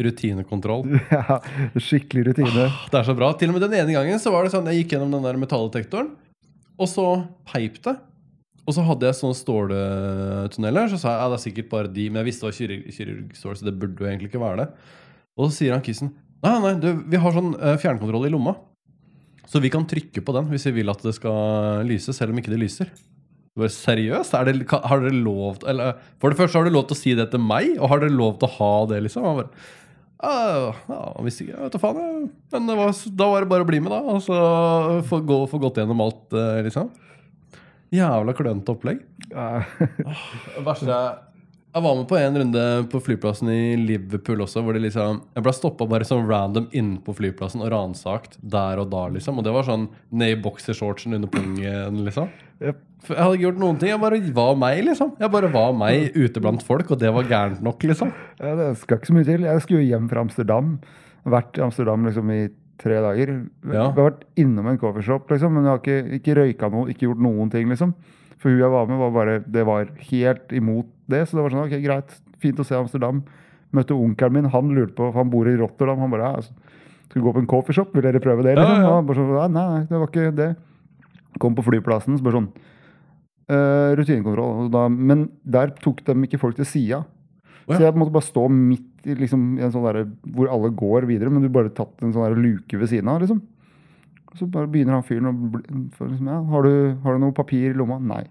rutinekontroll. 0.06 0.98
ja, 1.14 1.38
skikkelig 1.76 2.28
rutine. 2.30 2.68
Det 2.90 3.00
er 3.00 3.08
så 3.08 3.16
bra. 3.18 3.32
Til 3.38 3.52
og 3.52 3.58
med 3.58 3.66
den 3.66 3.78
ene 3.80 3.96
gangen 3.96 4.22
så 4.22 4.32
var 4.34 4.46
det 4.46 4.54
sånn 4.54 4.68
jeg 4.70 4.84
gikk 4.84 4.96
gjennom 4.96 5.16
den 5.16 5.26
der 5.26 5.40
metalldetektoren, 5.40 6.12
og 6.78 6.90
så 6.90 7.08
peip 7.50 7.80
det. 7.86 7.96
Og 8.68 8.74
så 8.76 8.84
hadde 8.84 9.08
jeg 9.08 9.16
sånne 9.16 9.36
ståltunneler, 9.38 10.90
så 10.92 10.98
sa 11.00 11.14
jeg 11.14 11.20
ja, 11.22 11.28
det 11.32 11.36
er 11.38 11.44
sikkert 11.46 11.68
bare 11.72 11.92
de. 11.92 12.08
Men 12.12 12.20
jeg 12.20 12.28
visste 12.28 12.44
det 12.44 12.50
var 12.50 12.56
kirurg- 12.58 12.96
kirurgstål, 12.98 13.54
så 13.56 13.68
det 13.68 13.76
burde 13.80 14.04
jo 14.04 14.08
egentlig 14.10 14.28
ikke 14.28 14.42
være 14.42 14.60
det. 14.60 14.66
Og 15.38 15.48
så 15.48 15.62
sier 15.62 15.72
han 15.72 15.84
kissen 15.86 16.12
nei, 16.44 16.54
nei, 16.62 16.74
du, 16.78 16.90
vi 17.10 17.18
har 17.18 17.34
sånn 17.34 17.54
uh, 17.56 17.74
fjernkontroll 17.80 18.28
i 18.28 18.32
lomma. 18.34 18.54
Så 19.48 19.62
vi 19.64 19.70
kan 19.72 19.86
trykke 19.88 20.20
på 20.20 20.34
den 20.36 20.50
hvis 20.52 20.68
vi 20.68 20.82
vil 20.82 20.92
at 20.92 21.00
det 21.02 21.14
skal 21.16 21.86
lyse, 21.88 22.12
selv 22.14 22.34
om 22.34 22.42
ikke 22.42 22.52
det 22.52 22.60
lyser. 22.60 22.92
Bare, 23.58 23.72
Seriøst? 23.72 24.36
Er 24.36 24.50
det, 24.50 24.68
har 24.70 25.02
dere 25.02 25.16
lov 25.16 25.58
til 25.62 25.72
eller, 25.72 25.96
For 26.20 26.30
det 26.30 26.38
første 26.38 26.60
har 26.60 26.68
du 26.68 26.74
lov 26.76 26.86
til 26.90 26.98
å 26.98 27.00
si 27.00 27.16
det 27.18 27.30
til 27.32 27.42
meg, 27.42 27.72
og 27.80 27.90
har 27.90 28.04
dere 28.04 28.14
lov 28.14 28.36
til 28.38 28.50
å 28.50 28.54
ha 28.58 28.72
det, 28.92 29.00
liksom? 29.08 29.26
Bare, 29.40 29.48
«Ah, 29.48 29.74
ja, 30.18 31.02
visste 31.22 31.44
ikke, 31.44 31.54
jeg 31.54 31.62
vet 31.68 31.76
da 31.76 31.80
faen. 31.82 31.98
jeg. 32.02 32.30
Men 32.54 32.66
det 32.66 32.76
var, 32.80 32.96
da 33.20 33.28
var 33.30 33.44
det 33.44 33.50
bare 33.52 33.66
å 33.66 33.68
bli 33.68 33.78
med, 33.84 33.92
da. 33.94 34.00
Og 34.16 34.24
så 34.24 34.38
få, 35.06 35.20
gå, 35.26 35.38
få 35.50 35.60
gått 35.62 35.78
gjennom 35.78 36.02
alt, 36.02 36.26
eh, 36.34 36.58
liksom. 36.66 36.90
Jævla 37.94 38.34
klønete 38.36 38.74
opplegg. 38.74 39.04
Ja. 39.30 39.62
Det 40.56 40.64
verste 40.66 40.90
er 40.92 41.27
Jeg 41.68 41.84
var 41.84 41.96
med 41.98 42.06
på 42.08 42.16
en 42.16 42.36
runde 42.40 42.62
på 42.88 42.98
flyplassen 43.04 43.50
i 43.52 43.76
Liverpool 43.76 44.40
også, 44.40 44.62
hvor 44.64 44.72
det 44.74 44.80
liksom 44.86 45.18
Jeg 45.36 45.44
ble 45.44 45.52
stoppa 45.52 45.86
bare 45.90 46.06
sånn 46.08 46.24
random 46.26 46.70
inne 46.72 46.96
på 47.04 47.12
flyplassen 47.18 47.60
og 47.60 47.68
ransakt 47.74 48.38
der 48.40 48.80
og 48.80 48.88
da, 48.94 49.04
liksom. 49.12 49.38
Og 49.38 49.44
det 49.44 49.52
var 49.52 49.66
sånn 49.68 49.84
ned 50.10 50.32
i 50.32 50.38
boksershortsen 50.42 51.18
under 51.18 51.30
pungen, 51.32 52.00
liksom. 52.06 52.30
Yep. 52.58 52.80
Jeg 53.06 53.20
hadde 53.20 53.36
ikke 53.36 53.44
gjort 53.44 53.60
noen 53.62 53.78
ting. 53.78 53.92
Jeg 53.92 54.02
bare 54.02 54.20
var 54.40 54.56
meg, 54.58 54.80
liksom. 54.88 55.12
Jeg 55.20 55.32
bare 55.36 55.52
var 55.54 55.76
meg 55.76 56.16
ute 56.16 56.42
blant 56.42 56.64
folk, 56.66 56.88
og 56.90 57.02
det 57.02 57.12
var 57.14 57.28
gærent 57.30 57.60
nok, 57.62 57.84
liksom. 57.92 58.10
Ja, 58.40 58.56
det 58.58 58.72
skal 58.80 58.98
ikke 58.98 59.12
så 59.12 59.18
mye 59.18 59.28
til. 59.28 59.46
Jeg 59.46 59.64
skulle 59.66 59.86
hjem 59.86 60.08
fra 60.10 60.24
Amsterdam. 60.24 60.72
Vært 61.28 61.60
i 61.60 61.66
Amsterdam 61.68 62.08
liksom 62.08 62.32
i 62.34 62.42
tre 62.80 62.98
dager. 63.04 63.34
Ja. 63.68 63.74
Jeg 63.74 63.82
har 63.84 63.98
vært 64.00 64.24
innom 64.40 64.72
en 64.72 64.80
coffeeshop, 64.80 65.28
liksom, 65.30 65.54
men 65.54 65.68
jeg 65.68 65.74
har 65.74 65.84
ikke, 65.84 66.18
ikke 66.18 66.38
røyka 66.40 66.72
noe, 66.72 66.88
ikke 66.90 67.06
gjort 67.10 67.22
noen 67.28 67.52
ting. 67.52 67.68
liksom. 67.70 67.92
For 68.38 68.52
hun 68.52 68.62
jeg 68.62 68.70
var 68.70 68.86
med, 68.86 69.00
var 69.02 69.12
bare, 69.16 69.36
det 69.42 69.66
var 69.66 69.90
helt 70.10 70.54
imot 70.54 70.88
det. 71.10 71.24
Så 71.26 71.38
det 71.38 71.44
var 71.44 71.54
sånn, 71.54 71.66
ok, 71.66 71.82
greit, 71.84 72.16
fint 72.42 72.60
å 72.62 72.66
se 72.66 72.78
Amsterdam. 72.78 73.24
Møtte 73.74 73.96
onkelen 73.96 74.38
min, 74.38 74.50
han 74.52 74.72
lurte 74.76 74.96
på, 74.96 75.10
for 75.10 75.20
han 75.20 75.32
bor 75.32 75.50
i 75.50 75.56
Rotterdam. 75.58 76.00
Han 76.04 76.14
bare 76.14 76.30
ja, 76.30 76.40
altså, 76.40 76.54
skal 77.08 77.20
vi 77.20 77.26
gå 77.26 77.34
på 77.34 77.42
en 77.42 77.50
coffeeshop, 77.50 77.92
vil 77.96 78.06
dere 78.06 78.22
prøve 78.22 78.46
det? 78.46 78.54
Ja, 78.56 78.64
liksom? 78.64 78.86
ja. 78.86 78.94
Og 78.94 79.10
bare 79.10 79.20
sånn, 79.20 79.36
«Ja, 79.36 79.46
nei, 79.52 79.66
nei, 79.74 79.84
det 79.90 80.00
var 80.00 80.10
ikke 80.12 80.32
det. 80.38 80.48
Kom 81.42 81.58
på 81.58 81.66
flyplassen, 81.66 82.18
så 82.18 82.26
bare 82.26 82.40
sånn 82.40 82.50
Uh, 83.48 83.96
Rutinekontroll. 83.96 84.66
Da, 84.68 84.82
men 84.92 85.30
der 85.48 85.70
tok 85.80 86.02
de 86.04 86.12
ikke 86.26 86.40
folk 86.40 86.58
til 86.58 86.66
sida. 86.68 86.98
Ja. 87.64 87.76
Så 87.76 87.78
jeg 87.80 87.96
måtte 87.96 88.12
bare 88.12 88.26
stå 88.26 88.42
midt 88.52 89.08
i, 89.08 89.14
liksom, 89.16 89.54
i 89.56 89.64
en 89.64 89.72
sånn 89.72 89.86
der, 89.86 90.02
hvor 90.36 90.50
alle 90.52 90.68
går 90.76 91.06
videre, 91.08 91.32
men 91.32 91.44
du 91.44 91.48
bare 91.52 91.72
tatt 91.72 92.04
en 92.04 92.12
sånn 92.12 92.26
der 92.26 92.36
luke 92.36 92.80
ved 92.80 92.90
siden 92.92 93.08
av, 93.08 93.22
liksom. 93.22 93.40
Og 94.28 94.36
så 94.40 94.48
bare 94.52 94.68
begynner 94.70 94.98
han 94.98 95.06
fyren 95.06 95.30
å 95.30 95.34
liksom, 95.58 96.28
ja, 96.28 96.38
har, 96.52 96.66
du, 96.66 96.98
har 97.04 97.16
du 97.16 97.22
noe 97.22 97.36
papir 97.36 97.70
i 97.70 97.76
lomma? 97.76 97.96
Nei. 98.02 98.24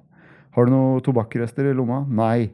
Har 0.55 0.67
du 0.67 0.73
noe 0.73 1.01
tobakkrester 1.05 1.69
i 1.69 1.75
lomma? 1.77 2.03
Nei. 2.05 2.49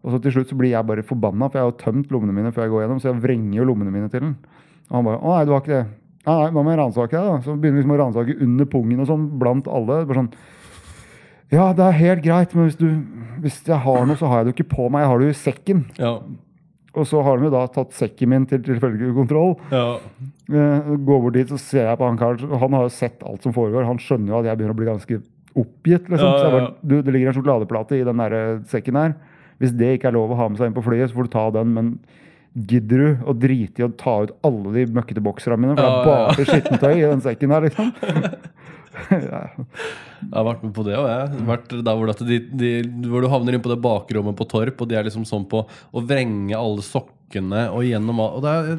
Og 0.00 0.14
så 0.14 0.20
til 0.24 0.34
slutt 0.34 0.52
så 0.52 0.56
blir 0.56 0.72
jeg 0.72 0.88
bare 0.88 1.04
forbanna, 1.04 1.50
for 1.50 1.60
jeg 1.60 1.68
har 1.68 1.80
tømt 1.80 2.12
lommene 2.14 2.36
mine 2.36 2.52
før 2.56 2.64
jeg 2.64 2.72
går 2.72 2.84
gjennom, 2.86 3.00
så 3.02 3.10
jeg 3.10 3.20
vrenger 3.20 3.58
jo 3.58 3.66
lommene 3.68 3.92
mine 3.92 4.08
til 4.12 4.24
den. 4.24 4.36
Og 4.88 4.96
han 4.96 5.08
bare 5.10 5.20
Å 5.20 5.34
nei, 5.34 5.42
du 5.44 5.52
har 5.54 5.64
ikke 5.64 5.74
det. 5.74 5.86
Ja, 6.20 6.34
nei, 6.36 6.48
hva 6.52 6.62
må 6.64 6.72
jeg 6.72 6.80
ransake 6.80 7.16
deg, 7.16 7.28
da? 7.28 7.36
Så 7.44 7.56
begynner 7.56 7.78
vi 7.78 7.82
liksom 7.82 7.94
å 7.96 8.00
ransake 8.00 8.36
under 8.44 8.68
pungen 8.68 9.00
og 9.04 9.08
sånn, 9.08 9.26
blant 9.40 9.68
alle. 9.72 10.02
Bare 10.08 10.22
sånn 10.22 10.32
Ja, 11.50 11.70
det 11.76 11.84
er 11.86 11.98
helt 11.98 12.24
greit, 12.24 12.52
men 12.56 12.68
hvis, 12.68 12.78
du, 12.80 12.88
hvis 13.44 13.60
jeg 13.66 13.80
har 13.84 14.04
noe, 14.08 14.20
så 14.20 14.28
har 14.30 14.40
jeg 14.40 14.48
det 14.48 14.52
jo 14.52 14.58
ikke 14.58 14.72
på 14.76 14.88
meg. 14.92 15.04
Jeg 15.04 15.12
har 15.12 15.20
det 15.20 15.28
jo 15.28 15.34
i 15.36 15.40
sekken. 15.40 15.84
Ja. 16.00 16.14
Og 16.98 17.06
så 17.06 17.20
har 17.22 17.38
de 17.38 17.46
jo 17.46 17.52
da 17.54 17.64
tatt 17.70 17.92
sekken 17.94 18.28
min 18.32 18.46
til 18.50 18.62
tilfeldig 18.66 19.12
kontroll. 19.14 19.52
ja. 19.70 19.98
Eh, 20.50 20.88
går 21.06 21.20
bort 21.22 21.36
dit, 21.36 21.46
så 21.46 21.58
ser 21.62 21.84
jeg 21.86 21.98
på 22.00 22.06
han 22.08 22.16
karen. 22.18 22.50
Han 22.58 22.72
har 22.74 22.88
jo 22.88 22.90
sett 22.90 23.20
alt 23.22 23.44
som 23.46 23.52
foregår. 23.54 23.84
Han 23.86 24.00
skjønner 24.02 24.32
jo 24.32 24.38
at 24.40 24.48
jeg 24.48 24.58
begynner 24.58 24.74
å 24.74 24.78
bli 24.80 24.88
ganske 24.88 25.20
oppgitt. 25.54 26.08
liksom. 26.10 26.26
Ja, 26.26 26.38
Så 26.40 26.48
jeg 26.48 26.54
bare, 26.56 26.72
du, 26.82 26.96
det 27.06 27.12
ligger 27.14 27.30
en 27.30 27.36
sjokoladeplate 27.36 28.00
i 28.00 28.06
den 28.08 28.18
der 28.24 28.34
eh, 28.34 28.58
sekken 28.72 28.98
her. 28.98 29.14
Hvis 29.62 29.76
det 29.78 29.92
ikke 29.98 30.08
er 30.10 30.16
lov 30.18 30.32
å 30.34 30.38
ha 30.40 30.48
med 30.50 30.58
seg 30.58 30.66
inn 30.72 30.74
på 30.74 30.82
flyet, 30.82 31.12
så 31.12 31.20
får 31.20 31.28
du 31.28 31.32
ta 31.36 31.44
den. 31.54 31.70
Men 31.76 31.92
gidder 32.66 32.98
du 33.04 33.22
å 33.30 33.36
drite 33.38 33.78
i 33.78 33.86
å 33.86 33.92
ta 33.94 34.16
ut 34.24 34.34
alle 34.42 34.72
de 34.74 34.86
møkkete 34.96 35.22
bokserne 35.22 35.60
mine? 35.62 35.76
For 35.78 35.84
det 35.84 35.86
Ja, 35.86 35.94
er 35.94 36.10
ja, 36.10 36.34
bare 36.34 36.48
skittentøy 36.50 36.94
i 36.98 37.06
den 37.06 37.22
sekken 37.22 37.54
her, 37.54 37.68
liksom. 37.68 37.92
ja. 39.10 39.44
Jeg 40.20 40.34
har 40.34 40.46
vært 40.46 40.64
med 40.66 40.74
på 40.76 40.84
det 40.86 40.98
òg, 40.98 41.06
jeg. 41.08 41.44
Vært 41.48 41.72
der 41.86 41.96
hvor, 41.96 42.12
de, 42.28 42.40
de, 42.60 42.72
hvor 43.08 43.24
du 43.24 43.30
havner 43.32 43.56
inn 43.56 43.64
på 43.64 43.72
det 43.72 43.80
bakrommet 43.84 44.36
på 44.38 44.48
Torp, 44.50 44.82
og 44.82 44.90
de 44.90 44.98
er 44.98 45.08
liksom 45.08 45.24
sånn 45.28 45.48
på 45.50 45.64
å 45.64 46.04
vrenge 46.04 46.58
alle 46.58 46.84
sokkene 46.84 47.68
og 47.72 47.86
gjennom 47.86 48.20
Og 48.26 48.42
det 48.44 48.52
er, 48.52 48.78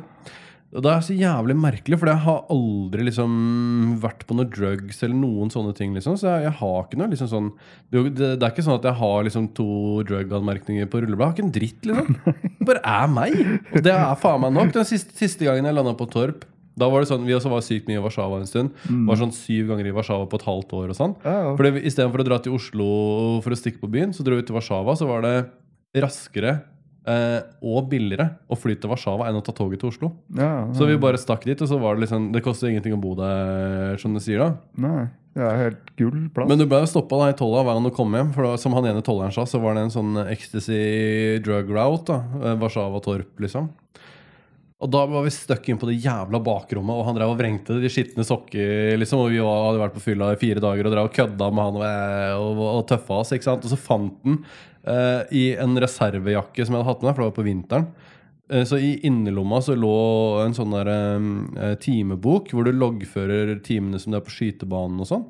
det 0.72 0.88
er 0.88 1.02
så 1.04 1.16
jævlig 1.18 1.58
merkelig, 1.60 1.98
for 2.00 2.08
jeg 2.08 2.24
har 2.24 2.46
aldri 2.54 3.08
liksom 3.10 3.34
vært 4.04 4.24
på 4.30 4.38
noe 4.38 4.48
drugs 4.48 5.02
eller 5.04 5.18
noen 5.20 5.52
sånne 5.52 5.74
ting. 5.76 5.92
liksom 5.98 6.16
Så 6.20 6.30
jeg, 6.30 6.46
jeg 6.48 6.56
har 6.62 6.78
ikke 6.86 7.02
noe 7.02 7.12
liksom 7.12 7.32
sånn 7.32 7.50
det, 7.92 8.06
det 8.16 8.38
er 8.38 8.54
ikke 8.54 8.64
sånn 8.70 8.80
at 8.80 8.88
jeg 8.88 9.00
har 9.02 9.28
liksom 9.28 9.50
to 9.58 9.68
drug-anmerkninger 10.08 10.88
på 10.88 11.04
rullebladet. 11.04 11.26
Jeg 11.26 11.28
har 11.28 11.36
ikke 11.36 11.50
en 11.50 11.58
dritt, 11.58 11.92
liksom. 11.92 12.40
Det 12.62 12.70
bare 12.70 12.86
er 12.88 13.12
meg. 13.12 13.38
Og 13.74 13.84
det 13.84 13.98
er 13.98 14.18
faen 14.22 14.46
meg 14.46 14.56
nok. 14.56 14.74
Den 14.78 14.88
siste, 14.88 15.18
siste 15.18 15.48
gangen 15.50 15.68
jeg 15.68 15.76
landa 15.76 15.98
på 15.98 16.08
Torp 16.14 16.48
da 16.78 16.88
var 16.90 17.02
det 17.04 17.10
sånn, 17.12 17.26
Vi 17.28 17.34
også 17.36 17.50
var 17.52 17.62
sykt 17.62 17.88
mye 17.88 18.00
i 18.00 18.04
Warszawa 18.04 18.40
en 18.40 18.48
stund. 18.48 18.72
Var 18.88 19.16
sånn 19.20 19.34
syv 19.36 19.68
ganger 19.72 19.88
i 19.88 19.92
Warszawa 19.96 20.28
på 20.32 20.40
et 20.40 20.46
halvt 20.48 20.72
år. 20.74 20.90
og 20.90 20.96
sånn 20.96 21.16
Ja, 21.26 21.34
ja. 21.44 21.56
fordi 21.60 21.82
Istedenfor 21.86 22.24
å 22.24 22.28
dra 22.28 22.38
til 22.40 22.54
Oslo 22.56 23.42
for 23.44 23.52
å 23.52 23.60
stikke 23.60 23.80
på 23.84 23.90
byen, 23.92 24.14
så 24.14 24.24
dro 24.24 24.36
vi 24.40 24.44
til 24.48 24.56
Warszawa. 24.56 24.96
Så 24.98 25.08
var 25.08 25.22
det 25.26 25.36
raskere 26.02 26.62
eh, 27.08 27.42
og 27.62 27.90
billigere 27.92 28.30
å 28.50 28.56
fly 28.56 28.76
til 28.80 28.90
Warszawa 28.92 29.28
enn 29.30 29.36
å 29.40 29.44
ta 29.44 29.52
toget 29.52 29.82
til 29.82 29.90
Oslo. 29.92 30.12
Ja, 30.38 30.68
Så 30.74 30.88
vi 30.88 30.96
bare 31.02 31.18
stakk 31.20 31.44
dit, 31.44 31.60
og 31.62 31.68
så 31.68 31.80
var 31.82 31.96
det 31.98 32.06
liksom 32.08 32.32
Det 32.32 32.44
koster 32.46 32.70
ingenting 32.70 32.94
å 32.96 33.02
bo 33.02 33.16
der, 33.16 33.98
som 33.98 34.14
du 34.14 34.20
sier. 34.24 34.40
da 34.40 34.56
Nei, 34.78 35.10
det 35.36 35.44
er 35.44 35.58
helt 35.66 35.92
gull 35.98 36.30
plass. 36.34 36.48
Men 36.48 36.58
du 36.60 36.66
ble 36.66 36.80
jo 36.84 36.88
stoppa 36.92 37.28
i 37.30 37.34
tolla 37.36 37.64
hver 37.64 37.76
gang 37.76 37.84
du 37.90 37.92
kom 37.96 38.14
hjem. 38.16 38.32
For 38.34 38.44
da, 38.48 38.56
som 38.58 38.74
han 38.74 38.86
ene 38.86 39.02
tolleren 39.04 39.34
sa, 39.34 39.44
så 39.46 39.60
var 39.62 39.76
det 39.76 39.84
en 39.90 39.96
sånn 39.98 40.16
ecstasy 40.30 41.40
drug 41.44 41.70
route. 41.70 42.06
da 42.08 42.52
eh, 42.54 42.56
Warszawa-Torp, 42.62 43.36
liksom. 43.44 43.70
Og 44.82 44.90
da 44.90 45.04
var 45.06 45.22
vi 45.28 45.32
stuck 45.34 45.68
inn 45.70 45.78
på 45.78 45.86
det 45.90 46.00
jævla 46.02 46.40
bakrommet, 46.42 46.98
og 46.98 47.06
han 47.06 47.18
drev 47.18 47.34
og 47.36 47.38
vrengte 47.38 47.76
de 47.82 47.90
skitne 47.92 48.26
sokker. 48.26 48.96
liksom 48.98 49.22
Og 49.22 49.30
vi 49.30 49.42
hadde 49.46 49.82
vært 49.84 49.94
på 49.94 50.02
fylla 50.02 50.32
i 50.34 50.40
fire 50.42 50.64
dager 50.64 50.88
og 50.90 50.96
drev 50.96 51.10
og 51.10 51.14
kødda 51.14 51.50
med 51.54 51.68
han 51.68 51.78
og, 51.78 52.56
og, 52.56 52.62
og 52.80 52.88
tøffa 52.90 53.20
oss. 53.22 53.34
ikke 53.36 53.46
sant 53.46 53.68
Og 53.68 53.74
så 53.76 53.78
fant 53.78 54.18
han 54.26 54.40
eh, 54.90 55.22
i 55.38 55.44
en 55.62 55.78
reservejakke 55.78 56.66
som 56.66 56.74
jeg 56.74 56.82
hadde 56.82 56.90
hatt 56.90 57.06
med, 57.06 57.14
for 57.14 57.22
det 57.22 57.30
var 57.30 57.38
på 57.38 57.46
vinteren. 57.46 57.88
Eh, 58.50 58.66
Så 58.66 58.82
i 58.82 58.96
innerlomma 59.06 59.62
så 59.62 59.78
lå 59.78 59.94
en 60.48 60.58
sånn 60.58 60.74
der 60.74 60.90
eh, 60.96 61.76
timebok 61.86 62.50
hvor 62.50 62.66
du 62.66 62.74
loggfører 62.74 63.60
timene 63.62 64.02
som 64.02 64.16
du 64.16 64.18
er 64.18 64.26
på 64.26 64.34
skytebanen 64.34 64.98
og 65.06 65.12
sånn. 65.14 65.28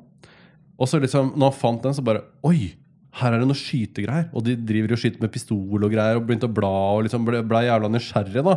Og 0.80 0.88
så 0.88 0.98
liksom, 0.98 1.34
når 1.36 1.52
han 1.52 1.60
fant 1.60 1.84
den, 1.84 1.94
så 1.94 2.02
bare 2.08 2.24
Oi! 2.48 2.72
Her 3.20 3.34
er 3.34 3.42
det 3.42 3.48
noe 3.50 3.58
skytegreier. 3.58 4.28
Og 4.32 4.44
de 4.46 4.54
driver 4.56 4.94
og 4.94 5.00
skyter 5.02 5.20
med 5.20 5.32
pistol 5.34 5.84
og 5.84 5.90
greier. 5.92 6.16
Og 6.16 6.24
begynte 6.28 6.48
å 6.48 6.54
bla 6.56 6.72
og 6.96 7.02
liksom 7.06 7.26
ble, 7.28 7.42
ble 7.44 7.64
jævla 7.66 7.90
nysgjerrig. 7.92 8.44
da 8.46 8.54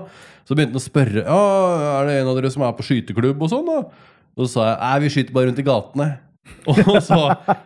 Så 0.47 0.55
begynte 0.55 0.77
han 0.77 0.83
å 0.83 0.85
spørre 0.85 1.25
Ja, 1.25 1.41
er 1.99 2.07
det 2.07 2.19
en 2.21 2.29
av 2.31 2.37
dere 2.39 2.51
som 2.53 2.63
er 2.63 2.75
på 2.77 2.85
skyteklubb 2.87 3.41
og 3.43 3.51
sånn. 3.51 3.67
da 3.67 3.81
Og 4.35 4.45
så 4.45 4.51
sa 4.53 4.69
jeg 4.69 4.79
nei, 4.79 4.95
vi 5.03 5.11
skyter 5.17 5.35
bare 5.35 5.51
rundt 5.51 5.59
i 5.59 5.67
gatene. 5.67 6.07
Og, 6.69 6.77
så, 7.01 7.17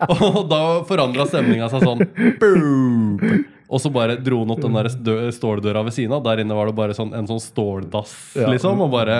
og 0.07 0.37
da 0.47 0.59
forandra 0.87 1.25
stemninga 1.27 1.67
seg 1.67 1.83
sånn. 1.83 2.01
Boom! 2.39 3.17
Og 3.67 3.81
så 3.83 3.91
bare 3.91 4.15
dro 4.23 4.39
han 4.41 4.53
opp 4.55 4.61
den 4.63 4.77
der 4.77 4.87
ståldøra 5.35 5.83
ved 5.85 5.95
siden 5.97 6.15
av. 6.15 6.23
Der 6.25 6.41
inne 6.45 6.55
var 6.55 6.71
det 6.71 6.77
bare 6.77 6.95
sånn, 6.95 7.11
en 7.15 7.27
sånn 7.29 7.41
ståldass, 7.43 8.13
liksom. 8.39 8.79
Og 8.85 8.93
bare 8.95 9.17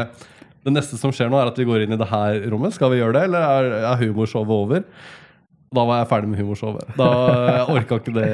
Det 0.63 0.71
neste 0.73 0.97
som 0.99 1.11
skjer 1.15 1.29
nå, 1.31 1.37
er 1.39 1.51
at 1.51 1.59
vi 1.59 1.67
går 1.67 1.83
inn 1.85 1.95
i 1.95 1.99
det 1.99 2.07
her 2.09 2.39
rommet. 2.51 2.75
Skal 2.75 2.91
vi 2.91 3.01
gjøre 3.01 3.15
det, 3.19 3.27
eller 3.29 3.45
er, 3.51 3.69
er 3.91 4.01
humorshowet 4.01 4.55
over? 4.55 4.87
Da 5.75 5.83
var 5.85 5.99
jeg 6.01 6.09
ferdig 6.09 6.31
med 6.31 6.39
humorshowet. 6.41 6.95
Da 6.97 7.09
jeg 7.59 7.65
orka 7.75 7.99
ikke 8.01 8.13
det. 8.15 8.29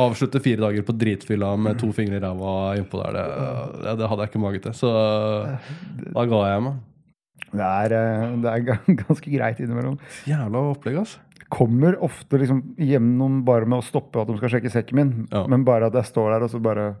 Avslutte 0.00 0.40
fire 0.42 0.62
dager 0.64 0.86
på 0.86 0.94
dritfylla 0.96 1.52
med 1.60 1.76
to 1.80 1.90
fingre 1.94 2.16
i 2.16 2.22
ræva 2.24 2.54
innpå 2.80 3.02
der. 3.02 3.18
Det, 3.18 3.92
det 4.00 4.08
hadde 4.10 4.24
jeg 4.24 4.32
ikke 4.32 4.42
mage 4.42 4.62
til. 4.64 4.76
Så 4.78 4.92
da 6.14 6.24
ga 6.30 6.40
jeg 6.48 6.64
meg. 6.64 6.80
Det 7.54 7.68
er, 7.68 7.94
eh, 7.98 8.24
det 8.42 8.50
er 8.54 8.64
ganske 9.04 9.34
greit 9.36 9.60
innimellom. 9.62 9.98
Jævla 10.26 10.64
opplegg, 10.72 10.98
altså. 11.04 11.20
Kommer 11.54 11.98
ofte 12.02 12.40
liksom 12.40 12.62
gjennom 12.80 13.42
bare 13.46 13.68
med 13.68 13.82
å 13.82 13.84
stoppe 13.86 14.22
at 14.22 14.30
de 14.30 14.38
skal 14.40 14.56
sjekke 14.56 14.72
sekken 14.72 14.98
min. 14.98 15.12
Ja. 15.30 15.44
Men 15.50 15.66
bare 15.68 15.90
at 15.90 15.98
jeg 16.00 16.08
står 16.08 16.32
der 16.34 16.46
og 16.48 16.50
så 16.54 16.62
bare 16.64 16.94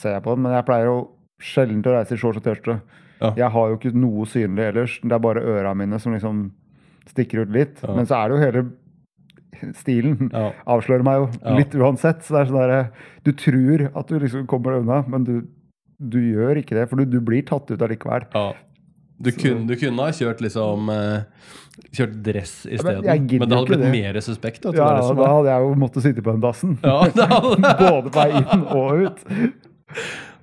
ser 0.00 0.16
jeg 0.16 0.24
på 0.24 0.34
dem. 0.34 0.46
Men 0.48 0.56
jeg 0.56 0.66
pleier 0.66 0.88
jo 0.88 0.96
sjelden 1.42 1.84
å 1.84 1.94
reise 1.98 2.16
i 2.16 2.20
shorts 2.20 2.40
og 2.40 2.46
T-skjorte. 2.48 2.80
Ja. 3.20 3.30
Jeg 3.44 3.52
har 3.52 3.70
jo 3.70 3.76
ikke 3.78 3.92
noe 3.96 4.26
synlig 4.28 4.70
ellers. 4.72 4.96
Det 5.04 5.14
er 5.14 5.22
bare 5.28 5.44
øra 5.52 5.76
mine 5.76 6.00
som 6.02 6.16
liksom 6.16 6.48
stikker 7.12 7.44
ut 7.44 7.54
litt. 7.54 7.78
Ja. 7.84 7.94
Men 7.94 8.08
så 8.08 8.18
er 8.18 8.32
det 8.32 8.36
jo 8.36 8.42
hele 8.42 8.64
stilen. 9.78 10.30
Ja. 10.32 10.50
Avslører 10.66 11.04
meg 11.06 11.20
jo 11.20 11.26
Ja. 11.42 11.56
litt 11.58 11.74
uansett. 11.74 12.22
Så 12.26 12.34
det 12.36 12.40
er 12.42 12.50
sånn 12.52 12.60
der, 12.62 12.90
Du 13.24 13.32
tror 13.32 13.86
at 13.94 14.06
du 14.08 14.18
liksom 14.18 14.46
kommer 14.46 14.76
deg 14.76 14.84
unna, 14.86 15.02
men 15.08 15.24
du, 15.24 15.34
du 16.00 16.18
gjør 16.20 16.60
ikke 16.62 16.76
det. 16.78 16.88
For 16.90 16.96
du, 16.96 17.04
du 17.04 17.20
blir 17.20 17.42
tatt 17.48 17.70
ut 17.70 17.82
allikevel. 17.82 18.26
Ja. 18.34 18.52
Du, 19.18 19.30
kun, 19.32 19.62
du 19.66 19.72
kunne 19.80 20.04
ha 20.04 20.12
kjørt 20.12 20.42
liksom 20.44 20.90
eh, 20.92 21.22
Kjørt 21.96 22.18
dress 22.24 22.66
men 22.66 22.74
isteden. 22.76 23.04
jeg 23.06 23.20
Men, 23.20 23.28
gidder 23.30 23.46
det 23.48 23.56
hadde 23.56 23.68
blitt 23.70 23.80
det. 23.80 23.92
mer 23.94 24.18
suspekt. 24.20 24.60
Da, 24.62 24.72
Ja, 24.72 24.74
det 24.76 24.82
er 24.92 24.96
det 25.00 25.06
som 25.08 25.16
da 25.16 25.28
hadde 25.32 25.48
jeg 25.54 25.62
jo 25.64 25.74
måttet 25.80 26.02
sitte 26.04 26.22
på 26.24 26.32
den 26.34 26.42
dassen. 26.44 26.74
Ja, 26.84 26.98
Både 27.80 28.10
på 28.10 28.18
vei 28.18 28.26
inn 28.42 28.66
og 28.76 29.06
ut. 29.06 29.24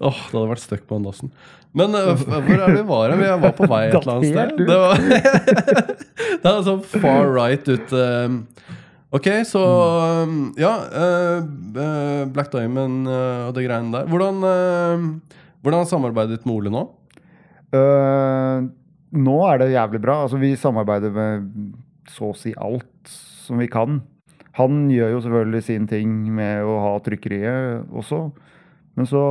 Åh, 0.04 0.18
det 0.18 0.34
hadde 0.34 0.50
vært 0.50 0.64
stuck 0.64 0.88
på 0.90 0.98
den 0.98 1.06
dassen. 1.06 1.32
Men 1.74 1.94
uh, 1.98 2.14
hvor 2.18 2.54
er 2.54 2.66
det 2.70 2.76
vi 2.80 2.84
var? 2.90 3.10
hen? 3.14 3.22
Vi 3.22 3.30
var 3.46 3.54
på 3.58 3.70
vei 3.70 3.84
et 3.88 3.96
eller 3.98 4.14
annet 4.14 4.30
sted. 4.30 4.58
Det 4.62 4.78
var, 4.78 4.98
det 6.44 6.52
er 6.52 6.60
sånn 6.68 6.84
far 6.98 7.30
right 7.34 7.70
ut 7.70 7.94
øh. 7.98 8.40
Ok, 9.14 9.28
så 9.46 9.62
øh, 9.62 10.32
Ja. 10.58 10.74
øh, 10.90 12.34
Black 12.34 12.52
Diamond 12.52 13.08
uh, 13.08 13.48
og 13.48 13.56
det 13.56 13.68
greiene 13.68 13.94
der. 13.94 14.08
Hvordan, 14.10 14.36
uh, 14.42 15.04
hvordan 15.62 15.86
samarbeidet 15.86 16.46
med 16.46 16.56
Ole 16.56 16.72
nå? 16.74 16.84
Nå 19.14 19.36
er 19.50 19.58
det 19.62 19.72
jævlig 19.74 20.02
bra. 20.02 20.24
Altså, 20.24 20.38
vi 20.38 20.56
samarbeider 20.58 21.12
med 21.14 21.46
så 22.10 22.32
å 22.32 22.38
si 22.38 22.54
alt 22.58 23.10
som 23.46 23.62
vi 23.62 23.68
kan. 23.68 24.02
Han 24.58 24.88
gjør 24.94 25.16
jo 25.16 25.22
selvfølgelig 25.26 25.64
sin 25.64 25.88
ting 25.90 26.10
med 26.34 26.66
å 26.66 26.76
ha 26.82 26.92
trykkeriet 27.06 27.90
også. 27.94 28.32
Men 28.96 29.10
så 29.10 29.24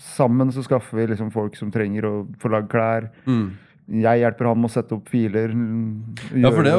sammen 0.00 0.52
så 0.52 0.64
skaffer 0.64 0.98
vi 0.98 1.06
liksom 1.12 1.30
folk 1.32 1.56
som 1.56 1.70
trenger 1.72 2.04
å 2.08 2.14
få 2.40 2.50
lagd 2.52 2.68
klær. 2.72 3.10
Jeg 3.84 4.22
hjelper 4.22 4.46
ham 4.48 4.62
med 4.62 4.70
å 4.70 4.72
sette 4.72 4.94
opp 4.96 5.10
filer. 5.12 5.50
Ja, 6.40 6.48
for 6.54 6.64
det 6.64 6.72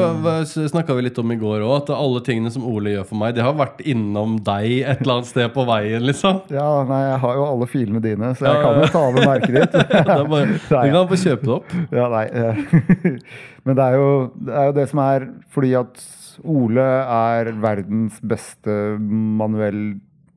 snakka 0.72 0.96
vi 0.98 1.04
litt 1.06 1.20
om 1.22 1.30
i 1.36 1.38
går 1.38 1.62
òg, 1.62 1.74
at 1.84 1.92
alle 1.94 2.22
tingene 2.26 2.50
som 2.50 2.64
Ole 2.66 2.96
gjør 2.96 3.06
for 3.12 3.20
meg, 3.22 3.36
det 3.38 3.44
har 3.46 3.54
vært 3.54 3.84
innom 3.86 4.40
deg 4.48 4.80
et 4.82 5.04
eller 5.04 5.20
annet 5.20 5.30
sted 5.30 5.52
på 5.54 5.68
veien, 5.70 6.02
liksom. 6.08 6.40
Ja, 6.58 6.66
nei, 6.90 7.02
jeg 7.12 7.20
har 7.22 7.38
jo 7.38 7.44
alle 7.46 7.68
filene 7.70 8.02
dine, 8.02 8.32
så 8.40 8.48
jeg 8.48 8.58
Ja, 8.58 8.64
kan 8.66 8.82
jo 8.82 8.90
ta 8.96 9.04
over 9.12 9.30
merket 9.30 9.54
ditt. 9.60 9.78
Bare, 10.34 10.48
du 10.58 10.96
kan 10.98 11.12
få 11.12 11.20
kjøpe 11.22 11.46
det 11.46 11.54
opp. 11.60 11.76
Ja, 12.00 12.08
nei. 12.10 12.26
eh, 12.26 13.20
Men 13.70 13.78
det 13.78 13.86
er, 13.86 14.00
jo, 14.02 14.10
det 14.50 14.58
er 14.58 14.72
jo 14.72 14.76
det 14.80 14.88
som 14.90 15.04
er 15.06 15.28
fordi 15.54 15.76
at 15.78 16.02
Ole 16.42 16.84
er 17.06 17.52
verdens 17.64 18.18
beste 18.26 18.74
manuell 19.00 19.84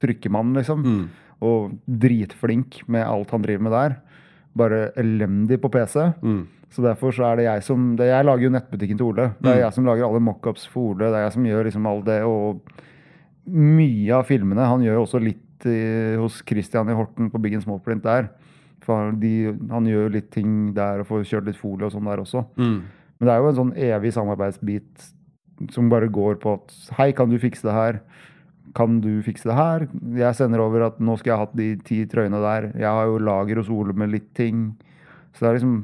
trykkemann, 0.04 0.52
liksom. 0.60 0.84
Mm. 0.84 1.00
Og 1.48 1.72
dritflink 1.86 2.82
med 2.90 3.06
alt 3.08 3.32
han 3.34 3.42
driver 3.44 3.64
med 3.70 3.74
der. 3.78 3.96
Bare 4.58 4.88
elendig 4.98 5.60
på 5.62 5.70
PC. 5.72 6.08
Mm. 6.22 6.42
Så 6.74 6.82
derfor 6.84 7.14
så 7.16 7.24
er 7.30 7.38
det 7.40 7.44
jeg 7.46 7.62
som 7.64 7.84
det, 7.96 8.10
Jeg 8.10 8.26
lager 8.28 8.44
jo 8.44 8.50
nettbutikken 8.52 8.98
til 9.00 9.06
Ole. 9.08 9.28
Det 9.40 9.48
er 9.52 9.56
Mm. 9.56 9.62
jeg 9.64 9.72
som 9.78 9.86
lager 9.88 10.04
alle 10.08 10.20
mockups 10.20 10.66
for 10.68 10.90
Ole. 10.92 11.06
Det 11.08 11.14
er 11.16 11.24
jeg 11.28 11.32
som 11.38 11.44
gjør 11.48 11.64
liksom 11.68 11.86
all 11.88 12.02
det. 12.02 12.18
Og 12.28 12.60
mye 13.48 14.12
av 14.18 14.26
filmene 14.28 14.66
Han 14.68 14.82
gjør 14.84 14.98
jo 14.98 15.04
også 15.06 15.20
litt 15.22 15.44
i, 15.66 16.16
hos 16.20 16.42
Christian 16.46 16.88
i 16.90 16.94
Horten 16.94 17.30
på 17.32 17.40
Big 17.42 17.54
and 17.54 18.02
der. 18.02 18.28
For 18.84 19.12
de, 19.12 19.52
han 19.70 19.84
gjør 19.88 20.04
jo 20.06 20.14
litt 20.14 20.30
ting 20.30 20.72
der 20.74 21.00
og 21.00 21.06
får 21.08 21.24
kjørt 21.26 21.46
litt 21.46 21.56
folie 21.56 21.86
og 21.86 21.92
sånn 21.92 22.04
der 22.06 22.22
også. 22.22 22.44
Mm. 22.56 22.82
Men 23.18 23.26
det 23.26 23.32
er 23.34 23.38
jo 23.42 23.48
en 23.48 23.58
sånn 23.58 23.72
evig 23.76 24.12
samarbeidsbit 24.14 25.08
som 25.74 25.88
bare 25.90 26.06
går 26.08 26.36
på 26.38 26.52
at 26.54 26.74
Hei, 26.98 27.10
kan 27.12 27.28
du 27.28 27.38
fikse 27.38 27.62
det 27.66 27.74
her? 27.74 28.00
Kan 28.76 29.00
du 29.04 29.22
fikse 29.26 29.48
det 29.50 29.58
her? 29.58 29.86
Jeg 30.18 30.38
sender 30.38 30.62
over 30.64 30.88
at 30.88 30.98
nå 31.00 31.16
skal 31.18 31.32
jeg 31.32 31.38
ha 31.38 31.46
hatt 31.46 31.56
de 31.58 31.68
ti 31.86 32.02
trøyene 32.10 32.40
der. 32.42 32.72
Jeg 32.76 32.88
har 32.88 33.06
jo 33.10 33.20
lager 33.22 33.62
hos 33.62 33.70
Ole 33.72 33.96
med 33.96 34.12
litt 34.12 34.32
ting. 34.36 34.72
Så 35.32 35.44
det 35.44 35.48
er 35.50 35.58
liksom 35.60 35.78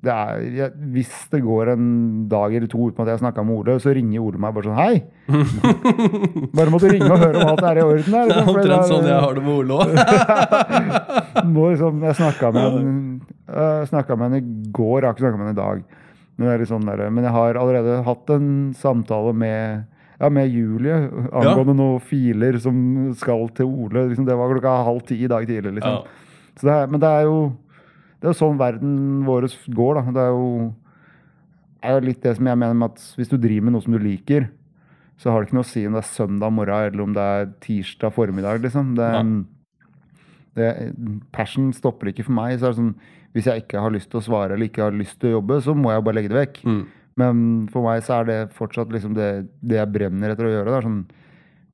det 0.00 0.12
er, 0.12 0.44
jeg, 0.56 0.72
Hvis 0.94 1.12
det 1.32 1.42
går 1.44 1.74
en 1.74 1.88
dag 2.30 2.54
eller 2.56 2.68
to 2.72 2.86
uten 2.88 3.04
at 3.04 3.10
jeg 3.12 3.20
snakka 3.20 3.42
med 3.44 3.58
Ole, 3.58 3.76
så 3.84 3.92
ringer 3.92 4.24
Ole 4.24 4.40
meg 4.40 4.54
bare 4.56 4.70
sånn 4.70 4.78
Hei! 4.80 5.02
Bare 6.56 6.72
måtte 6.72 6.88
ringe 6.88 7.10
og 7.10 7.20
høre 7.20 7.42
om 7.42 7.50
alt 7.52 7.64
er 7.68 7.80
i 7.80 7.84
orden. 7.84 8.16
her, 8.16 8.30
Det 8.30 8.36
er 8.36 8.40
liksom, 8.40 8.54
omtrent 8.54 8.88
sånn 8.88 9.08
jeg 9.10 9.20
har 9.26 9.36
det 9.36 9.44
med 9.44 9.54
Ole 9.58 9.72
òg. 9.76 9.92
liksom, 11.74 12.04
jeg 12.08 12.18
snakka 12.20 12.52
med 12.56 12.64
henne 14.24 14.40
Jeg 14.40 14.46
i 14.46 14.72
går, 14.72 14.96
jeg 15.02 15.08
har 15.10 15.12
ikke 15.12 15.26
snakka 15.26 15.40
med 15.40 15.46
henne 15.46 15.56
i 15.56 15.60
dag. 15.60 15.84
Men, 16.40 16.48
det 16.48 16.56
litt 16.62 16.72
sånn 16.72 16.88
der, 16.88 17.04
men 17.12 17.26
jeg 17.28 17.36
har 17.36 17.60
allerede 17.60 18.00
hatt 18.06 18.30
en 18.32 18.50
samtale 18.80 19.34
med, 19.36 19.84
ja, 20.20 20.28
med 20.28 20.52
Julie 20.52 20.96
angående 21.32 21.74
noen 21.78 22.02
filer 22.04 22.58
som 22.60 22.76
skal 23.16 23.48
til 23.56 23.70
Ole. 23.70 24.06
Liksom, 24.10 24.26
det 24.28 24.36
var 24.36 24.52
klokka 24.52 24.76
halv 24.84 25.02
ti 25.08 25.16
i 25.24 25.30
dag 25.30 25.46
tidlig. 25.48 25.78
Liksom. 25.78 25.98
Ja. 26.00 26.50
Så 26.60 26.68
det 26.68 26.76
er, 26.76 26.90
men 26.92 27.02
det 27.02 27.10
er 27.10 27.28
jo 27.28 27.40
det 28.20 28.28
er 28.28 28.36
sånn 28.36 28.58
verden 28.60 28.94
vår 29.24 29.48
går. 29.72 30.00
Da. 30.00 30.14
Det 30.16 30.24
er 30.26 30.34
jo, 30.34 30.48
er 31.80 31.96
jo 31.96 32.08
litt 32.10 32.24
det 32.24 32.34
som 32.36 32.50
jeg 32.50 32.60
mener 32.60 32.76
med 32.76 32.92
at 32.92 33.04
hvis 33.16 33.32
du 33.32 33.38
driver 33.40 33.68
med 33.68 33.76
noe 33.76 33.86
som 33.86 33.96
du 33.96 34.02
liker, 34.02 34.50
så 35.20 35.32
har 35.32 35.40
det 35.40 35.48
ikke 35.48 35.58
noe 35.58 35.66
å 35.66 35.70
si 35.70 35.86
om 35.88 35.96
det 35.96 36.02
er 36.02 36.12
søndag 36.12 36.52
morgen 36.56 36.90
eller 36.90 37.04
om 37.04 37.16
det 37.16 37.24
er 37.38 37.48
tirsdag 37.64 38.12
formiddag. 38.16 38.60
Liksom. 38.64 38.92
Det, 38.96 39.08
det, 40.56 40.68
passion 41.32 41.72
stopper 41.76 42.12
ikke 42.12 42.28
for 42.28 42.36
meg. 42.36 42.58
Så 42.58 42.68
er 42.68 42.74
det 42.74 42.80
sånn, 42.80 42.94
hvis 43.36 43.48
jeg 43.48 43.64
ikke 43.64 43.84
har 43.84 43.92
lyst 43.94 44.12
til 44.12 44.20
å 44.20 44.26
svare 44.28 44.56
eller 44.56 44.68
ikke 44.68 44.84
har 44.84 44.96
lyst 44.96 45.20
til 45.20 45.32
å 45.32 45.38
jobbe, 45.38 45.60
så 45.64 45.76
må 45.76 45.92
jeg 45.92 46.04
bare 46.06 46.20
legge 46.20 46.32
det 46.32 46.40
vekk. 46.40 46.62
Mm. 46.68 46.80
Men 47.18 47.66
for 47.72 47.84
meg 47.86 48.04
så 48.06 48.20
er 48.20 48.28
det 48.28 48.38
fortsatt 48.56 48.92
liksom 48.94 49.16
det, 49.16 49.30
det 49.66 49.80
jeg 49.80 49.92
brenner 49.94 50.32
etter 50.32 50.46
å 50.46 50.52
gjøre. 50.52 50.78
Sånn, 50.84 51.02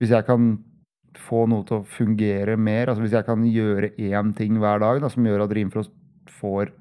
hvis 0.00 0.14
jeg 0.14 0.26
kan 0.28 0.56
få 1.16 1.44
noe 1.50 1.64
til 1.68 1.80
å 1.80 1.86
fungere 1.88 2.56
mer, 2.60 2.90
altså 2.90 3.04
hvis 3.04 3.16
jeg 3.16 3.26
kan 3.28 3.44
gjøre 3.48 3.92
én 3.96 4.34
ting 4.36 4.58
hver 4.60 4.82
dag 4.82 5.00
da, 5.02 5.10
som 5.12 5.26
gjør 5.26 5.46
at 5.46 5.54
Rimfrost 5.56 5.94
får 6.40 6.72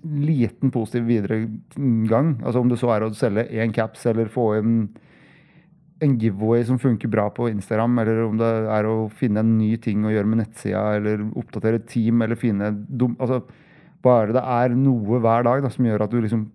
liten 0.00 0.72
positiv 0.72 1.06
videregang, 1.10 2.34
altså 2.40 2.62
om 2.62 2.70
det 2.70 2.80
så 2.80 2.90
er 2.94 3.04
å 3.04 3.12
selge 3.16 3.46
én 3.60 3.74
caps 3.76 4.06
eller 4.08 4.30
få 4.32 4.46
en, 4.56 4.76
en 6.00 6.14
giveaway 6.18 6.64
som 6.66 6.80
funker 6.80 7.10
bra 7.12 7.26
på 7.36 7.50
Instagram, 7.52 7.98
eller 8.02 8.22
om 8.24 8.38
det 8.40 8.50
er 8.78 8.88
å 8.88 8.96
finne 9.12 9.44
en 9.44 9.58
ny 9.58 9.74
ting 9.82 10.06
å 10.06 10.14
gjøre 10.14 10.30
med 10.30 10.42
nettsida, 10.42 10.86
eller 10.96 11.26
oppdatere 11.38 11.82
team, 11.84 12.24
eller 12.24 12.40
finne 12.40 12.72
dum, 12.88 13.18
altså, 13.20 13.44
Bare 14.00 14.32
det 14.32 14.40
er 14.40 14.72
noe 14.72 15.18
hver 15.20 15.42
dag 15.44 15.60
da, 15.60 15.68
som 15.68 15.84
gjør 15.84 16.06
at 16.06 16.12
du 16.14 16.22
liksom 16.22 16.46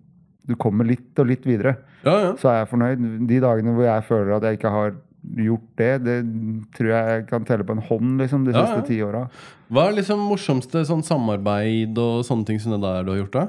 du 0.46 0.54
kommer 0.60 0.86
litt 0.86 1.18
og 1.18 1.26
litt 1.30 1.44
videre, 1.48 1.76
Ja, 2.06 2.14
ja. 2.22 2.30
så 2.38 2.52
er 2.52 2.60
jeg 2.60 2.70
fornøyd. 2.70 3.04
De 3.28 3.40
dagene 3.42 3.74
hvor 3.74 3.86
jeg 3.88 4.04
føler 4.06 4.36
at 4.36 4.46
jeg 4.46 4.58
ikke 4.60 4.72
har 4.74 4.94
gjort 5.36 5.68
det, 5.80 5.92
det 6.06 6.16
tror 6.76 6.90
jeg 6.92 7.06
jeg 7.16 7.26
kan 7.32 7.46
telle 7.48 7.64
på 7.66 7.74
en 7.74 7.82
hånd 7.88 8.20
liksom, 8.22 8.44
de 8.46 8.52
Ja, 8.54 8.62
siste 8.62 8.86
ti 8.92 9.00
åra. 9.02 9.24
Hva 9.74 9.88
er 9.88 9.96
liksom 9.98 10.20
morsomste 10.22 10.84
sånn 10.86 11.02
samarbeid 11.02 11.98
og 11.98 12.20
sånne 12.28 12.46
ting 12.46 12.60
som 12.62 12.76
det 12.76 12.82
der 12.84 13.02
du 13.02 13.10
har 13.10 13.22
gjort? 13.24 13.32
da? 13.40 13.46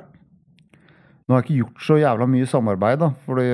Nå 1.27 1.35
har 1.35 1.43
jeg 1.43 1.49
ikke 1.51 1.59
gjort 1.59 1.83
så 1.83 1.97
jævla 1.99 2.25
mye 2.31 2.47
samarbeid, 2.47 3.01
da. 3.03 3.09
For 3.27 3.35
det, 3.41 3.45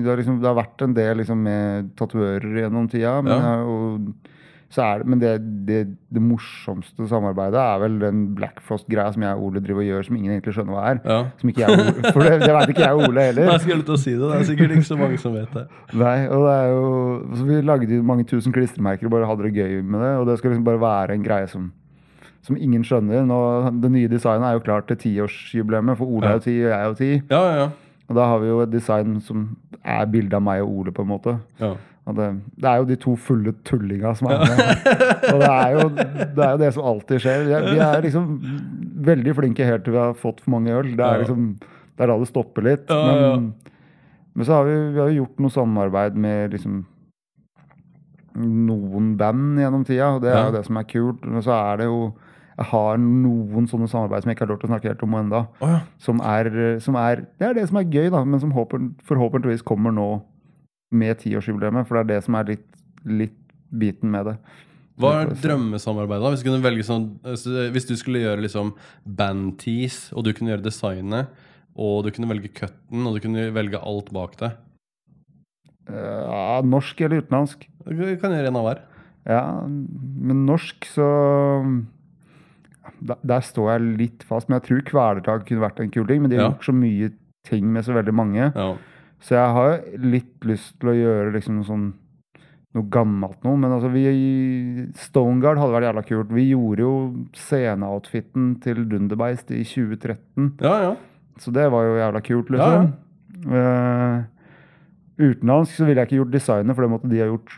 det, 0.00 0.08
har, 0.08 0.16
liksom, 0.16 0.38
det 0.40 0.48
har 0.48 0.56
vært 0.56 0.84
en 0.86 0.94
del 0.96 1.18
liksom, 1.20 1.42
med 1.44 1.90
tatuører 2.00 2.62
gjennom 2.62 2.88
tida. 2.88 3.18
Men, 3.22 3.34
jeg, 3.34 3.44
har 3.44 3.60
er 3.60 4.37
det, 4.76 5.06
men 5.08 5.20
det, 5.20 5.30
det, 5.64 5.78
det 6.12 6.20
morsomste 6.20 7.06
samarbeidet 7.08 7.56
er 7.56 7.78
vel 7.80 7.94
den 8.02 8.18
Black 8.36 8.60
Frost-greia 8.60 9.08
som 9.14 9.22
jeg 9.24 9.38
og 9.38 9.46
Ole 9.46 9.62
driver 9.64 9.80
og 9.80 9.86
gjør, 9.88 10.02
som 10.04 10.18
ingen 10.18 10.34
egentlig 10.34 10.52
skjønner 10.58 10.76
hva 10.76 10.82
er. 10.90 11.00
Ja. 11.08 11.18
Som 11.40 11.48
ikke 11.52 11.62
jeg 11.64 11.72
Ole, 11.78 12.12
for 12.12 12.20
det, 12.26 12.34
det 12.42 12.50
vet 12.52 12.72
ikke 12.74 12.84
jeg 12.84 12.98
og 12.98 13.08
Ole 13.08 13.24
heller. 13.30 13.48
Jeg 13.54 13.64
skulle 13.64 13.86
til 13.88 13.96
å 13.96 14.00
si 14.02 14.12
det. 14.12 14.20
Det 14.28 14.36
er 14.36 14.46
sikkert 14.50 14.76
ikke 14.76 14.88
så 14.90 14.98
mange 15.00 15.18
som 15.22 15.34
vet 15.38 15.56
det. 15.56 15.64
Nei, 15.96 16.18
og 16.28 16.44
det 16.44 16.54
er 16.58 16.68
jo 16.74 16.92
så 17.40 17.48
Vi 17.48 17.60
lagde 17.64 18.02
mange 18.12 18.28
tusen 18.28 18.52
klistremerker 18.54 19.08
og 19.08 19.16
bare 19.16 19.32
hadde 19.32 19.48
det 19.48 19.54
gøy 19.56 19.80
med 19.80 20.04
det. 20.04 20.12
Og 20.20 20.28
det 20.28 20.38
skal 20.42 20.52
liksom 20.52 20.68
bare 20.68 20.84
være 20.84 21.16
en 21.16 21.24
greie 21.24 21.48
som, 21.48 21.70
som 22.44 22.60
ingen 22.60 22.84
skjønner. 22.84 23.24
Nå, 23.26 23.40
det 23.80 23.92
nye 23.96 24.12
designet 24.12 24.50
er 24.50 24.58
jo 24.60 24.64
klart 24.68 24.92
til 24.92 25.00
tiårsjubileet, 25.06 25.96
for 25.96 26.12
Ole 26.18 26.28
er 26.34 26.40
jo 26.40 26.44
ti, 26.44 26.58
og 26.60 26.68
jeg 26.68 26.78
er 26.78 26.88
jo 26.92 26.98
ti. 27.00 27.12
Ja, 27.32 27.40
ja, 27.48 27.60
ja. 27.64 27.68
Og 28.08 28.16
da 28.16 28.24
har 28.30 28.40
vi 28.44 28.52
jo 28.52 28.60
et 28.64 28.72
design 28.72 29.18
som 29.24 29.48
er 29.84 30.04
bilde 30.08 30.36
av 30.36 30.44
meg 30.44 30.62
og 30.64 30.76
Ole, 30.82 30.92
på 30.96 31.04
en 31.08 31.14
måte. 31.16 31.38
ja. 31.60 31.74
Det, 32.16 32.26
det 32.56 32.68
er 32.70 32.76
jo 32.80 32.86
de 32.88 32.96
to 33.00 33.14
fulle 33.20 33.52
tullinga 33.68 34.14
som 34.16 34.30
er 34.32 34.38
med. 34.40 34.60
og 35.34 35.42
det 35.42 35.48
er, 35.50 35.72
jo, 35.74 35.88
det 35.92 36.44
er 36.44 36.52
jo 36.54 36.60
det 36.62 36.70
som 36.76 36.86
alltid 36.92 37.24
skjer. 37.24 37.42
Vi 37.48 37.80
er, 37.84 37.98
liksom 38.04 38.30
veldig 39.08 39.34
flinke 39.36 39.66
helt 39.68 39.84
til 39.84 39.96
vi 39.96 40.00
har 40.00 40.14
fått 40.16 40.40
for 40.44 40.54
mange 40.56 40.72
øl. 40.72 40.94
Det 40.96 41.04
er 41.04 41.24
liksom 41.24 41.50
det 41.58 42.06
er 42.06 42.12
da 42.12 42.20
det 42.20 42.30
stopper 42.30 42.64
litt. 42.64 42.92
Men, 42.94 43.50
men 44.38 44.46
så 44.46 44.60
har 44.60 44.68
vi, 44.68 44.78
vi 44.94 45.02
har 45.02 45.12
gjort 45.16 45.42
noe 45.42 45.50
samarbeid 45.50 46.16
med 46.22 46.54
liksom 46.54 46.84
noen 48.38 49.12
band 49.18 49.58
gjennom 49.58 49.84
tida, 49.86 50.12
og 50.14 50.22
det 50.22 50.30
er 50.30 50.44
jo 50.46 50.54
det 50.54 50.64
som 50.68 50.78
er 50.78 50.86
kult. 50.86 51.24
Men 51.26 51.42
så 51.42 51.56
er 51.58 51.80
det 51.82 51.88
jo 51.90 52.00
jeg 52.58 52.66
har 52.72 52.96
noen 52.98 53.68
sånne 53.70 53.86
samarbeid 53.86 54.24
som 54.24 54.30
jeg 54.30 54.34
ikke 54.34 54.46
har 54.46 54.50
lov 54.50 54.58
til 54.58 54.66
å 54.66 54.72
snakke 54.72 54.90
helt 54.90 55.02
om 55.06 55.12
ennå. 55.14 55.42
Oh, 55.62 55.70
ja. 55.70 55.78
Som 56.02 56.22
som 56.82 56.96
er 56.98 57.26
Det 57.38 57.46
er 57.46 57.54
det 57.54 57.68
som 57.68 57.78
er 57.78 57.86
gøy, 57.86 58.08
da, 58.10 58.24
men 58.24 58.40
som 58.40 58.54
håper, 58.54 58.88
forhåpentligvis 59.06 59.62
kommer 59.62 59.94
nå 59.94 60.08
med 60.90 61.18
tiårsjubileet. 61.20 61.86
For 61.88 61.98
det 61.98 62.04
er 62.04 62.10
det 62.16 62.24
som 62.24 62.34
er 62.38 62.44
litt, 62.54 62.66
litt 63.04 63.36
biten 63.70 64.10
med 64.10 64.26
det. 64.32 64.36
Hva 64.98 65.12
er 65.22 65.34
drømmesamarbeidet? 65.38 66.24
da? 66.24 66.30
Hvis 66.34 66.42
du, 66.42 66.48
kunne 66.48 66.64
velge 66.64 66.86
sånn, 66.86 67.04
hvis 67.22 67.86
du 67.86 67.94
skulle 67.96 68.24
gjøre 68.24 68.42
liksom 68.42 68.72
band-tease, 69.06 70.10
og 70.16 70.24
du 70.26 70.32
kunne 70.34 70.50
gjøre 70.54 70.64
designet, 70.64 71.28
og 71.78 72.02
du 72.04 72.10
kunne 72.10 72.30
velge 72.32 72.50
cutten, 72.50 73.06
og 73.06 73.14
du 73.14 73.20
kunne 73.22 73.44
velge 73.54 73.78
alt 73.78 74.10
bak 74.14 74.38
det 74.40 74.54
Eh, 75.88 75.94
ja, 75.96 76.60
norsk 76.68 76.98
eller 77.00 77.22
utenlandsk? 77.22 77.62
Du 77.86 78.16
kan 78.20 78.34
gjøre 78.34 78.50
en 78.50 78.56
av 78.60 78.66
hver. 78.66 78.80
Ja, 79.24 79.40
men 79.64 80.42
norsk 80.44 80.84
så 80.92 81.06
der, 83.00 83.16
der 83.24 83.40
står 83.40 83.70
jeg 83.72 83.86
litt 83.96 84.26
fast. 84.28 84.48
Men 84.50 84.58
jeg 84.60 84.66
tror 84.68 84.82
Kvelertak 84.90 85.46
kunne 85.48 85.64
vært 85.64 85.80
en 85.80 85.90
kul 85.94 86.06
ting. 86.10 86.20
Men 86.20 86.30
de 86.30 86.36
har 86.36 86.44
Ja. 86.44 86.50
gjort 86.52 86.68
så 86.68 86.74
mye 86.76 87.08
ting 87.48 87.72
med 87.72 87.84
så 87.84 87.94
veldig 87.96 88.12
mange. 88.14 88.52
Ja. 88.54 88.76
Så 89.24 89.34
jeg 89.34 89.54
har 89.56 89.80
litt 89.98 90.46
lyst 90.46 90.76
til 90.78 90.92
å 90.92 90.98
gjøre 90.98 91.32
liksom 91.34 91.58
noe 91.58 91.68
sånn 91.68 91.88
noe 92.76 92.86
gammelt 92.92 93.44
noe. 93.46 93.58
Men 93.60 93.74
altså, 93.74 93.90
vi 93.92 94.04
Stoneguard 94.98 95.60
hadde 95.60 95.74
vært 95.74 95.88
jævla 95.88 96.04
kult. 96.06 96.32
Vi 96.36 96.48
gjorde 96.50 96.84
jo 96.84 96.94
sceneoutfiten 97.36 98.50
til 98.64 98.84
Dunderbeist 98.90 99.52
i 99.54 99.64
2013. 99.66 100.58
ja, 100.64 100.74
ja. 100.88 100.96
Så 101.38 101.52
det 101.54 101.68
var 101.70 101.84
jo 101.86 101.98
jævla 102.00 102.20
kult, 102.26 102.48
liksom. 102.50 102.88
Eh, 103.46 104.16
utenlandsk 105.22 105.76
så 105.76 105.86
ville 105.86 106.02
jeg 106.02 106.08
ikke 106.08 106.16
gjort 106.16 106.32
designet, 106.34 106.74
for 106.74 106.82
det 106.82 106.90
måtte 106.90 107.10
de 107.12 107.20
ha 107.22 107.28
gjort 107.28 107.52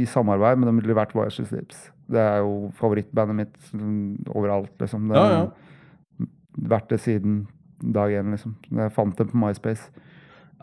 i 0.00 0.06
samarbeid, 0.08 0.56
men 0.56 0.70
det 0.70 0.74
ville 0.78 0.96
vært 0.96 1.12
Wires 1.16 1.36
Slips. 1.36 1.90
Det 2.08 2.20
er 2.20 2.40
jo 2.44 2.70
favorittbandet 2.78 3.36
mitt 3.36 3.74
mm, 3.76 4.30
overalt, 4.32 4.72
liksom. 4.80 5.10
Det 5.10 5.20
har 5.20 5.34
ja. 5.34 6.28
vært 6.72 6.88
det 6.92 7.00
siden 7.04 7.42
dag 7.80 8.16
én, 8.16 8.32
liksom. 8.32 8.56
Jeg 8.72 8.96
fant 8.96 9.20
dem 9.20 9.28
på 9.32 9.40
MySpace. 9.42 9.90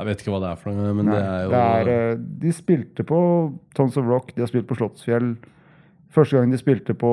Jeg 0.01 0.09
vet 0.09 0.21
ikke 0.23 0.33
hva 0.33 0.41
det 0.41 0.51
er 0.51 0.59
for 0.59 0.73
noe, 0.73 0.93
men 0.97 1.09
Nei, 1.11 1.15
det 1.15 1.25
er 1.29 1.41
jo 1.43 1.49
det 1.53 1.63
er, 1.63 1.89
eh, 1.93 2.21
de 2.41 2.53
spilte 2.57 3.05
på 3.07 3.19
Tons 3.77 3.97
of 4.01 4.07
Rock, 4.09 4.33
de 4.33 4.41
har 4.41 4.49
spilt 4.49 4.65
på 4.69 4.77
Slottsfjell. 4.79 5.35
Første 6.11 6.35
gang 6.35 6.51
de 6.51 6.59
spilte 6.59 6.95
på 6.97 7.11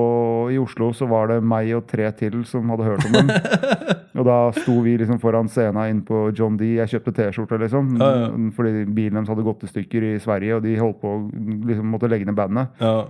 i 0.51 0.57
Oslo, 0.59 0.89
så 0.97 1.07
var 1.07 1.29
det 1.31 1.43
meg 1.47 1.69
og 1.77 1.85
tre 1.91 2.09
til 2.19 2.41
som 2.49 2.73
hadde 2.73 2.89
hørt 2.89 3.05
om 3.07 3.15
dem. 3.15 3.29
og 4.19 4.27
da 4.27 4.39
sto 4.57 4.79
vi 4.83 4.97
liksom 4.99 5.21
foran 5.23 5.53
scenen 5.53 5.93
inn 5.93 6.01
på 6.09 6.25
John 6.33 6.57
D. 6.59 6.73
Jeg 6.81 6.91
kjøpte 6.97 7.15
T-skjorte, 7.21 7.61
liksom. 7.63 7.93
Ja, 8.01 8.09
ja. 8.25 8.33
Fordi 8.57 8.83
bilen 8.89 9.21
deres 9.21 9.31
hadde 9.31 9.47
gått 9.47 9.63
i 9.69 9.71
stykker 9.71 10.09
i 10.09 10.17
Sverige, 10.25 10.59
og 10.59 10.67
de 10.67 10.75
holdt 10.81 10.99
på 11.05 11.15
liksom, 11.69 11.93
måtte 11.93 12.11
legge 12.11 12.29
ned 12.29 12.39
bandet. 12.39 12.75
ja. 12.83 13.01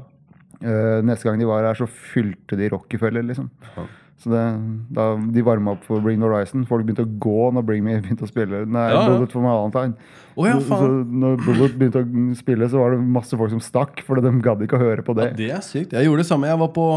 Uh, 0.58 0.98
neste 1.06 1.22
gang 1.22 1.38
de 1.38 1.46
var 1.46 1.62
her, 1.62 1.76
så 1.78 1.86
fylte 1.86 2.56
de 2.58 2.66
Rockefeller, 2.72 3.22
liksom. 3.22 3.46
Ja. 3.76 3.84
Så 4.18 4.32
det, 4.32 4.44
da 4.90 5.12
de 5.30 5.42
varma 5.46 5.76
opp 5.76 5.84
for 5.86 6.02
Bring 6.02 6.18
the 6.18 6.26
Horizon. 6.26 6.64
Folk 6.66 6.86
begynte 6.88 7.04
å 7.06 7.12
gå 7.22 7.50
når 7.54 7.66
Bring 7.68 7.84
Me 7.86 7.98
begynte 8.02 8.26
å 8.26 8.30
spille. 8.30 8.64
Nei, 8.66 8.88
Ja, 8.90 9.04
ja. 9.04 9.12
Bullet 9.12 9.34
for 9.34 9.46
Valentine. 9.46 9.94
Oh, 10.34 10.46
ja, 10.48 10.58
Så-. 10.58 10.80
Så 10.82 10.90
når 11.22 11.38
Bullet 11.44 11.78
begynte 11.78 12.02
å 12.02 12.38
spille, 12.38 12.70
så 12.72 12.82
var 12.82 12.96
det 12.96 13.00
masse 13.18 13.38
folk 13.38 13.54
som 13.54 13.62
stakk, 13.62 14.02
for 14.06 14.18
de 14.18 14.34
gadd 14.42 14.66
ikke 14.66 14.78
å 14.78 14.82
høre 14.82 15.06
på 15.06 15.14
ja, 15.14 15.28
det. 15.28 15.30
det 15.38 15.50
er 15.54 15.64
sykt. 15.64 15.94
Jeg 15.94 16.08
gjorde 16.10 16.24
det 16.24 16.30
samme. 16.30 16.50
Jeg 16.50 16.62
var 16.64 16.72
på 16.74 16.88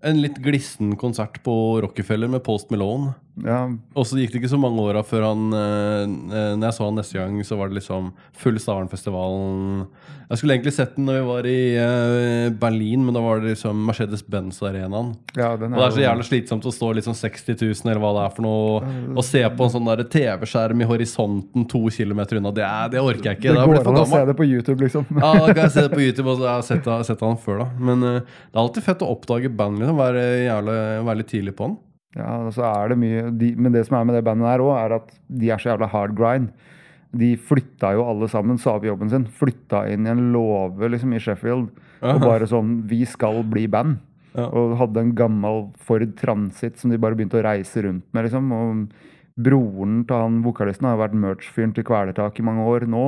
en 0.00 0.22
litt 0.22 0.38
glissen 0.40 0.94
konsert 1.00 1.42
på 1.44 1.54
Rockefeller 1.84 2.30
med 2.32 2.44
Post 2.46 2.70
Malone. 2.72 3.12
Ja, 3.40 3.64
Og 3.96 4.06
så 4.08 4.18
gikk 4.18 4.34
det 4.34 4.40
ikke 4.42 4.52
så 4.52 4.58
mange 4.60 4.82
åra 4.82 5.02
før 5.06 5.28
han 5.30 5.54
eh, 5.56 6.02
eh, 6.04 6.54
Når 6.58 6.66
jeg 6.66 6.76
så 6.76 6.86
han 6.88 6.98
neste 6.98 7.18
gang, 7.20 7.36
så 7.46 7.56
var 7.56 7.70
det 7.70 7.78
liksom 7.80 8.10
full 8.36 8.58
Stavernfestivalen. 8.60 9.84
Jeg 10.30 10.38
skulle 10.38 10.54
egentlig 10.56 10.72
sett 10.76 10.92
den 10.96 11.06
når 11.08 11.16
vi 11.16 11.22
var 11.28 11.46
i 11.48 11.60
eh, 11.80 12.50
Berlin, 12.60 13.04
men 13.06 13.16
da 13.16 13.22
var 13.24 13.40
det 13.40 13.54
liksom 13.54 13.80
Mercedes-Benz-arenaen. 13.88 15.14
ja, 15.38 15.52
Og 15.54 15.62
det 15.62 15.70
er 15.86 15.96
så 15.96 16.04
jævlig 16.04 16.26
slitsomt 16.28 16.68
å 16.68 16.74
stå 16.74 16.92
liksom 16.98 17.16
60 17.18 17.56
000 17.62 17.90
eller 17.90 18.02
hva 18.02 18.12
det 18.18 18.22
er 18.26 18.36
for 18.36 18.46
noe, 18.46 18.94
og 19.16 19.26
se 19.26 19.42
på 19.42 19.66
en 19.66 19.74
sånn 19.74 19.90
TV-skjerm 20.12 20.84
i 20.84 20.88
horisonten 20.90 21.66
to 21.70 21.82
kilometer 21.94 22.38
unna. 22.38 22.54
Det, 22.54 22.70
det 22.94 23.02
orker 23.02 23.32
jeg 23.32 23.40
ikke. 23.40 23.56
Det 23.56 23.68
går 23.72 23.90
an 23.90 24.02
å 24.04 24.08
se 24.12 24.24
det 24.30 24.38
på 24.38 24.46
YouTube, 24.46 24.86
liksom. 24.86 25.06
Ja, 25.16 25.34
da 25.34 25.52
kan 25.52 25.64
jeg 25.66 25.76
se 25.76 25.86
det 25.86 25.94
på 25.94 26.02
YouTube. 26.04 26.28
Og 26.30 26.40
så 26.42 26.48
har 26.50 26.60
jeg 26.60 26.68
sett, 26.70 26.90
sett 27.10 27.26
han 27.26 27.38
før, 27.40 27.64
da. 27.64 27.70
Men 27.90 28.04
det 28.06 28.16
er 28.20 28.64
alltid 28.64 28.86
fett 28.86 29.06
å 29.06 29.12
oppdage 29.16 29.50
band. 29.50 29.82
Liksom, 29.82 29.98
være, 29.98 30.26
jævlig, 30.46 30.80
være 31.08 31.22
litt 31.22 31.32
tidlig 31.32 31.56
på 31.58 31.70
den. 31.70 31.78
Ja, 32.18 32.50
så 32.50 32.64
er 32.66 32.90
det 32.90 32.98
mye 32.98 33.28
de, 33.38 33.52
Men 33.54 33.72
det 33.72 33.84
som 33.86 33.96
er 34.00 34.06
med 34.08 34.16
det 34.18 34.24
bandet 34.26 34.48
her 34.50 34.62
òg, 34.64 34.74
er 34.80 34.96
at 34.98 35.12
de 35.28 35.50
er 35.50 35.62
så 35.62 35.70
jævla 35.70 35.88
hard 35.92 36.16
grind. 36.18 36.50
De 37.14 37.32
flytta 37.38 37.92
jo 37.96 38.04
alle 38.06 38.28
sammen, 38.30 38.58
sa 38.58 38.76
opp 38.78 38.86
jobben 38.86 39.10
sin. 39.10 39.26
Flytta 39.26 39.84
inn 39.90 40.06
i 40.06 40.12
en 40.12 40.28
låve 40.34 40.90
liksom, 40.90 41.14
i 41.14 41.22
Sheffield. 41.22 41.70
Og 42.00 42.22
bare 42.22 42.46
sånn 42.50 42.80
Vi 42.90 43.04
skal 43.08 43.42
bli 43.50 43.66
band. 43.70 43.98
Ja. 44.34 44.46
Og 44.46 44.76
hadde 44.78 45.02
en 45.02 45.14
gammel 45.18 45.64
Ford 45.82 46.06
Transit 46.18 46.78
som 46.78 46.92
de 46.92 46.98
bare 47.02 47.18
begynte 47.18 47.40
å 47.40 47.46
reise 47.46 47.82
rundt 47.82 48.06
med. 48.14 48.26
liksom. 48.26 48.52
Og 48.54 48.86
broren 49.40 50.04
til 50.06 50.22
han 50.22 50.40
vokalisten 50.44 50.86
har 50.86 51.00
vært 51.00 51.16
merch-fyren 51.18 51.74
til 51.74 51.86
Kvelertak 51.86 52.38
i 52.38 52.46
mange 52.46 52.66
år 52.66 52.86
nå. 52.90 53.04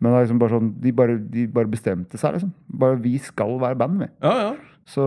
Men 0.00 0.10
det 0.10 0.18
er 0.18 0.24
liksom 0.26 0.40
bare 0.42 0.56
sånn, 0.56 0.70
de 0.82 0.92
bare, 0.92 1.16
de 1.32 1.46
bare 1.54 1.70
bestemte 1.70 2.18
seg, 2.20 2.36
liksom. 2.36 2.52
Bare 2.68 3.00
Vi 3.00 3.16
skal 3.22 3.56
være 3.62 3.78
band, 3.78 4.00
vi. 4.02 4.08
Ja, 4.24 4.34
ja. 4.42 4.54
Så 4.84 5.04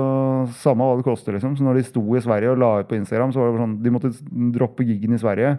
samme 0.57 0.86
hva 0.86 0.97
det 0.97 1.05
koster, 1.05 1.36
liksom. 1.36 1.53
Så 1.57 1.65
når 1.65 1.78
de 1.78 1.86
sto 1.86 2.01
i 2.17 2.21
Sverige 2.23 2.53
og 2.53 2.61
la 2.61 2.71
ut 2.82 2.89
på 2.89 2.97
Instagram, 2.97 3.34
så 3.34 3.43
var 3.43 3.51
det 3.53 3.61
sånn 3.61 3.75
De 3.86 3.93
måtte 3.93 4.13
droppe 4.55 4.86
gigen 4.88 5.13
i 5.13 5.21
Sverige. 5.21 5.57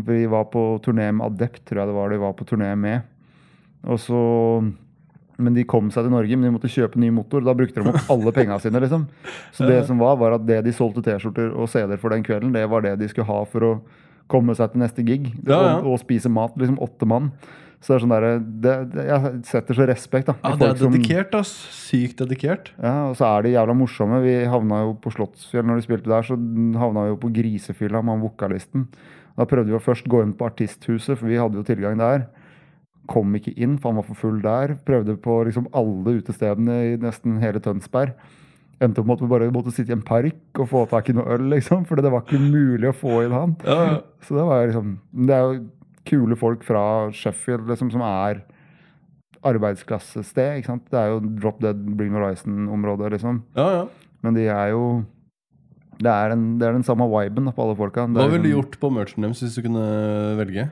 For 0.00 0.16
de 0.16 0.26
var 0.30 0.48
på 0.50 0.64
turné 0.82 1.10
med 1.14 1.26
Adept, 1.28 1.62
tror 1.68 1.82
jeg 1.82 1.90
det 1.90 1.96
var 1.98 2.10
de 2.10 2.20
var 2.22 2.34
på 2.38 2.46
turné 2.48 2.72
med. 2.78 3.06
Og 3.86 4.00
så 4.02 4.20
Men 5.40 5.54
de 5.56 5.64
kom 5.64 5.86
seg 5.88 6.04
til 6.04 6.12
Norge, 6.12 6.36
men 6.36 6.44
de 6.44 6.52
måtte 6.52 6.68
kjøpe 6.68 7.00
ny 7.00 7.08
motor. 7.16 7.40
Da 7.40 7.54
brukte 7.56 7.80
de 7.80 7.88
opp 7.88 8.10
alle 8.12 8.32
penga 8.36 8.58
sine, 8.60 8.82
liksom. 8.82 9.06
Så 9.56 9.64
det 9.64 9.78
som 9.88 9.96
var, 10.02 10.18
var 10.20 10.34
at 10.36 10.44
det 10.44 10.58
de 10.66 10.74
solgte 10.76 11.00
T-skjorter 11.06 11.54
og 11.54 11.70
CD-er 11.72 11.96
for 12.02 12.12
den 12.12 12.26
kvelden, 12.26 12.52
det 12.52 12.66
var 12.68 12.84
det 12.84 12.98
de 13.00 13.08
skulle 13.08 13.24
ha 13.30 13.38
for 13.48 13.64
å 13.64 13.70
komme 14.28 14.52
seg 14.58 14.74
til 14.74 14.82
neste 14.82 15.06
gig. 15.06 15.30
Ja, 15.46 15.56
ja. 15.56 15.72
Og, 15.78 15.94
og 15.94 16.02
spise 16.02 16.28
mat. 16.28 16.52
Liksom 16.60 16.76
åtte 16.84 17.08
mann. 17.08 17.30
Så 17.80 17.94
det 17.94 17.96
er 17.96 18.02
sånn 18.02 18.12
der, 18.12 18.24
det, 18.64 18.72
det, 18.92 19.04
Jeg 19.08 19.30
setter 19.48 19.76
så 19.78 19.84
respekt, 19.88 20.28
da. 20.28 20.34
ja 20.44 20.56
det 20.60 20.66
er 20.68 20.80
dedikert, 20.82 21.36
ass. 21.38 21.52
Sykt 21.72 22.18
dedikert. 22.20 22.74
ja, 22.76 23.06
og 23.08 23.14
så 23.16 23.24
er 23.30 23.46
de 23.46 23.54
jævla 23.54 23.76
morsomme. 23.78 24.18
Vi 24.24 24.34
havna 24.52 24.82
jo 24.84 24.98
på 25.00 25.12
Slottsfjell 25.14 25.64
når 25.64 25.80
de 25.80 25.86
spilte 25.86 26.12
der, 26.12 26.26
så 26.28 26.36
havna 26.82 27.06
vi 27.06 27.14
jo 27.14 27.20
på 27.22 27.30
Grisefylla 27.38 28.02
med 28.04 28.18
han 28.18 28.26
vokalisten. 28.26 28.84
Da 29.38 29.46
prøvde 29.48 29.72
vi 29.72 29.78
å 29.78 29.80
først 29.80 30.10
gå 30.12 30.20
inn 30.26 30.36
på 30.36 30.50
Artisthuset, 30.50 31.16
for 31.16 31.24
vi 31.30 31.40
hadde 31.40 31.56
jo 31.56 31.64
tilgang 31.64 31.96
der. 32.00 32.26
Kom 33.08 33.32
ikke 33.38 33.56
inn, 33.56 33.78
for 33.80 33.90
han 33.90 34.02
var 34.02 34.08
for 34.10 34.20
full 34.26 34.44
der. 34.44 34.76
Prøvde 34.84 35.16
på 35.24 35.38
liksom 35.48 35.70
alle 35.72 36.18
utestedene 36.20 36.76
i 36.90 36.94
nesten 37.00 37.40
hele 37.40 37.64
Tønsberg. 37.64 38.12
Endte 38.80 39.00
opp 39.00 39.08
med 39.08 39.18
at 39.18 39.24
vi 39.24 39.32
bare 39.32 39.50
måtte 39.52 39.72
sitte 39.76 39.92
i 39.92 39.96
en 39.96 40.04
park 40.04 40.60
og 40.60 40.68
få 40.70 40.84
tak 40.88 41.08
i 41.08 41.16
noe 41.16 41.32
øl, 41.34 41.48
liksom. 41.52 41.88
For 41.88 42.00
det 42.00 42.12
var 42.12 42.28
ikke 42.28 42.44
mulig 42.44 42.92
å 42.92 42.96
få 42.96 43.22
inn 43.24 43.34
han. 43.36 43.56
Ja, 43.64 43.80
ja. 43.88 43.98
Så 44.24 44.36
det 44.36 44.44
var 44.48 44.68
liksom 44.68 44.98
Det 45.26 45.36
er 45.36 45.48
jo 45.48 45.58
kule 46.08 46.36
folk 46.36 46.62
fra 46.64 47.10
Sheffield 47.12 47.68
liksom, 47.68 47.90
som 47.92 48.00
er 48.06 48.42
arbeidsklassested. 49.46 50.58
ikke 50.60 50.66
sant? 50.72 50.84
Det 50.92 50.98
er 51.00 51.14
jo 51.14 51.20
Drop 51.40 51.60
Dead, 51.62 51.78
Bring 51.96 52.12
Horizon-området, 52.16 53.12
liksom. 53.16 53.42
ja, 53.56 53.68
ja. 53.78 53.86
Men 54.22 54.34
de 54.36 54.42
er 54.52 54.68
jo 54.74 55.04
Det 56.00 56.08
er, 56.08 56.32
en, 56.32 56.58
det 56.58 56.64
er 56.66 56.72
den 56.72 56.84
samme 56.84 57.04
viben 57.12 57.48
på 57.52 57.60
alle 57.62 57.76
folka. 57.76 58.06
Hva 58.08 58.24
ville 58.30 58.42
du 58.42 58.48
liksom- 58.48 58.62
gjort 58.62 58.78
på 58.80 58.90
merchen 58.92 59.22
deres 59.22 59.40
hvis 59.42 59.54
du 59.56 59.62
kunne 59.62 60.36
velge? 60.38 60.70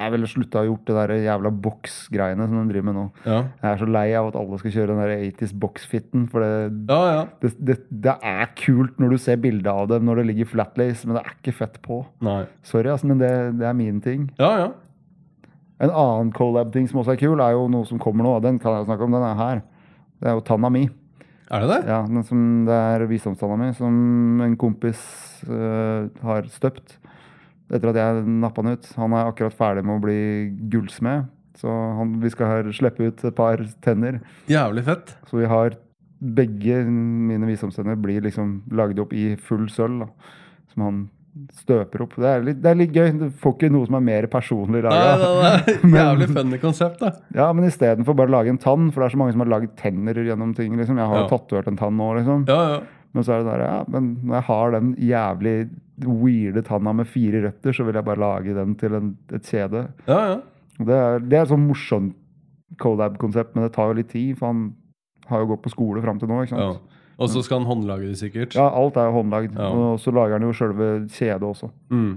Jeg 0.00 0.12
ville 0.14 0.28
slutta 0.30 0.62
å 0.62 0.68
gjort 0.70 0.86
det 0.88 0.96
der 0.96 1.12
jævla 1.26 1.50
boksgreiene 1.64 2.46
som 2.48 2.56
de 2.56 2.72
driver 2.72 2.86
med 2.88 2.96
nå. 2.96 3.06
Ja, 3.26 3.38
Jeg 3.60 3.68
er 3.70 3.80
så 3.82 3.88
lei 3.90 4.04
av 4.16 4.30
at 4.30 4.38
alle 4.40 4.60
skal 4.62 4.74
kjøre 4.76 4.94
den 4.94 5.00
der 5.02 5.24
80s 5.28 5.52
box-fitten. 5.60 6.22
For 6.32 6.44
det, 6.44 6.52
ja. 6.88 7.00
ja. 7.10 7.24
det, 7.42 7.50
det, 7.58 7.76
det 8.08 8.14
er 8.32 8.52
kult 8.58 9.00
når 9.02 9.12
du 9.12 9.18
ser 9.20 9.42
bilde 9.42 9.74
av 9.82 9.90
det 9.92 10.00
når 10.06 10.22
det 10.22 10.28
ligger 10.30 10.48
flatlace, 10.54 11.04
men 11.04 11.18
det 11.18 11.24
er 11.26 11.34
ikke 11.36 11.56
fett 11.58 11.76
på. 11.84 12.00
Nei. 12.24 12.42
Sorry, 12.64 12.88
altså, 12.92 13.10
men 13.10 13.20
det, 13.20 13.32
det 13.60 13.68
er 13.68 13.76
min 13.76 14.00
ting. 14.04 14.30
Ja, 14.40 14.54
ja. 14.64 14.70
En 15.80 15.92
annen 15.92 16.32
collab-ting 16.36 16.88
som 16.88 17.00
også 17.00 17.14
er 17.14 17.20
kul, 17.20 17.40
er 17.40 17.54
jo 17.56 17.68
noe 17.72 17.88
som 17.88 18.00
kommer 18.00 18.26
nå. 18.26 18.34
Den 18.44 18.60
kan 18.60 18.76
jeg 18.78 18.88
snakke 18.88 19.06
om. 19.06 19.14
Den 19.16 19.24
er 19.24 19.38
her. 19.38 19.62
Det 20.20 20.28
er 20.28 20.36
jo 20.36 20.44
tanna 20.44 20.68
mi. 20.72 20.86
Er 21.50 21.64
det 21.64 21.70
det? 21.72 21.78
Ja, 21.90 22.02
den 22.06 22.22
som, 22.22 22.40
Det 22.68 22.76
er 22.76 23.06
visdomstanna 23.10 23.56
mi 23.58 23.70
som 23.74 23.94
en 24.44 24.56
kompis 24.60 25.00
eh, 25.48 26.06
har 26.22 26.46
støpt. 26.52 26.99
Etter 27.70 27.92
at 27.92 27.98
jeg 28.00 28.24
nappa 28.42 28.62
han 28.64 28.72
ut. 28.76 28.88
Han 28.98 29.12
er 29.14 29.28
akkurat 29.30 29.54
ferdig 29.54 29.84
med 29.86 29.98
å 30.00 30.02
bli 30.02 30.18
gullsmed. 30.72 31.28
Så 31.60 31.68
han, 31.68 32.16
vi 32.22 32.30
skal 32.32 32.46
her 32.50 32.72
slippe 32.72 33.04
ut 33.10 33.24
et 33.28 33.36
par 33.36 33.60
tenner. 33.84 34.20
Jævlig 34.50 34.84
fett. 34.86 35.14
Så 35.28 35.38
vi 35.42 35.46
har 35.50 35.76
begge 36.20 36.82
mine 36.90 37.46
visdomstenner 37.48 37.96
blir 38.00 38.20
liksom 38.26 38.62
lagd 38.76 38.98
opp 39.00 39.12
i 39.16 39.36
full 39.40 39.68
sølv. 39.72 40.02
da, 40.06 40.34
Som 40.74 40.82
han 40.84 41.00
støper 41.54 42.02
opp. 42.02 42.16
Det 42.18 42.26
er 42.26 42.42
litt, 42.42 42.58
det 42.60 42.70
er 42.72 42.78
litt 42.80 42.92
gøy. 42.96 43.10
Du 43.20 43.26
får 43.40 43.54
ikke 43.54 43.70
noe 43.72 43.86
som 43.86 43.94
er 44.00 44.06
mer 44.08 44.26
personlig 44.32 44.82
laga. 44.82 45.60
Jævlig 46.00 46.28
funny 46.34 46.58
konsept, 46.62 46.98
da. 47.04 47.12
Ja, 47.36 47.52
men 47.54 47.68
istedenfor 47.70 48.16
bare 48.18 48.32
å 48.32 48.36
lage 48.40 48.50
en 48.52 48.58
tann, 48.60 48.88
for 48.90 49.00
det 49.04 49.10
er 49.10 49.14
så 49.14 49.20
mange 49.22 49.36
som 49.36 49.44
har 49.44 49.52
lagd 49.52 49.76
tenner 49.78 50.18
gjennom 50.26 50.56
ting. 50.58 50.74
liksom. 50.80 50.98
Jeg 50.98 51.06
har 51.12 51.22
jo 51.22 51.28
Ja. 51.28 51.30
tatovert 51.36 51.68
en 51.70 51.78
tann 51.78 51.96
nå, 51.96 52.08
liksom. 52.18 52.48
Ja, 52.50 52.62
ja. 52.74 52.80
Men 53.12 53.24
så 53.26 53.32
er 53.34 53.42
det 53.42 53.50
der, 53.50 53.62
ja, 53.66 53.84
men 53.90 54.10
når 54.22 54.34
jeg 54.38 54.46
har 54.46 54.70
den 54.76 54.90
jævlig 54.96 55.54
weirde 56.06 56.62
tanna 56.62 56.92
med 56.94 57.06
fire 57.10 57.40
røtter, 57.46 57.72
så 57.74 57.84
vil 57.84 57.94
jeg 57.98 58.04
bare 58.06 58.20
lage 58.22 58.54
den 58.54 58.74
til 58.78 58.94
en, 58.94 59.16
et 59.34 59.42
kjede. 59.50 59.88
ja, 60.06 60.20
ja. 60.34 60.40
Det 60.80 60.94
er, 60.96 61.18
det 61.20 61.36
er 61.36 61.42
et 61.42 61.50
sånn 61.50 61.66
morsomt 61.68 62.14
colab-konsept, 62.80 63.52
men 63.54 63.66
det 63.66 63.72
tar 63.74 63.90
jo 63.90 63.98
litt 63.98 64.08
tid, 64.08 64.38
for 64.38 64.46
han 64.48 64.62
har 65.28 65.42
jo 65.42 65.50
gått 65.50 65.62
på 65.66 65.72
skole 65.74 66.00
fram 66.00 66.18
til 66.22 66.30
nå. 66.30 66.38
ikke 66.46 66.56
ja. 66.56 66.70
sant? 66.72 66.96
Og 67.20 67.28
så 67.28 67.42
skal 67.44 67.60
han 67.60 67.68
håndlage 67.68 68.06
det, 68.08 68.16
sikkert. 68.16 68.54
Ja, 68.56 68.70
alt 68.72 68.96
er 68.96 69.10
håndlagd. 69.12 69.58
Ja. 69.58 69.66
Og 69.76 69.98
så 70.00 70.08
lager 70.16 70.38
han 70.38 70.46
jo 70.46 70.54
sjølve 70.56 70.86
kjedet 71.12 71.44
også. 71.44 71.68
Mm. 71.92 72.14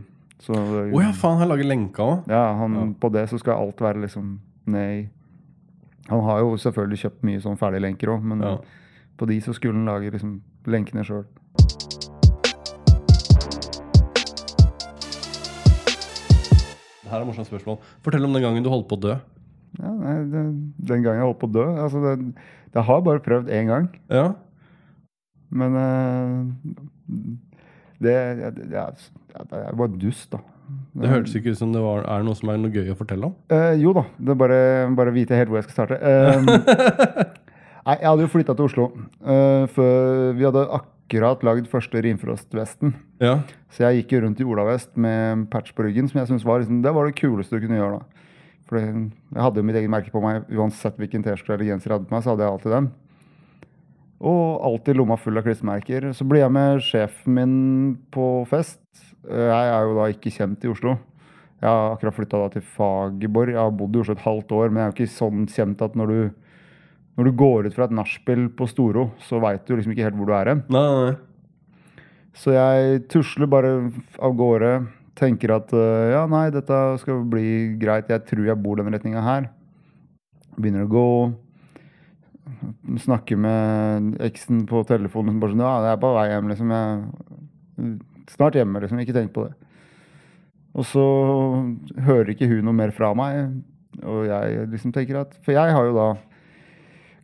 Å 0.48 1.02
ja, 1.04 1.10
faen, 1.16 1.42
han 1.42 1.52
lager 1.52 1.68
lenka 1.68 2.04
òg. 2.06 2.30
ja, 2.32 2.46
han, 2.62 2.74
Ja. 2.80 2.86
på 3.00 3.12
det 3.12 3.26
så 3.32 3.38
skal 3.40 3.60
alt 3.60 3.82
være 3.84 4.02
liksom 4.06 4.40
ned 4.68 4.94
i 5.02 5.10
Han 6.10 6.20
har 6.24 6.40
jo 6.40 6.56
selvfølgelig 6.60 7.00
kjøpt 7.00 7.22
mye 7.24 7.40
sånn 7.44 7.58
ferdiglenker 7.60 8.10
òg, 8.12 8.24
men 8.24 8.42
Ja. 8.42 8.58
på 9.18 9.28
de 9.28 9.40
så 9.42 9.54
skulle 9.54 9.74
han 9.76 9.86
lage 9.86 10.12
liksom 10.12 10.42
lenkene 10.68 11.04
sjøl. 11.08 11.26
Her 17.04 17.20
er 17.20 17.24
et 17.24 17.28
morsomt 17.30 17.50
spørsmål. 17.50 17.78
Fortell 18.06 18.26
om 18.26 18.34
den 18.34 18.44
gangen 18.46 18.66
du 18.66 18.70
holdt 18.74 18.88
på 18.90 18.98
å 18.98 19.04
dø. 19.04 19.18
Ja, 19.80 19.90
nei, 19.98 20.16
det, 20.32 20.42
den 20.90 21.04
gangen 21.04 21.20
jeg 21.20 21.28
holdt 21.28 21.40
på 21.42 21.50
å 21.50 21.54
dø 21.54 21.64
altså 21.82 21.98
det, 22.04 22.12
Jeg 22.76 22.86
har 22.86 23.00
bare 23.06 23.22
prøvd 23.26 23.48
én 23.50 23.70
gang, 23.72 23.88
Ja. 24.14 24.28
men 25.50 25.78
eh, 25.80 26.36
det, 28.02 28.14
det 28.70 28.78
er 28.78 29.78
bare 29.78 29.98
dust, 29.98 30.30
da. 30.34 30.42
Det 30.94 31.10
hørtes 31.10 31.34
ikke 31.38 31.54
ut 31.54 31.60
som 31.60 31.74
det 31.74 31.82
var, 31.84 32.06
er 32.10 32.24
noe 32.26 32.38
som 32.38 32.50
er 32.54 32.62
noe 32.62 32.72
gøy 32.74 32.94
å 32.94 32.98
fortelle 32.98 33.28
om. 33.30 33.34
Eh, 33.54 33.74
jo 33.82 33.94
da, 33.98 34.06
det 34.18 34.34
er 34.34 34.40
bare, 34.40 34.60
bare 34.98 35.14
vite 35.14 35.38
helt 35.38 35.50
hvor 35.52 35.60
jeg 35.60 35.68
skal 35.68 35.84
starte. 35.84 36.00
Um, 36.00 36.46
nei, 37.86 37.98
jeg 38.00 38.08
hadde 38.10 38.26
jo 38.26 38.32
flytta 38.34 38.56
til 38.58 38.66
Oslo. 38.70 38.88
Uh, 39.24 39.66
for 39.74 40.34
vi 40.38 40.46
hadde 40.48 40.64
akkurat 40.80 41.44
lagd 41.46 41.68
første 41.72 42.02
Rimfrost-vesten. 42.06 42.96
Ja. 43.22 43.40
Så 43.74 43.86
jeg 43.86 44.02
gikk 44.04 44.16
jo 44.18 44.24
rundt 44.26 44.42
i 44.42 44.48
olavest 44.48 44.94
med 44.98 45.48
patch 45.54 45.74
på 45.76 45.86
ryggen, 45.86 46.08
som 46.10 46.22
jeg 46.22 46.32
synes 46.32 46.46
var, 46.48 46.64
liksom, 46.64 46.82
det 46.86 46.94
var 46.96 47.10
det 47.10 47.18
kuleste 47.20 47.60
du 47.60 47.66
kunne 47.68 47.80
gjøre 47.82 48.00
da. 48.00 48.26
For 48.70 48.80
jeg 48.80 49.44
hadde 49.44 49.60
jo 49.60 49.68
mitt 49.68 49.78
eget 49.78 49.92
merke 49.92 50.14
på 50.14 50.22
meg, 50.24 50.46
uansett 50.56 50.96
hvilken 50.98 51.26
T-skjorte 51.26 51.58
eller 51.58 51.74
genser 51.74 51.92
jeg 51.92 51.98
hadde 52.00 52.10
på 52.10 52.16
meg, 52.16 52.24
så 52.26 52.32
hadde 52.34 52.46
jeg 52.48 52.56
alltid 52.56 52.76
den. 52.78 52.92
Og 54.24 54.62
alltid 54.64 54.96
lomma 54.96 55.18
full 55.20 55.38
av 55.38 55.44
klistremerker. 55.44 56.06
Så 56.16 56.24
blir 56.28 56.46
jeg 56.46 56.54
med 56.56 56.80
sjefen 56.86 57.36
min 57.36 57.56
på 58.16 58.28
fest. 58.48 58.80
Eh, 59.28 59.50
Jeg 59.52 59.74
er 59.74 59.90
jo 59.90 59.98
da 59.98 60.06
ikke 60.14 60.32
kjent 60.32 60.64
i 60.64 60.72
Oslo. 60.72 60.96
Jeg 61.60 61.68
har 61.68 61.92
akkurat 61.96 62.16
flytta 62.16 62.40
til 62.56 62.64
Fagerborg. 62.76 63.52
Jeg 63.52 63.60
har 63.60 63.76
bodd 63.76 63.96
i 63.96 64.00
Oslo 64.00 64.16
et 64.16 64.24
halvt 64.24 64.56
år, 64.56 64.72
men 64.72 64.80
jeg 64.80 64.86
er 64.86 64.94
jo 64.94 64.98
ikke 64.98 65.18
sånn 65.18 65.44
kjent 65.52 65.84
at 65.84 66.00
når 66.00 66.08
du, 66.14 66.43
når 67.18 67.30
du 67.30 67.36
går 67.38 67.68
ut 67.68 67.76
fra 67.76 67.86
et 67.86 67.94
nachspiel 67.94 68.48
på 68.58 68.66
Storo, 68.70 69.12
så 69.22 69.42
veit 69.44 69.68
du 69.68 69.76
liksom 69.76 69.94
ikke 69.94 70.08
helt 70.08 70.18
hvor 70.18 70.30
du 70.30 70.36
er 70.38 70.50
hen. 70.50 70.64
Nei, 70.74 70.88
nei. 70.98 71.14
Så 72.34 72.56
jeg 72.56 73.04
tusler 73.14 73.50
bare 73.50 73.74
av 74.18 74.34
gårde. 74.38 74.74
Tenker 75.14 75.54
at 75.54 75.70
øh, 75.78 76.10
ja, 76.10 76.24
nei, 76.26 76.48
dette 76.54 76.78
skal 77.04 77.22
bli 77.30 77.76
greit. 77.82 78.10
Jeg 78.10 78.26
tror 78.26 78.48
jeg 78.50 78.62
bor 78.64 78.80
den 78.80 78.90
retninga 78.90 79.22
her. 79.22 79.52
Begynner 80.58 80.88
å 80.88 80.90
gå. 80.90 81.10
Snakker 83.04 83.38
med 83.38 84.16
eksen 84.26 84.64
på 84.70 84.82
telefonen. 84.90 85.38
Bare 85.42 85.54
sånn, 85.54 85.62
ja, 85.62 85.76
jeg 85.86 85.94
er 85.94 86.02
på 86.02 86.14
vei 86.18 86.26
hjem, 86.32 86.50
liksom. 86.50 86.74
Jeg, 86.74 87.94
snart 88.34 88.58
hjemme, 88.58 88.82
liksom. 88.82 89.04
Ikke 89.06 89.16
tenk 89.20 89.36
på 89.38 89.46
det. 89.46 89.54
Og 90.74 90.90
så 90.90 91.06
hører 92.02 92.34
ikke 92.34 92.50
hun 92.50 92.66
noe 92.66 92.82
mer 92.82 92.94
fra 92.98 93.14
meg. 93.18 93.60
Og 94.02 94.26
jeg 94.26 94.66
liksom 94.72 94.94
tenker 94.96 95.20
at 95.20 95.36
For 95.46 95.54
jeg 95.54 95.76
har 95.76 95.86
jo 95.86 95.94
da 95.94 96.08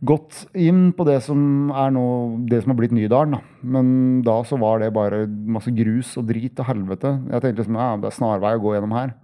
gått 0.06 0.46
inn 0.56 0.90
på 0.96 1.04
det 1.08 1.18
som 1.26 1.72
er 1.76 1.92
nå 1.92 2.04
det 2.50 2.62
som 2.64 2.72
har 2.72 2.80
blitt 2.80 2.96
Nydalen. 2.96 3.36
Da. 3.36 3.42
Men 3.76 3.88
da 4.26 4.38
så 4.48 4.60
var 4.60 4.80
det 4.80 4.94
bare 4.96 5.26
masse 5.28 5.74
grus 5.76 6.14
og 6.20 6.30
drit 6.30 6.60
og 6.62 6.70
helvete. 6.70 7.18
Jeg 7.28 7.44
tenkte 7.44 7.64
liksom 7.64 7.80
ja, 7.80 7.90
det 8.00 8.12
er 8.12 8.16
snarvei 8.16 8.54
å 8.56 8.62
gå 8.64 8.76
gjennom 8.76 8.96
her. 8.96 9.16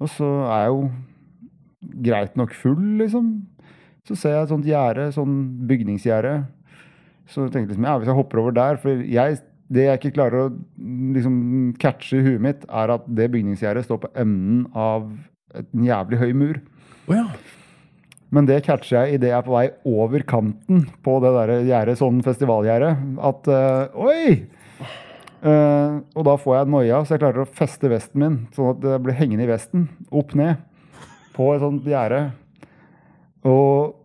Og 0.00 0.12
så 0.12 0.28
er 0.48 0.64
jeg 0.64 0.74
jo 0.74 0.82
greit 2.04 2.36
nok 2.36 2.52
full, 2.56 2.82
liksom. 3.00 3.32
Så 4.08 4.16
ser 4.16 4.36
jeg 4.36 4.46
et 4.46 4.52
sånt 4.52 4.68
gjerde, 4.68 5.10
sånn 5.14 5.36
bygningsgjerde. 5.68 6.34
Så 7.30 7.46
tenkte 7.46 7.60
jeg 7.60 7.70
liksom, 7.74 7.86
ja, 7.88 7.96
hvis 8.00 8.10
jeg 8.10 8.18
hopper 8.18 8.40
over 8.42 8.54
der 8.56 8.78
For 8.82 9.04
jeg, 9.06 9.38
det 9.70 9.84
jeg 9.86 10.00
ikke 10.00 10.16
klarer 10.16 10.48
å 10.48 10.52
liksom 11.14 11.36
catche 11.80 12.18
i 12.18 12.24
huet 12.26 12.44
mitt, 12.44 12.66
er 12.66 12.96
at 12.96 13.06
det 13.06 13.30
bygningsgjerdet 13.36 13.86
står 13.86 14.02
på 14.04 14.12
enden 14.18 14.64
av 14.74 15.08
en 15.56 15.86
jævlig 15.86 16.20
høy 16.20 16.32
mur. 16.36 16.60
Oh, 17.06 17.16
ja. 17.16 17.26
Men 18.30 18.46
det 18.46 18.60
catcher 18.66 19.00
jeg 19.00 19.18
idet 19.18 19.32
jeg 19.32 19.38
er 19.40 19.46
på 19.46 19.54
vei 19.56 19.66
over 19.90 20.22
kanten 20.28 20.84
på 21.04 21.16
det 21.22 21.32
der 21.34 21.54
gjerdet, 21.66 21.98
sånn 21.98 22.20
festivalgjerde. 22.24 22.94
At 23.30 23.50
øh, 23.50 24.02
Oi! 24.06 24.24
Uh, 25.40 26.04
og 26.20 26.26
da 26.28 26.34
får 26.36 26.58
jeg 26.58 26.68
noia, 26.68 26.98
så 27.00 27.14
jeg 27.14 27.22
klarer 27.22 27.46
å 27.46 27.52
feste 27.56 27.88
vesten 27.88 28.20
min, 28.20 28.34
sånn 28.52 28.74
at 28.74 28.82
det 28.82 28.98
blir 29.00 29.16
hengende 29.16 29.46
i 29.46 29.48
vesten. 29.50 29.86
Opp 30.12 30.34
ned. 30.36 30.60
På 31.32 31.54
et 31.54 31.62
sånt 31.62 31.86
gjerde. 31.88 32.26
Og 33.48 33.96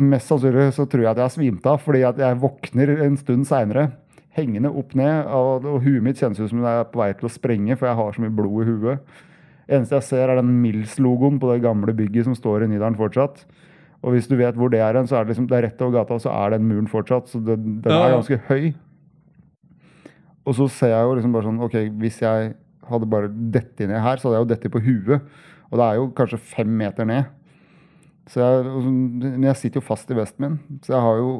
mest 0.00 0.30
sannsynlig 0.30 0.70
så 0.74 0.86
tror 0.88 1.04
jeg 1.04 1.10
at 1.12 1.20
jeg 1.20 1.28
har 1.28 1.34
svimt 1.34 1.68
av, 1.68 1.82
fordi 1.84 2.00
at 2.08 2.18
jeg 2.18 2.40
våkner 2.42 2.94
en 3.04 3.20
stund 3.20 3.46
seinere. 3.50 3.90
Hengende 4.34 4.72
opp 4.72 4.96
ned, 4.98 5.28
og, 5.28 5.68
og 5.68 5.84
huet 5.84 6.02
mitt 6.02 6.18
kjennes 6.18 6.40
ut 6.40 6.50
som 6.50 6.64
det 6.64 6.72
er 6.72 6.88
på 6.90 7.02
vei 7.02 7.12
til 7.14 7.28
å 7.28 7.34
sprenge, 7.36 7.76
for 7.78 7.90
jeg 7.90 8.00
har 8.00 8.16
så 8.16 8.24
mye 8.24 8.34
blod 8.34 8.64
i 8.64 8.72
huet. 8.72 9.20
Eneste 9.68 9.96
jeg 9.96 10.06
ser, 10.08 10.28
er 10.28 10.40
den 10.40 10.50
Mills-logoen 10.62 11.38
på 11.40 11.52
det 11.52 11.62
gamle 11.64 11.94
bygget 11.96 12.28
som 12.28 12.36
står 12.36 12.66
i 12.66 12.70
Nydalen 12.72 12.98
fortsatt. 12.98 13.44
Og 14.04 14.12
hvis 14.12 14.28
du 14.28 14.34
vet 14.36 14.56
hvor 14.60 14.68
det 14.72 14.82
er 14.84 14.98
hen, 14.98 15.06
så 15.08 15.16
er 15.16 15.24
det 15.24 15.32
liksom, 15.32 15.46
det 15.48 15.56
er 15.56 15.66
rett 15.70 15.80
over 15.84 16.00
gata, 16.00 16.18
og 16.18 16.24
så 16.24 16.32
er 16.34 16.52
den 16.52 16.66
muren 16.68 16.90
fortsatt. 16.90 17.30
Så 17.32 17.40
det, 17.40 17.56
den 17.62 17.94
er 17.94 18.12
ganske 18.12 18.40
høy. 18.50 18.74
Og 20.44 20.58
så 20.58 20.68
ser 20.68 20.92
jeg 20.92 21.08
jo 21.08 21.14
liksom 21.16 21.32
bare 21.32 21.48
sånn 21.48 21.62
Ok, 21.64 21.78
hvis 22.02 22.20
jeg 22.20 22.50
hadde 22.84 23.08
bare 23.08 23.30
dette 23.32 23.88
ned 23.88 24.02
her, 24.04 24.20
så 24.20 24.28
hadde 24.28 24.36
jeg 24.36 24.44
jo 24.44 24.50
dette 24.52 24.72
på 24.74 24.82
huet. 24.84 25.32
Og 25.70 25.80
det 25.80 25.86
er 25.86 25.96
jo 25.96 26.10
kanskje 26.18 26.42
fem 26.52 26.76
meter 26.82 27.08
ned. 27.08 27.32
Så 28.28 28.40
jeg, 28.40 28.84
men 28.84 29.48
jeg 29.48 29.60
sitter 29.60 29.80
jo 29.80 29.86
fast 29.88 30.12
i 30.12 30.16
vesten 30.16 30.44
min, 30.44 30.78
så 30.84 30.94
jeg 30.94 31.04
har 31.04 31.18
jo 31.20 31.32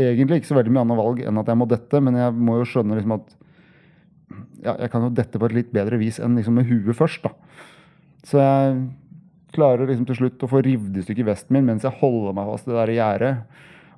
egentlig 0.00 0.40
ikke 0.40 0.50
så 0.50 0.56
veldig 0.56 0.72
mye 0.72 0.84
annet 0.86 0.98
valg 0.98 1.18
enn 1.20 1.40
at 1.40 1.50
jeg 1.50 1.60
må 1.60 1.66
dette, 1.68 2.00
men 2.00 2.16
jeg 2.16 2.36
må 2.48 2.56
jo 2.60 2.68
skjønne 2.68 2.96
liksom 2.96 3.16
at 3.18 3.34
ja, 4.64 4.74
jeg 4.80 4.90
kan 4.92 5.06
jo 5.06 5.12
dette 5.14 5.40
på 5.40 5.48
et 5.48 5.56
litt 5.56 5.72
bedre 5.74 6.00
vis 6.00 6.20
enn 6.22 6.38
liksom 6.38 6.58
med 6.58 6.68
huet 6.68 6.96
først, 6.98 7.26
da. 7.26 7.32
Så 8.24 8.40
jeg 8.40 8.76
klarer 9.54 9.86
liksom 9.86 10.06
til 10.08 10.18
slutt 10.18 10.44
å 10.44 10.50
få 10.50 10.62
revet 10.64 10.96
i 10.98 11.04
stykker 11.04 11.28
vesten 11.28 11.54
min 11.54 11.68
mens 11.68 11.84
jeg 11.86 12.00
holder 12.00 12.34
meg 12.36 12.48
fast 12.50 12.66
i 12.66 12.72
det 12.72 12.78
der 12.80 12.94
gjerdet. 12.96 13.34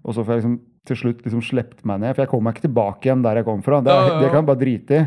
Og 0.02 0.16
så 0.16 0.24
får 0.24 0.34
jeg 0.34 0.42
liksom 0.42 0.58
til 0.86 0.98
slutt 1.00 1.22
liksom 1.26 1.42
slept 1.42 1.80
meg 1.88 2.02
ned, 2.02 2.14
for 2.14 2.22
jeg 2.22 2.30
kommer 2.30 2.50
meg 2.50 2.58
ikke 2.58 2.68
tilbake 2.68 3.08
igjen 3.08 3.24
der 3.24 3.40
jeg 3.40 3.46
kom 3.48 3.62
fra. 3.66 3.80
Det, 3.82 3.94
er, 3.94 4.12
det 4.20 4.28
kan 4.28 4.40
jeg 4.42 4.50
bare 4.50 4.62
drite 4.62 5.00
i. 5.00 5.06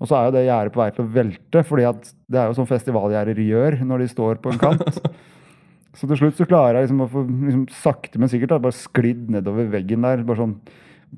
Og 0.00 0.08
så 0.08 0.16
er 0.16 0.28
jo 0.28 0.34
det 0.36 0.46
gjerdet 0.46 0.72
på 0.72 0.80
vei 0.80 0.90
til 0.96 1.04
å 1.04 1.10
velte, 1.12 1.62
fordi 1.68 1.86
at 1.90 2.12
det 2.32 2.40
er 2.40 2.46
jo 2.48 2.56
sånn 2.56 2.68
festivalgjerder 2.70 3.42
gjør 3.44 3.82
når 3.84 4.04
de 4.04 4.12
står 4.14 4.40
på 4.40 4.54
en 4.54 4.62
kant. 4.62 5.02
Så 5.98 6.06
til 6.06 6.20
slutt 6.20 6.38
så 6.38 6.46
klarer 6.46 6.78
jeg 6.78 6.86
liksom 6.86 7.02
å 7.02 7.08
få 7.10 7.24
liksom, 7.26 7.64
sakte, 7.74 8.20
men 8.22 8.30
sikkert 8.30 8.52
da, 8.52 8.60
bare 8.62 8.76
sklidd 8.78 9.24
nedover 9.34 9.66
veggen 9.72 10.04
der. 10.06 10.22
bare 10.22 10.38
sånn, 10.38 10.52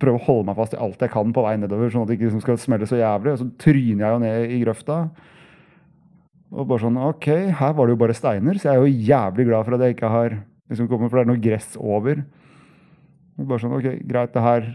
Prøve 0.01 0.17
å 0.17 0.25
holde 0.25 0.47
meg 0.49 0.57
fast 0.57 0.77
i 0.77 0.81
alt 0.81 1.03
jeg 1.05 1.13
kan 1.13 1.35
på 1.37 1.45
vei 1.45 1.57
nedover, 1.61 1.91
sånn 1.93 2.07
at 2.07 2.11
det 2.11 2.17
ikke 2.17 2.31
liksom 2.31 2.45
skal 2.45 2.61
smelle 2.61 2.89
så 2.89 3.01
jævlig. 3.01 3.35
Og 3.35 3.43
så 3.43 3.49
tryner 3.61 4.07
jeg 4.07 4.15
jo 4.15 4.23
ned 4.23 4.55
i 4.57 4.61
grøfta. 4.63 5.01
Og 6.53 6.69
bare 6.69 6.85
sånn 6.85 7.01
OK, 7.01 7.29
her 7.59 7.75
var 7.77 7.89
det 7.89 7.95
jo 7.95 8.01
bare 8.03 8.17
steiner, 8.17 8.61
så 8.61 8.69
jeg 8.71 8.77
er 8.77 8.81
jo 8.83 9.05
jævlig 9.13 9.49
glad 9.49 9.67
for 9.67 9.77
at 9.77 9.85
jeg 9.85 9.97
ikke 9.97 10.13
har 10.13 10.39
liksom 10.73 10.89
kommet, 10.89 11.13
for 11.13 11.21
det 11.21 11.25
er 11.25 11.31
noe 11.33 11.45
gress 11.45 11.77
over. 11.81 12.25
Og 13.41 13.49
bare 13.49 13.63
sånn, 13.63 13.77
ok, 13.79 13.89
Greit, 14.09 14.35
det 14.35 14.45
her 14.45 14.69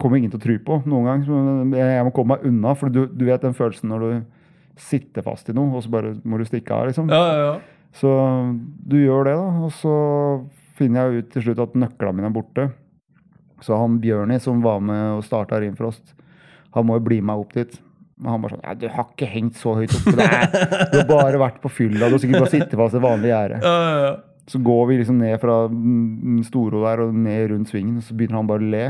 kommer 0.00 0.18
ingen 0.18 0.32
til 0.32 0.40
å 0.40 0.44
tro 0.44 0.56
på 0.64 0.78
noen 0.88 1.08
gang. 1.08 1.74
Jeg 1.76 2.06
må 2.06 2.12
komme 2.16 2.36
meg 2.36 2.46
unna, 2.48 2.74
for 2.78 2.92
du, 2.92 3.04
du 3.10 3.24
vet 3.28 3.44
den 3.44 3.56
følelsen 3.56 3.92
når 3.92 4.04
du 4.04 4.12
sitter 4.78 5.24
fast 5.26 5.48
i 5.50 5.56
noe, 5.56 5.74
og 5.76 5.84
så 5.84 5.92
bare 5.92 6.14
må 6.24 6.38
du 6.38 6.46
stikke 6.48 6.74
av. 6.74 6.88
liksom. 6.88 7.10
Ja, 7.12 7.24
ja, 7.28 7.48
ja. 7.48 7.88
Så 7.98 8.10
du 8.88 8.98
gjør 9.00 9.28
det, 9.28 9.36
da. 9.40 9.48
Og 9.66 9.72
så 9.74 9.94
finner 10.78 11.08
jeg 11.08 11.24
ut 11.24 11.32
til 11.34 11.48
slutt 11.48 11.64
at 11.64 11.78
nøklene 11.84 12.20
mine 12.20 12.30
er 12.30 12.36
borte. 12.36 12.68
Så 13.64 13.76
han 13.78 13.98
Bjørni 14.02 14.38
som 14.42 14.62
var 14.62 14.80
med 14.84 15.18
og 15.18 15.26
starta 15.26 15.58
Rimfrost, 15.60 16.14
han 16.74 16.86
må 16.86 16.98
jo 16.98 17.06
bli 17.08 17.20
med 17.24 17.42
opp 17.42 17.54
dit. 17.56 17.78
Men 18.18 18.32
han 18.32 18.42
bare 18.42 18.56
sånn 18.56 18.78
'Du 18.78 18.88
har 18.90 19.06
ikke 19.06 19.28
hengt 19.30 19.58
så 19.58 19.76
høyt 19.78 19.94
oppe. 19.94 20.14
Du 20.92 20.96
har 20.98 21.06
bare 21.06 21.38
vært 21.38 21.60
på 21.62 21.70
fylla. 21.70 22.08
Du 22.08 22.16
har 22.16 22.22
sikkert 22.22 22.42
bare 22.42 22.54
sittet 22.54 22.78
fast 22.78 22.98
i 22.98 23.02
vanlig 23.02 23.30
gjerde.' 23.30 23.60
ja, 23.62 23.76
ja, 23.90 24.00
ja. 24.06 24.16
Så 24.48 24.58
går 24.64 24.86
vi 24.88 24.96
liksom 24.96 25.18
ned 25.20 25.36
fra 25.42 25.68
Storo 26.48 26.80
der 26.86 27.02
og 27.04 27.14
ned 27.14 27.50
rundt 27.50 27.68
svingen, 27.68 27.98
og 28.00 28.02
så 28.02 28.16
begynner 28.16 28.40
han 28.40 28.48
bare 28.48 28.64
å 28.64 28.70
le. 28.72 28.84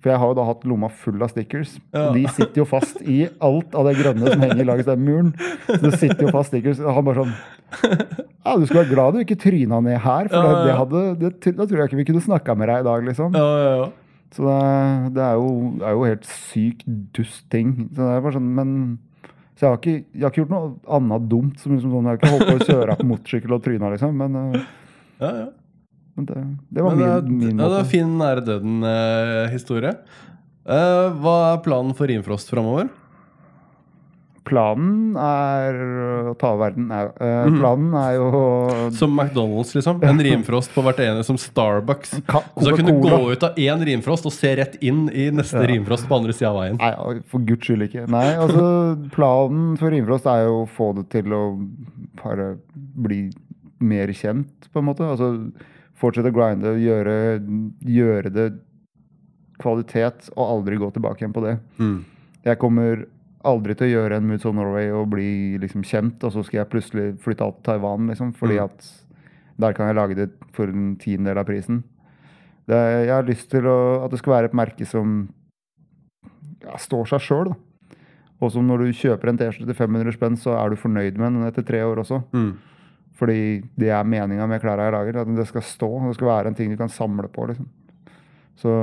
For 0.00 0.12
jeg 0.12 0.20
har 0.22 0.30
jo 0.32 0.36
da 0.38 0.44
hatt 0.48 0.62
lomma 0.68 0.88
full 1.02 1.20
av 1.20 1.28
stickers. 1.32 1.74
Ja. 1.92 2.06
Og 2.08 2.16
de 2.16 2.24
sitter 2.32 2.62
jo 2.62 2.66
fast 2.68 3.02
i 3.04 3.18
alt 3.44 3.74
av 3.76 3.88
det 3.88 3.98
grønne 3.98 4.32
som 4.32 4.44
henger 4.46 4.68
langs 4.68 4.88
den 4.88 5.02
muren. 5.04 5.32
Så 5.68 5.80
det 5.84 5.92
sitter 6.00 6.24
jo 6.24 6.32
fast 6.32 6.52
stickers. 6.54 6.80
Og 6.80 6.94
han 6.96 7.08
bare 7.08 7.24
sånn 7.24 7.34
Ja, 8.40 8.54
du 8.56 8.64
skulle 8.64 8.86
være 8.86 8.94
glad 8.94 9.14
du 9.14 9.20
ikke 9.20 9.36
tryna 9.38 9.82
ned 9.84 10.00
her, 10.00 10.30
for 10.32 10.40
Ja, 10.40 10.62
ja, 10.72 10.84
det, 10.88 11.02
det 11.20 11.30
det, 11.44 11.52
da 11.58 11.66
tror 11.68 11.82
jeg 11.82 11.90
ikke 11.90 12.00
vi 12.00 12.06
kunne 12.08 12.24
snakka 12.24 12.56
med 12.56 12.72
deg 12.72 12.80
i 12.80 12.86
dag, 12.88 13.04
liksom. 13.10 13.36
ja, 13.36 13.50
ja, 13.60 13.74
ja. 13.82 13.90
Så 14.30 14.46
det, 14.46 15.14
det 15.16 15.22
er, 15.26 15.38
jo, 15.42 15.52
er 15.82 15.94
jo 15.98 16.02
helt 16.06 16.26
sykt 16.46 16.84
dust 17.16 17.44
ting. 17.50 17.72
Så 17.90 17.98
det 18.00 18.10
er 18.14 18.24
bare 18.24 18.36
sånn, 18.38 18.50
men 18.56 18.74
så 19.58 19.66
jeg 19.66 19.70
har, 19.74 19.80
ikke, 19.82 20.04
jeg 20.16 20.24
har 20.24 20.30
ikke 20.32 20.40
gjort 20.40 20.52
noe 20.54 20.68
annet 20.96 21.24
dumt. 21.28 21.56
Som 21.60 21.74
liksom 21.74 21.92
sånn, 21.92 22.06
jeg 22.06 22.14
har 22.14 22.20
ikke 22.20 22.30
holdt 22.32 22.48
på 22.48 22.54
å 22.56 22.68
kjøre 22.70 22.94
på 22.96 23.08
motorsykkel 23.10 23.56
og 23.58 23.64
tryna, 23.66 23.90
liksom. 23.92 24.14
Men, 24.22 24.38
eh, 24.40 24.62
ja, 25.20 25.32
ja. 25.42 25.48
Men 26.20 26.28
det, 26.30 26.44
det 26.76 26.84
var 26.86 26.94
Men 27.00 27.24
min, 27.26 27.38
min 27.48 27.58
ja, 27.64 27.68
det 27.72 27.78
var 27.80 27.90
fin 27.90 28.14
nære 28.20 28.44
døden-historie. 28.46 29.94
hva 30.68 31.36
er 31.54 31.62
planen 31.64 31.96
for 31.96 32.06
Rimfrost 32.12 32.52
framover? 32.52 32.90
planen 34.50 35.12
er 35.20 35.76
å 36.30 36.32
ta 36.40 36.48
over 36.56 36.70
verden. 36.72 36.88
Nei, 36.90 37.02
eh, 37.20 37.44
Mhm. 37.46 37.58
planen 37.60 37.92
er 37.94 38.14
jo 38.16 38.90
Som 38.96 39.12
McDonald's, 39.14 39.74
liksom. 39.76 40.02
En 40.02 40.18
rimfrost 40.18 40.70
på 40.74 40.82
hvert 40.82 40.98
ene, 40.98 41.22
som 41.22 41.36
Starbucks. 41.36 42.22
Ka- 42.26 42.42
Så 42.58 42.74
kunne 42.74 42.90
du 42.90 43.08
gå 43.08 43.30
ut 43.32 43.42
av 43.44 43.54
én 43.54 43.78
rimfrost 43.84 44.26
og 44.26 44.32
se 44.32 44.56
rett 44.56 44.76
inn 44.82 45.08
i 45.12 45.30
neste 45.30 45.60
Ja. 45.60 45.66
rimfrost 45.68 46.08
på 46.08 46.16
andre 46.18 46.32
sida 46.32 46.50
av 46.50 46.56
veien. 46.56 46.78
Nei, 46.78 47.20
for 47.28 47.38
guds 47.38 47.64
skyld 47.68 47.82
ikke. 47.92 48.08
Nei, 48.08 48.34
altså 48.34 49.10
Planen 49.12 49.76
for 49.78 49.90
Rimfrost 49.90 50.26
er 50.26 50.46
jo 50.46 50.64
å 50.64 50.68
få 50.68 50.94
det 50.96 51.10
til 51.10 51.30
å 51.32 51.68
bare 52.24 52.56
bli 52.74 53.30
mer 53.78 54.08
kjent, 54.08 54.48
på 54.74 54.78
en 54.80 54.84
måte. 54.86 55.00
Altså 55.06 55.52
fortsette 56.00 56.32
å 56.32 56.36
grinde, 56.36 56.74
gjøre, 56.80 57.14
gjøre 57.84 58.32
det 58.32 58.48
kvalitet, 59.60 60.30
og 60.36 60.44
aldri 60.56 60.78
gå 60.80 60.88
tilbake 60.94 61.20
igjen 61.24 61.34
på 61.36 61.42
det. 61.44 61.58
Mm. 61.80 61.98
Jeg 62.46 62.58
kommer 62.62 63.02
aldri 63.44 63.74
til 63.76 63.88
å 63.90 63.92
gjøre 63.94 64.16
en 64.20 64.26
Moods 64.28 64.46
of 64.48 64.54
Norway 64.56 64.88
og 64.92 65.10
bli 65.12 65.58
liksom 65.60 65.84
kjent, 65.84 66.24
og 66.24 66.32
så 66.34 66.42
skal 66.44 66.62
jeg 66.62 66.70
plutselig 66.72 67.06
flytte 67.24 67.44
alt 67.44 67.60
til 67.60 67.68
Taiwan, 67.74 68.08
liksom, 68.12 68.32
fordi 68.36 68.56
Mm. 68.58 68.64
at 68.64 68.90
der 69.60 69.72
kan 69.76 69.86
jeg 69.88 69.96
lage 69.96 70.14
det 70.16 70.30
for 70.56 70.64
en 70.72 70.96
tiendedel 70.96 71.38
av 71.38 71.46
prisen. 71.46 71.82
Det, 72.66 72.76
jeg 73.06 73.08
har 73.12 73.22
lyst 73.28 73.50
til 73.50 73.66
å, 73.68 74.04
at 74.04 74.10
det 74.10 74.18
skal 74.20 74.32
være 74.32 74.44
et 74.48 74.54
merke 74.56 74.86
som 74.86 75.28
ja, 76.62 76.76
står 76.76 77.06
seg 77.08 77.20
sjøl, 77.20 77.44
da. 77.52 77.56
Og 78.40 78.52
som 78.52 78.66
når 78.66 78.78
du 78.86 78.92
kjøper 78.96 79.28
en 79.28 79.36
T-skjorte 79.36 79.66
til 79.68 79.76
500 79.76 80.12
spenn, 80.16 80.36
så 80.40 80.54
er 80.56 80.70
du 80.72 80.76
fornøyd 80.80 81.18
med 81.18 81.34
den 81.36 81.44
etter 81.44 81.62
tre 81.66 81.82
år 81.84 82.00
også. 82.00 82.22
Mm. 82.32 82.54
Fordi 83.18 83.60
det 83.78 83.90
er 83.92 84.06
meninga 84.06 84.46
med 84.48 84.62
klærne 84.62 84.86
jeg 84.86 84.94
lager. 84.96 85.20
At 85.22 85.32
det 85.36 85.46
skal 85.48 85.64
stå. 85.66 85.90
Det 86.06 86.16
skal 86.16 86.30
være 86.30 86.52
en 86.52 86.58
ting 86.58 86.70
du 86.72 86.78
kan 86.80 86.92
samle 86.92 87.28
på. 87.32 87.46
liksom. 87.50 87.68
Så 88.60 88.74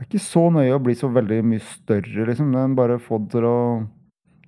det 0.00 0.06
er 0.06 0.08
ikke 0.08 0.22
så 0.24 0.46
nøye 0.48 0.76
å 0.76 0.82
bli 0.82 0.94
så 0.96 1.10
veldig 1.12 1.42
mye 1.44 1.60
større, 1.60 2.24
liksom. 2.30 2.54
Men 2.54 2.76
bare 2.78 3.00
få 3.02 3.18
det 3.20 3.34
til 3.34 3.44
å 3.44 3.58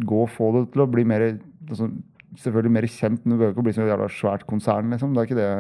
gå, 0.00 0.20
få 0.32 0.53
det 0.57 0.62
til 0.72 0.84
å 0.84 0.90
bli 0.90 1.07
mer 1.09 1.28
altså, 1.68 1.90
Selvfølgelig 2.32 2.72
mer 2.72 2.86
kjent, 2.88 3.26
men 3.26 3.34
du 3.34 3.36
behøver 3.36 3.53
ikke 3.53 3.61
å 3.61 3.64
bli 3.66 3.74
så 3.76 3.84
jævla 3.84 4.07
svært 4.09 4.46
konsern, 4.48 4.88
liksom. 4.94 5.12
Det 5.12 5.20
er 5.20 5.26
ikke 5.28 5.36
det 5.36 5.50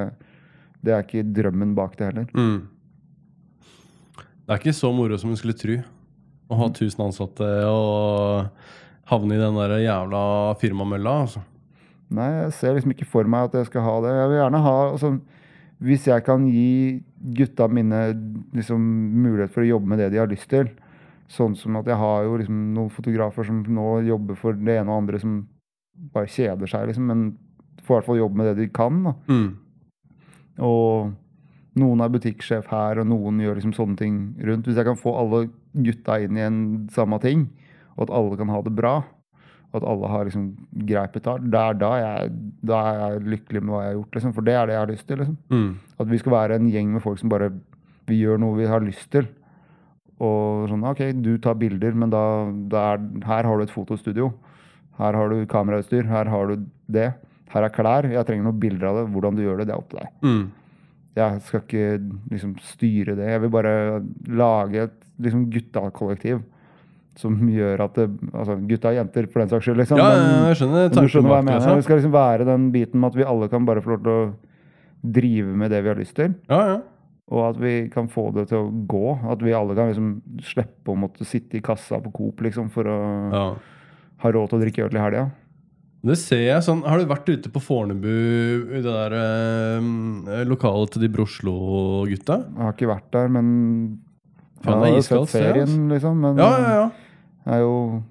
Det 0.82 0.94
er 0.94 1.04
ikke 1.04 1.24
drømmen 1.36 1.74
bak 1.76 1.98
det 1.98 2.08
heller. 2.08 2.30
Mm. 2.32 2.62
Det 4.42 4.54
er 4.54 4.62
ikke 4.62 4.74
så 4.74 4.88
moro 4.96 5.18
som 5.20 5.30
en 5.30 5.38
skulle 5.38 5.54
tro. 5.60 5.76
Å 6.48 6.58
ha 6.58 6.70
1000 6.70 7.04
ansatte 7.04 7.50
og 7.68 8.48
havne 9.12 9.36
i 9.36 9.42
den 9.42 9.60
der 9.60 9.76
jævla 9.84 10.22
firmamølla. 10.58 11.14
Altså. 11.26 11.44
Nei, 12.12 12.28
jeg 12.42 12.54
ser 12.58 12.76
liksom 12.76 12.92
ikke 12.94 13.08
for 13.08 13.28
meg 13.30 13.48
at 13.48 13.60
jeg 13.60 13.70
skal 13.70 13.86
ha 13.86 13.94
det. 14.04 14.12
Jeg 14.18 14.30
vil 14.30 14.40
gjerne 14.40 14.62
ha 14.66 14.74
altså, 14.90 15.12
Hvis 15.82 16.06
jeg 16.06 16.24
kan 16.26 16.44
gi 16.46 17.02
gutta 17.38 17.68
mine 17.72 18.02
liksom, 18.54 18.82
mulighet 19.24 19.54
for 19.54 19.64
å 19.64 19.70
jobbe 19.70 19.92
med 19.92 20.02
det 20.02 20.10
de 20.12 20.20
har 20.20 20.30
lyst 20.30 20.50
til 20.52 20.68
Sånn 21.32 21.54
som 21.56 21.78
at 21.80 21.88
jeg 21.88 21.96
har 21.96 22.26
jo 22.26 22.36
liksom 22.36 22.58
noen 22.76 22.92
fotografer 22.92 23.46
som 23.48 23.62
nå 23.64 24.02
jobber 24.04 24.36
for 24.36 24.58
det 24.58 24.76
ene 24.82 24.92
og 24.92 25.04
andre 25.04 25.20
som 25.22 25.38
bare 26.12 26.28
kjeder 26.28 26.68
seg, 26.68 26.90
liksom, 26.90 27.08
men 27.08 27.22
får 27.86 27.94
i 27.94 27.96
hvert 27.98 28.08
fall 28.08 28.20
jobbe 28.20 28.40
med 28.40 28.48
det 28.50 28.54
de 28.58 28.68
kan. 28.74 28.98
Da. 29.06 29.12
Mm. 29.32 29.46
Og 30.66 31.78
noen 31.80 32.04
er 32.04 32.12
butikksjef 32.12 32.68
her, 32.72 33.00
og 33.00 33.08
noen 33.08 33.40
gjør 33.40 33.58
liksom 33.58 33.72
sånne 33.76 33.96
ting 34.00 34.18
rundt. 34.44 34.68
Hvis 34.68 34.76
jeg 34.76 34.88
kan 34.88 35.00
få 35.00 35.14
alle 35.22 35.46
gutta 35.72 36.18
inn 36.20 36.36
i 36.36 36.44
en 36.44 36.60
samme 36.92 37.16
ting, 37.22 37.46
og 37.96 38.06
at 38.06 38.14
alle 38.18 38.38
kan 38.40 38.52
ha 38.52 38.60
det 38.66 38.74
bra, 38.76 38.98
at 39.72 39.84
alle 39.88 40.08
har 40.12 40.26
liksom 40.28 40.48
greit 40.88 41.14
betalt, 41.14 41.44
det 41.48 41.60
er 41.60 41.76
da 41.80 41.90
jeg, 41.96 42.32
da 42.68 42.80
er 42.88 42.98
jeg 43.00 43.22
lykkelig 43.34 43.62
med 43.62 43.72
hva 43.72 43.82
jeg 43.82 43.90
har 43.90 43.98
gjort. 43.98 44.16
Liksom. 44.18 44.34
For 44.36 44.46
det 44.48 44.56
er 44.56 44.66
det 44.68 44.74
jeg 44.74 44.82
har 44.82 44.90
lyst 44.90 45.06
til. 45.08 45.22
Liksom. 45.22 45.38
Mm. 45.48 45.68
At 46.04 46.10
vi 46.10 46.20
skal 46.20 46.34
være 46.36 46.58
en 46.60 46.68
gjeng 46.72 46.90
med 46.92 47.04
folk 47.04 47.20
som 47.22 47.32
bare 47.32 47.48
vi 48.10 48.18
gjør 48.20 48.42
noe 48.42 48.58
vi 48.58 48.68
har 48.68 48.84
lyst 48.84 49.08
til. 49.14 49.28
Og 50.22 50.68
sånn, 50.70 50.84
ok, 50.86 51.02
du 51.24 51.32
tar 51.42 51.56
bilder, 51.58 51.96
men 51.98 52.12
da 52.12 52.22
er, 52.92 53.04
her 53.26 53.48
har 53.48 53.58
du 53.58 53.64
et 53.64 53.74
fotostudio. 53.74 54.30
Her 55.00 55.16
har 55.16 55.32
du 55.32 55.46
kamerautstyr, 55.50 56.04
her 56.10 56.28
har 56.30 56.52
du 56.52 56.66
det. 56.92 57.08
Her 57.52 57.66
er 57.66 57.72
klær. 57.72 58.08
Jeg 58.12 58.28
trenger 58.28 58.50
noen 58.50 58.60
bilder 58.60 58.90
av 58.90 59.00
det. 59.00 59.06
Hvordan 59.14 59.38
du 59.38 59.44
gjør 59.46 59.62
det, 59.62 59.70
det 59.70 59.74
er 59.74 59.80
opp 59.80 59.88
til 59.92 60.02
deg. 60.02 60.12
Mm. 60.28 60.44
Jeg 61.16 61.40
skal 61.48 61.64
ikke 61.64 61.88
liksom 62.32 62.52
styre 62.64 63.16
det. 63.16 63.28
Jeg 63.34 63.42
vil 63.42 63.52
bare 63.52 63.74
lage 64.28 64.86
et 64.86 64.98
liksom 65.22 65.48
gutta-kollektiv 65.52 66.40
som 67.18 67.34
gjør 67.48 67.80
at 67.84 67.94
det, 67.98 68.06
altså 68.32 68.56
Gutta 68.68 68.88
og 68.92 68.94
jenter, 68.96 69.26
for 69.32 69.40
den 69.42 69.48
saks 69.52 69.66
skyld, 69.66 69.76
liksom. 69.82 69.98
Ja, 70.00 70.08
men- 70.16 70.46
jeg 70.48 70.56
skjønner 70.62 70.88
du 70.88 71.08
skjønner 71.08 71.28
hva 71.28 71.36
jeg 71.36 71.44
det. 71.44 71.50
mener. 71.50 71.60
Det 71.60 71.68
Altså. 71.72 71.82
skal 71.84 71.96
liksom 71.98 72.12
være 72.12 72.44
den 72.46 72.70
biten 72.72 73.00
med 73.00 73.10
at 73.12 73.16
vi 73.20 73.24
alle 73.28 73.48
kan 73.52 73.64
bare 73.68 73.82
få 73.82 73.90
lov 73.96 74.02
til 74.02 74.12
å 74.12 74.34
drive 75.12 75.56
med 75.56 75.70
det 75.70 75.82
vi 75.82 75.88
har 75.88 75.96
lyst 75.96 76.14
til. 76.14 76.34
Ja, 76.48 76.60
ja. 76.66 76.80
Og 77.32 77.48
at 77.54 77.60
vi 77.60 77.88
kan 77.88 78.08
få 78.08 78.32
det 78.34 78.48
til 78.48 78.58
å 78.58 78.86
gå. 78.86 79.30
At 79.30 79.38
vi 79.40 79.52
alle 79.52 79.74
kan 79.74 79.88
liksom 79.92 80.22
slippe 80.42 80.92
å 80.92 80.96
måtte 80.98 81.24
sitte 81.24 81.56
i 81.56 81.60
kassa 81.60 82.00
på 82.02 82.12
Coop 82.12 82.40
liksom, 82.40 82.68
for 82.70 82.84
å 82.84 83.32
ja. 83.32 83.54
ha 84.18 84.30
råd 84.32 84.48
til 84.50 84.58
å 84.58 84.62
drikke 84.62 84.84
øl 84.88 84.96
i 84.96 85.00
helga. 85.00 85.30
Det 86.04 86.16
ser 86.18 86.40
jeg 86.42 86.62
sånn 86.66 86.82
Har 86.82 86.98
du 86.98 87.04
vært 87.06 87.28
ute 87.30 87.48
på 87.48 87.60
Fornebu, 87.62 88.08
i 88.74 88.80
det 88.82 88.90
der 88.90 89.12
eh, 89.14 90.44
lokalet 90.44 90.90
til 90.90 91.02
de 91.02 91.08
Broslo-gutta? 91.08 92.40
Jeg 92.56 92.58
har 92.64 92.72
ikke 92.74 92.90
vært 92.90 93.10
der, 93.14 93.28
men 93.28 94.00
Faen, 94.62 94.80
det 94.80 94.88
er 94.88 94.92
jeg 94.92 94.92
har 94.92 94.96
jo 94.96 95.02
iskaldt 95.04 95.28
sett 95.32 95.42
serien, 95.48 95.88
liksom. 95.92 96.20
Men 96.22 96.36
Ja, 96.42 96.50
ja, 96.58 96.72
ja. 96.80 96.90
jeg 97.46 97.54
er 97.54 97.64
jo 97.66 98.02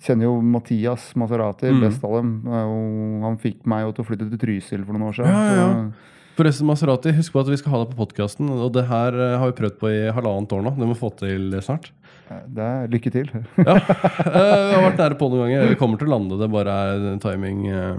Kjenner 0.00 0.24
jo 0.28 0.34
Mathias 0.40 1.08
Maserati, 1.18 1.66
Mm. 1.70 1.80
best 1.82 2.04
av 2.06 2.12
dem. 2.14 2.28
Jo, 2.46 2.76
han 3.24 3.36
fikk 3.42 3.66
meg 3.66 3.82
jo 3.84 3.92
til 3.96 4.04
å 4.04 4.06
flytte 4.08 4.28
til 4.30 4.38
Trysil 4.38 4.84
for 4.86 4.94
noen 4.96 5.08
år 5.10 5.16
siden. 5.18 5.34
Ja, 5.34 5.42
ja, 5.50 5.66
ja. 5.66 5.90
Forresten, 6.38 6.66
Maserati, 6.68 7.12
husk 7.12 7.32
på 7.34 7.40
at 7.42 7.48
vi 7.50 7.56
skal 7.60 7.72
ha 7.74 7.80
deg 7.84 7.90
på 7.94 7.98
podkasten. 8.06 8.48
Og 8.54 8.70
det 8.72 8.86
her 8.88 9.12
eh, 9.18 9.34
har 9.40 9.50
vi 9.50 9.56
prøvd 9.58 9.76
på 9.82 9.90
i 9.90 9.98
halvannet 10.14 10.52
år 10.56 10.62
nå. 10.64 10.72
Det 10.78 10.86
må 10.88 10.94
vi 10.94 11.00
få 11.00 11.10
til 11.18 11.50
snart. 11.60 11.90
Det 12.30 12.62
er 12.64 12.86
lykke 12.88 13.10
til. 13.12 13.28
Ja, 13.58 13.74
eh, 13.76 14.62
Vi 14.70 14.74
har 14.78 14.86
vært 14.86 15.02
nære 15.02 15.18
på 15.20 15.28
noen 15.28 15.42
ganger. 15.50 15.68
Vi 15.74 15.78
kommer 15.80 15.98
til 16.00 16.08
å 16.08 16.14
lande. 16.14 16.38
Det 16.40 16.48
bare 16.54 16.76
er 16.94 17.18
timing. 17.20 17.66
eh. 17.68 17.96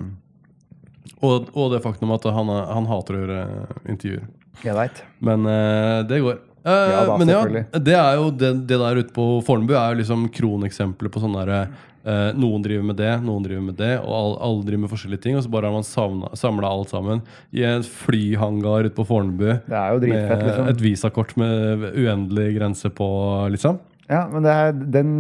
Og, 1.22 1.52
og 1.54 1.72
det 1.76 1.84
faktum 1.84 2.14
at 2.16 2.24
han, 2.34 2.48
han 2.50 2.88
hater 2.90 3.18
å 3.18 3.22
gjøre 3.26 3.42
intervjuer. 3.92 4.24
Jeg 4.66 4.78
veit. 4.80 5.04
Men 5.22 5.46
eh, 5.46 6.00
det 6.10 6.22
går. 6.24 6.40
Eh, 6.64 6.90
Ja 6.94 7.06
da, 7.08 7.16
men 7.18 7.30
ja, 7.32 7.40
det 7.80 7.96
er 7.98 8.20
jo 8.20 8.28
det, 8.32 8.52
det 8.70 8.78
der 8.78 9.00
ute 9.02 9.14
på 9.16 9.24
Fornebu 9.46 9.74
er 9.74 9.96
jo 9.96 10.02
liksom 10.04 10.28
kroneksempelet 10.36 11.14
på 11.14 11.22
sånn 11.24 11.34
derre 11.40 11.62
eh, 12.06 12.32
Noen 12.38 12.62
driver 12.66 12.86
med 12.86 13.00
det, 13.02 13.12
noen 13.26 13.46
driver 13.46 13.64
med 13.66 13.78
det, 13.80 13.96
og 14.04 14.12
alle, 14.14 14.36
alle 14.46 14.66
driver 14.68 14.84
med 14.84 14.92
forskjellige 14.94 15.24
ting. 15.26 15.38
Og 15.40 15.46
så 15.46 15.52
bare 15.54 15.70
har 15.72 15.78
man 15.80 15.88
samla 16.38 16.70
alt 16.70 16.94
sammen 16.94 17.24
i 17.54 17.64
en 17.66 17.86
flyhangar 17.86 18.86
ute 18.90 18.98
på 18.98 19.08
Fornebu. 19.10 19.48
Det 19.66 19.78
er 19.80 19.96
jo 19.96 20.04
dritfett, 20.06 20.36
Med 20.38 20.50
liksom. 20.52 20.70
et 20.76 20.84
visakort 20.86 21.34
med 21.42 21.88
uendelig 21.96 22.48
grense 22.60 22.94
på, 22.94 23.10
liksom. 23.56 23.82
Ja, 24.12 24.26
men 24.28 24.44
det, 24.44 24.52
er, 24.52 24.74
den, 24.98 25.12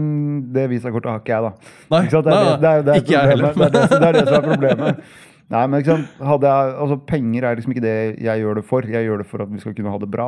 det 0.51 0.65
visakortet 0.67 1.07
har 1.13 1.21
ikke 1.21 1.31
jeg, 1.31 1.45
da. 1.47 1.73
Nei, 1.93 1.99
Ikke? 2.05 2.21
Det 2.25 2.31
er 2.35 2.41
det, 2.45 2.55
det, 2.61 2.71
er, 2.71 2.81
det, 2.89 2.95
ikke 3.01 3.13
jeg 3.15 3.29
heller. 3.31 3.53
Det, 3.55 3.83
er 4.01 4.17
det, 4.17 4.23
som 4.27 4.35
er 4.35 4.47
problemet. 4.49 5.03
Nei, 5.51 5.61
men 5.67 5.79
ikke 5.79 5.93
sant? 5.95 6.09
Jeg, 6.19 6.73
altså, 6.83 6.97
Penger 7.07 7.47
er 7.47 7.55
liksom 7.59 7.71
ikke 7.75 7.83
det 7.85 7.93
jeg 8.25 8.43
gjør 8.43 8.59
det 8.59 8.65
for. 8.67 8.87
Jeg 8.97 9.07
gjør 9.07 9.23
det 9.23 9.27
for 9.31 9.45
at 9.45 9.51
vi 9.53 9.61
skal 9.63 9.75
kunne 9.77 9.93
ha 9.93 10.01
det 10.01 10.09
bra. 10.11 10.27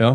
Ja, 0.00 0.14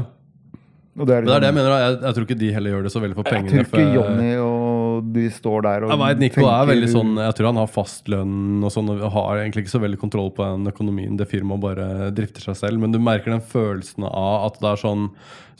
Og 0.95 1.07
det 1.09 1.11
er, 1.17 1.25
liksom, 1.25 1.27
det 1.27 1.35
er 1.35 1.41
det 1.43 1.47
jeg 1.49 1.55
mener. 1.57 1.69
da. 1.73 1.77
Jeg, 1.83 1.95
jeg 2.05 2.15
tror 2.15 2.25
ikke 2.25 2.37
de 2.39 2.49
heller 2.55 2.71
gjør 2.71 2.83
det 2.85 2.91
så 2.93 2.99
veldig 3.03 3.15
for 3.17 3.27
jeg 3.27 3.45
tror 3.49 3.59
ikke 3.59 3.71
for- 3.73 3.95
Jonny 3.95 4.29
og 4.39 5.09
de 5.11 5.23
står 5.29 5.63
der 5.65 5.83
og 5.83 5.89
Jeg 5.91 5.99
vet, 5.99 6.19
Nico 6.23 6.45
er 6.47 6.67
veldig 6.69 6.87
sånn 6.93 7.09
Jeg 7.19 7.35
tror 7.35 7.47
han 7.49 7.57
har 7.59 7.67
fast 7.67 8.07
lønn 8.07 8.63
og 8.63 8.71
sånn 8.71 8.91
og 8.95 9.01
har 9.11 9.41
egentlig 9.41 9.65
ikke 9.65 9.73
så 9.73 9.81
veldig 9.83 9.99
kontroll 9.99 10.29
på 10.31 10.45
den 10.47 10.71
økonomien. 10.71 11.17
Det 11.19 11.27
firmaet 11.27 11.59
bare 11.65 11.87
drifter 12.15 12.45
seg 12.47 12.55
selv. 12.61 12.79
Men 12.79 12.95
du 12.95 12.99
merker 13.03 13.33
den 13.35 13.43
følelsen 13.43 14.07
av 14.07 14.45
at 14.47 14.61
det 14.63 14.71
er 14.71 14.81
sånn 14.85 15.09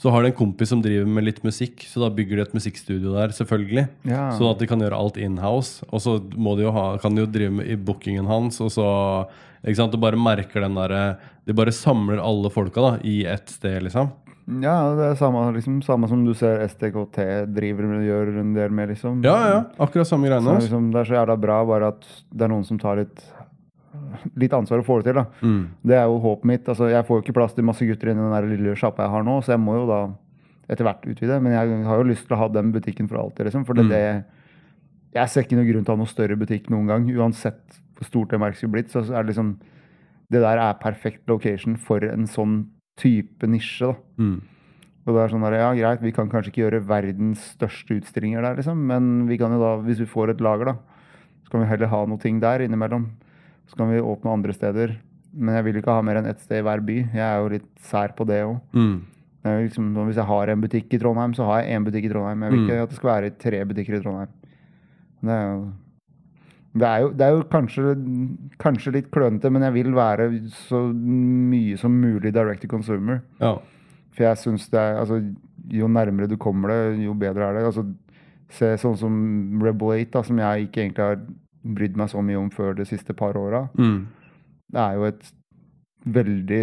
Så 0.00 0.10
har 0.12 0.22
de 0.24 0.28
en 0.32 0.38
kompis 0.40 0.68
som 0.72 0.80
driver 0.84 1.06
med 1.08 1.24
litt 1.24 1.42
musikk, 1.44 1.84
så 1.88 2.00
da 2.06 2.10
bygger 2.12 2.36
de 2.36 2.42
et 2.48 2.56
musikkstudio 2.56 3.12
der, 3.14 3.28
selvfølgelig. 3.36 3.86
Ja. 4.04 4.30
Sånn 4.36 4.50
at 4.50 4.58
de 4.60 4.66
kan 4.68 4.80
gjøre 4.80 4.92
alt 4.96 5.16
inhouse. 5.16 5.84
Og 5.88 6.00
så 6.04 6.18
må 6.36 6.52
de 6.56 6.64
jo 6.66 6.72
ha, 6.76 6.98
kan 7.00 7.14
de 7.16 7.24
jo 7.24 7.30
drive 7.32 7.52
med 7.60 7.66
i 7.72 7.76
bookingen 7.76 8.26
hans, 8.28 8.60
og 8.60 8.68
så 8.72 8.84
ikke 9.64 9.76
sant, 9.80 9.92
Du 9.92 9.98
bare 10.00 10.16
merker 10.20 10.60
den 10.64 10.76
derre 10.76 11.16
De 11.46 11.52
bare 11.56 11.72
samler 11.72 12.20
alle 12.20 12.50
folka 12.52 12.80
da 12.80 12.98
i 13.04 13.24
ett 13.26 13.48
sted, 13.52 13.82
liksom. 13.84 14.12
Ja, 14.46 14.74
det 14.94 15.06
er 15.10 15.16
samme, 15.18 15.40
liksom, 15.56 15.80
samme 15.82 16.06
som 16.08 16.20
du 16.24 16.32
ser 16.38 16.60
STKT 16.68 17.16
driver 17.50 17.88
med, 17.90 18.04
gjør 18.06 18.28
en 18.44 18.52
del 18.54 18.70
med, 18.70 18.92
liksom. 18.92 19.24
Ja, 19.26 19.36
ja. 19.50 19.56
Akkurat 19.82 20.06
samme 20.06 20.28
Så 20.28 20.30
greiene. 20.30 20.44
det, 20.46 20.52
altså. 20.54 20.68
liksom, 20.68 20.90
det 20.94 21.00
er 21.00 21.08
så 21.08 21.16
jævla 21.18 21.36
bra, 21.42 21.56
bare 21.66 21.88
at 21.88 22.06
det 22.30 22.42
er 22.46 22.52
noen 22.52 22.64
som 22.68 22.78
tar 22.78 22.96
litt 23.02 23.24
Litt 24.38 24.52
ansvar 24.54 24.78
og 24.80 24.86
får 24.86 25.02
det 25.02 25.06
til. 25.10 25.14
da. 25.18 25.24
Mm. 25.42 25.62
Det 25.84 25.96
er 25.96 26.04
jo 26.06 26.18
håpet 26.22 26.44
mitt. 26.48 26.68
altså 26.68 26.88
Jeg 26.90 27.04
får 27.06 27.16
jo 27.18 27.22
ikke 27.24 27.34
plass 27.36 27.54
til 27.54 27.64
masse 27.64 27.84
gutter 27.84 28.08
i 28.10 28.14
den 28.14 28.30
der 28.32 28.46
lille 28.48 28.74
sjappa 28.76 29.02
jeg 29.04 29.10
har 29.12 29.22
nå, 29.26 29.34
så 29.44 29.52
jeg 29.54 29.60
må 29.60 29.74
jo 29.76 29.86
da 29.88 29.98
etter 30.70 30.84
hvert 30.86 31.04
utvide. 31.10 31.40
Men 31.42 31.52
jeg 31.52 31.84
har 31.84 31.96
jo 32.00 32.06
lyst 32.08 32.26
til 32.28 32.36
å 32.36 32.38
ha 32.40 32.48
den 32.48 32.72
butikken 32.72 33.08
for 33.08 33.18
alltid, 33.20 33.46
liksom. 33.48 33.64
For 33.66 33.74
det, 33.74 33.84
Mm. 33.84 33.90
det 33.90 34.24
Jeg 35.14 35.28
ser 35.28 35.42
ikke 35.42 35.56
noen 35.56 35.68
grunn 35.72 35.84
til 35.84 35.92
å 35.92 35.96
ha 35.96 36.02
noe 36.04 36.12
større 36.12 36.36
butikk 36.38 36.70
noen 36.70 36.86
gang. 36.86 37.06
Uansett 37.16 37.80
hvor 37.96 38.04
stort 38.06 38.30
det 38.30 38.40
merket 38.40 38.58
skulle 38.62 38.72
blitt, 38.72 38.90
så 38.92 39.00
er 39.02 39.22
det 39.24 39.34
liksom 39.34 39.56
Det 40.30 40.40
der 40.40 40.58
er 40.58 40.74
perfekt 40.74 41.26
location 41.28 41.76
for 41.76 41.98
en 42.04 42.26
sånn 42.26 42.66
type 42.96 43.46
nisje, 43.48 43.86
da. 43.92 43.94
Mm. 44.22 44.36
Og 45.06 45.14
det 45.14 45.22
er 45.22 45.28
sånn 45.30 45.44
der, 45.46 45.52
ja 45.60 45.68
greit, 45.78 46.00
vi 46.02 46.10
kan 46.12 46.28
kanskje 46.28 46.50
ikke 46.50 46.64
gjøre 46.64 46.80
verdens 46.88 47.42
største 47.54 47.94
utstillinger 48.00 48.42
der, 48.42 48.56
liksom, 48.58 48.80
men 48.88 49.26
vi 49.28 49.36
kan 49.38 49.52
jo 49.54 49.60
da, 49.62 49.76
hvis 49.86 50.00
vi 50.02 50.08
får 50.10 50.32
et 50.34 50.40
lager, 50.42 50.72
da, 50.72 50.76
så 51.44 51.50
kan 51.52 51.62
vi 51.62 51.68
heller 51.70 51.86
ha 51.92 52.00
noe 52.10 52.18
ting 52.18 52.40
der 52.42 52.64
innimellom. 52.64 53.10
Så 53.70 53.76
kan 53.78 53.90
vi 53.90 54.00
åpne 54.02 54.32
andre 54.32 54.52
steder. 54.54 54.96
Men 55.36 55.54
jeg 55.54 55.64
vil 55.66 55.76
ikke 55.78 55.94
ha 55.94 56.02
mer 56.02 56.16
enn 56.18 56.26
ett 56.26 56.40
sted 56.42 56.58
i 56.58 56.64
hver 56.66 56.80
by. 56.86 56.96
Jeg 57.14 57.22
er 57.22 57.38
jo 57.42 57.48
litt 57.52 57.68
sær 57.86 58.14
på 58.18 58.26
det 58.26 58.40
òg. 58.46 58.56
Mm. 58.74 58.96
Liksom, 59.46 59.92
sånn, 59.94 60.06
hvis 60.08 60.16
jeg 60.18 60.26
har 60.26 60.50
en 60.50 60.62
butikk 60.64 60.94
i 60.96 60.98
Trondheim, 60.98 61.34
så 61.38 61.46
har 61.46 61.60
jeg 61.62 61.76
én 61.76 61.84
butikk 61.86 62.08
i 62.08 62.10
Trondheim. 62.10 62.42
Jeg 62.42 62.50
vil 62.50 62.60
Mm. 62.60 62.66
ikke 62.66 62.82
at 62.82 62.88
det 62.90 62.96
skal 62.98 63.10
være 63.12 63.30
tre 63.38 63.64
butikker 63.64 63.94
i 63.94 64.00
Trondheim. 64.02 64.28
Det 65.22 65.30
er 65.30 65.44
jo 65.52 65.72
det 66.76 66.88
er 66.88 67.02
jo, 67.04 67.10
det 67.16 67.24
er 67.24 67.34
jo 67.34 67.44
kanskje, 67.50 67.94
kanskje 68.60 68.92
litt 68.98 69.08
klønete, 69.14 69.50
men 69.52 69.64
jeg 69.64 69.74
vil 69.78 69.94
være 69.96 70.28
så 70.68 70.82
mye 70.92 71.76
som 71.80 71.94
mulig 71.96 72.34
direct 72.34 72.64
to 72.64 72.70
consumer. 72.70 73.22
Ja. 73.40 73.54
For 74.16 74.26
jeg 74.28 74.40
syns 74.40 74.68
det 74.72 74.80
er 74.80 75.02
altså, 75.02 75.20
Jo 75.72 75.88
nærmere 75.90 76.28
du 76.30 76.36
kommer 76.38 76.70
det, 76.70 77.04
jo 77.04 77.14
bedre 77.18 77.48
er 77.48 77.56
det. 77.56 77.64
Altså, 77.66 77.82
se 78.54 78.68
sånn 78.78 78.94
som 79.00 79.16
Rebel 79.62 79.96
8, 79.96 80.10
da, 80.14 80.22
som 80.26 80.38
jeg 80.38 80.68
ikke 80.68 80.84
egentlig 80.84 81.04
har 81.04 81.24
brydd 81.76 81.96
meg 81.98 82.12
så 82.12 82.22
mye 82.22 82.38
om 82.38 82.52
før 82.54 82.76
de 82.78 82.86
siste 82.86 83.16
par 83.18 83.34
åra. 83.40 83.64
Mm. 83.74 84.04
Det 84.70 84.82
er 84.82 84.94
jo 84.94 85.08
et 85.08 85.32
veldig 86.06 86.62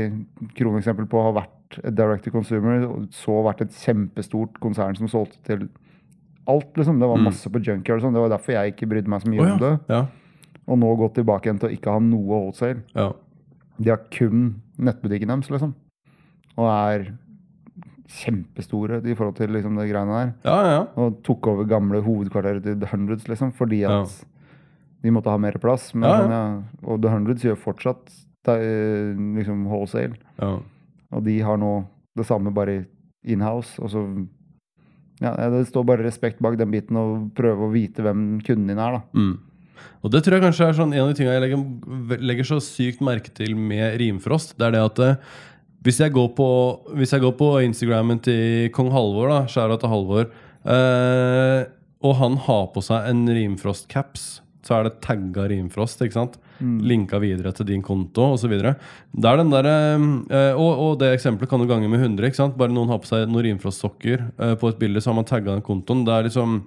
kroneksempel 0.56 1.10
på 1.12 1.20
å 1.20 1.26
ha 1.28 1.34
vært 1.42 1.80
et 1.82 1.96
direct 1.98 2.24
to 2.28 2.32
consumer, 2.32 2.86
og 2.88 3.10
så 3.16 3.42
vært 3.44 3.66
et 3.66 3.76
kjempestort 3.76 4.60
konsern 4.64 4.96
som 4.96 5.12
solgte 5.12 5.42
til 5.48 5.68
alt, 6.48 6.74
liksom. 6.78 7.00
Det 7.00 7.08
var 7.08 7.18
Mm. 7.18 7.24
masse 7.24 7.50
på 7.50 7.60
junkyard 7.64 8.02
sånn. 8.02 8.14
Det 8.14 8.22
var 8.22 8.30
derfor 8.38 8.54
jeg 8.54 8.74
ikke 8.76 8.90
brydde 8.90 9.08
meg 9.08 9.22
så 9.22 9.30
mye 9.30 9.40
Å, 9.42 9.52
om 9.54 9.60
det. 9.60 9.80
ja. 9.90 9.96
Ja. 9.96 10.08
Og 10.68 10.78
nå 10.80 10.96
gått 10.98 11.16
tilbake 11.16 11.44
igjen 11.48 11.60
til 11.60 11.70
å 11.70 11.74
ikke 11.78 11.92
ha 11.92 12.00
noe 12.00 12.24
wholesale. 12.28 12.84
Ja. 12.96 13.12
De 13.80 13.90
har 13.90 13.98
kun 14.12 14.62
nettbutikken 14.80 15.28
deres, 15.28 15.50
liksom. 15.50 15.74
Og 16.58 16.68
er 16.70 17.14
kjempestore 18.08 19.00
i 19.10 19.16
forhold 19.16 19.36
til 19.40 19.50
liksom, 19.56 19.76
det 19.80 19.90
greiene 19.90 20.14
der. 20.20 20.34
ja, 20.46 20.58
ja. 20.70 20.82
Og 21.00 21.22
tok 21.24 21.48
over 21.48 21.66
gamle 21.66 22.02
hovedkvarteret 22.04 22.64
til 22.64 22.80
The 22.80 22.88
Hundreds, 22.92 23.28
liksom, 23.28 23.52
fordi 23.54 23.84
at 23.84 23.92
Ja. 23.92 24.06
de 25.04 25.10
måtte 25.12 25.30
ha 25.32 25.38
mer 25.38 25.54
plass. 25.54 25.94
Men, 25.94 26.04
Ja, 26.10 26.16
ja. 26.18 26.22
sånn, 26.22 26.30
ja. 26.32 26.64
Og 26.92 27.02
The 27.02 27.10
Hundreds 27.10 27.44
gjør 27.44 27.58
fortsatt 27.58 28.26
eh, 28.48 29.16
liksom 29.16 29.66
wholesale. 29.68 30.16
ja. 30.42 30.60
Og 31.12 31.24
de 31.24 31.40
har 31.42 31.58
nå 31.58 31.86
det 32.18 32.26
samme 32.26 32.52
bare 32.54 32.86
inhouse. 33.26 33.80
Og 33.80 33.90
så 33.90 34.28
ja, 35.22 35.34
Det 35.54 35.68
står 35.70 35.86
bare 35.88 36.06
respekt 36.06 36.42
bak 36.44 36.58
den 36.60 36.72
biten, 36.74 36.98
og 37.00 37.32
prøve 37.38 37.68
å 37.68 37.74
vite 37.74 38.06
hvem 38.06 38.42
kunden 38.46 38.72
din 38.72 38.82
er. 38.82 39.00
da. 39.00 39.02
Mm. 39.14 39.34
Og 40.04 40.12
det 40.12 40.24
tror 40.24 40.38
jeg 40.38 40.44
kanskje 40.44 40.68
er 40.68 40.78
sånn 40.78 40.94
en 40.94 41.06
av 41.06 41.12
de 41.12 41.18
tingene 41.18 41.36
jeg 41.38 41.44
legger, 41.46 42.20
legger 42.20 42.48
så 42.48 42.60
sykt 42.64 43.04
merke 43.04 43.32
til 43.36 43.56
med 43.56 43.96
Rimfrost. 44.02 44.58
Det 44.60 44.68
er 44.68 44.76
det 44.76 44.84
at 44.84 45.02
eh, 45.04 45.36
hvis, 45.88 46.02
jeg 46.04 46.16
går 46.16 46.30
på, 46.38 46.48
jeg 47.00 47.24
går 47.24 47.36
på 47.40 47.50
Instagrammen 47.68 48.20
til 48.24 48.72
kong 48.76 48.92
Halvor, 48.96 49.32
da, 49.32 49.40
skjæra 49.52 49.80
til 49.80 49.92
Halvor, 49.92 50.30
eh, 50.76 51.62
og 52.04 52.18
han 52.20 52.36
har 52.48 52.66
på 52.76 52.84
seg 52.84 53.08
en 53.08 53.24
Rimfrost-caps, 53.32 54.26
så 54.64 54.78
er 54.78 54.90
det 54.90 55.00
tagga 55.04 55.48
Rimfrost, 55.52 56.04
ikke 56.04 56.20
sant? 56.20 56.40
Linka 56.64 57.20
videre 57.22 57.54
til 57.56 57.68
din 57.70 57.84
konto 57.86 58.34
osv. 58.36 58.54
Det 58.54 59.30
er 59.30 59.40
den 59.40 59.54
der, 59.54 59.70
eh, 59.70 60.54
og, 60.54 60.72
og 60.72 60.94
det 61.02 61.14
eksempelet 61.14 61.52
kan 61.52 61.62
du 61.62 61.68
gange 61.70 61.90
med 61.92 62.02
100. 62.02 62.30
ikke 62.30 62.40
sant? 62.40 62.58
Bare 62.60 62.74
noen 62.74 62.92
har 62.92 63.02
på 63.04 63.10
seg 63.10 63.28
noen 63.30 63.48
Rimfrost-sokker 63.50 64.24
eh, 64.38 64.56
på 64.60 64.72
et 64.72 64.80
bilde, 64.82 65.04
så 65.04 65.12
har 65.12 65.20
man 65.20 65.30
tagga 65.30 65.54
den 65.54 65.66
kontoen. 65.66 66.06
Det 66.08 66.16
er 66.16 66.30
liksom 66.30 66.62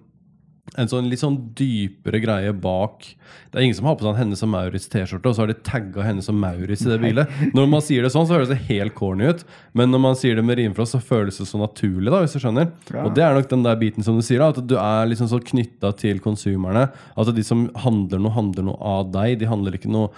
en 0.75 0.89
sånn 0.91 1.07
litt 1.11 1.23
sånn 1.23 1.37
dypere 1.57 2.19
greie 2.21 2.51
bak 2.53 3.05
Det 3.07 3.59
er 3.59 3.65
ingen 3.65 3.77
som 3.79 3.87
har 3.87 3.95
på 3.97 4.03
seg 4.03 4.11
en 4.11 4.19
Hennes 4.19 4.43
og 4.43 4.51
Maurits 4.51 4.89
T-skjorte, 4.91 5.31
og 5.31 5.37
så 5.37 5.45
har 5.45 5.51
de 5.53 5.57
tagga 5.67 6.03
Hennes 6.05 6.27
og 6.33 6.37
Maurits 6.43 6.83
i 6.83 6.91
det 6.91 6.99
bildet. 7.05 7.37
Når 7.57 7.69
man 7.71 7.85
sier 7.85 8.05
det 8.05 8.11
sånn, 8.13 8.27
så 8.29 8.37
høres 8.37 8.51
det 8.51 8.59
helt 8.67 8.97
corny 8.99 9.31
ut, 9.31 9.45
men 9.79 9.93
når 9.95 10.03
man 10.03 10.19
sier 10.19 10.37
det 10.37 10.45
med 10.47 10.59
rimfrost, 10.61 10.97
så 10.97 11.01
føles 11.03 11.39
det 11.41 11.47
så 11.49 11.61
naturlig, 11.61 12.11
da, 12.11 12.21
hvis 12.25 12.37
du 12.37 12.43
skjønner. 12.43 12.69
Ja. 12.91 13.07
Og 13.07 13.15
det 13.17 13.25
er 13.25 13.39
nok 13.39 13.49
den 13.53 13.65
der 13.65 13.79
biten 13.81 14.07
som 14.07 14.19
du 14.19 14.25
sier, 14.27 14.43
da, 14.43 14.51
at 14.53 14.69
du 14.69 14.77
er 14.81 15.09
liksom 15.09 15.31
så 15.31 15.41
knytta 15.53 15.95
til 16.03 16.21
konsumerne. 16.25 16.89
At 17.15 17.33
de 17.37 17.47
som 17.47 17.69
handler 17.87 18.23
noe, 18.23 18.35
handler 18.37 18.69
noe 18.73 18.93
av 18.97 19.09
deg. 19.15 19.39
De 19.41 19.51
handler 19.51 19.79
ikke 19.79 19.93
noe 19.93 20.11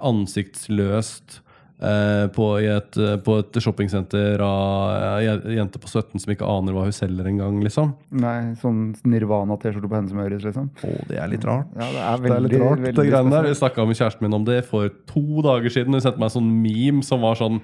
ansiktsløst. 0.00 1.40
Eh, 1.80 2.26
på, 2.34 2.46
i 2.60 2.68
et, 2.70 2.96
eh, 3.00 3.16
på 3.24 3.36
et 3.40 3.58
shoppingsenter 3.64 4.42
av 4.44 5.18
ei 5.18 5.56
jente 5.56 5.80
på 5.80 5.88
17 5.88 6.20
som 6.22 6.32
ikke 6.34 6.48
aner 6.48 6.76
hva 6.76 6.86
hun 6.86 6.96
selger 6.96 7.28
engang, 7.30 7.60
liksom. 7.64 7.94
Nei, 8.22 8.54
sånn 8.60 8.82
Nirvana-T-skjorte 9.08 9.90
på 9.90 9.98
henne 9.98 10.12
som 10.12 10.22
høres, 10.22 10.44
liksom. 10.46 10.68
Å, 10.70 10.96
det 11.10 11.20
er 11.20 11.30
litt 11.32 11.46
rart. 11.48 11.70
Ja, 11.76 11.86
det 11.86 12.02
er 12.02 12.02
Det 12.02 12.10
er 12.10 12.26
veldig, 12.26 12.50
litt 12.50 12.64
rart, 12.64 12.84
veldig 12.84 12.98
det 13.00 13.06
greiene 13.12 13.36
der. 13.36 13.48
Jeg 13.50 13.60
snakka 13.62 13.86
med 13.88 14.00
kjæresten 14.00 14.26
min 14.26 14.38
om 14.40 14.44
det 14.48 14.60
for 14.68 14.92
to 15.10 15.46
dager 15.46 15.76
siden. 15.76 15.96
Hun 15.96 16.04
sendte 16.04 16.22
meg 16.22 16.30
en 16.30 16.36
sånn 16.38 16.52
meme 16.64 17.06
som 17.06 17.24
var 17.24 17.40
sånn 17.40 17.60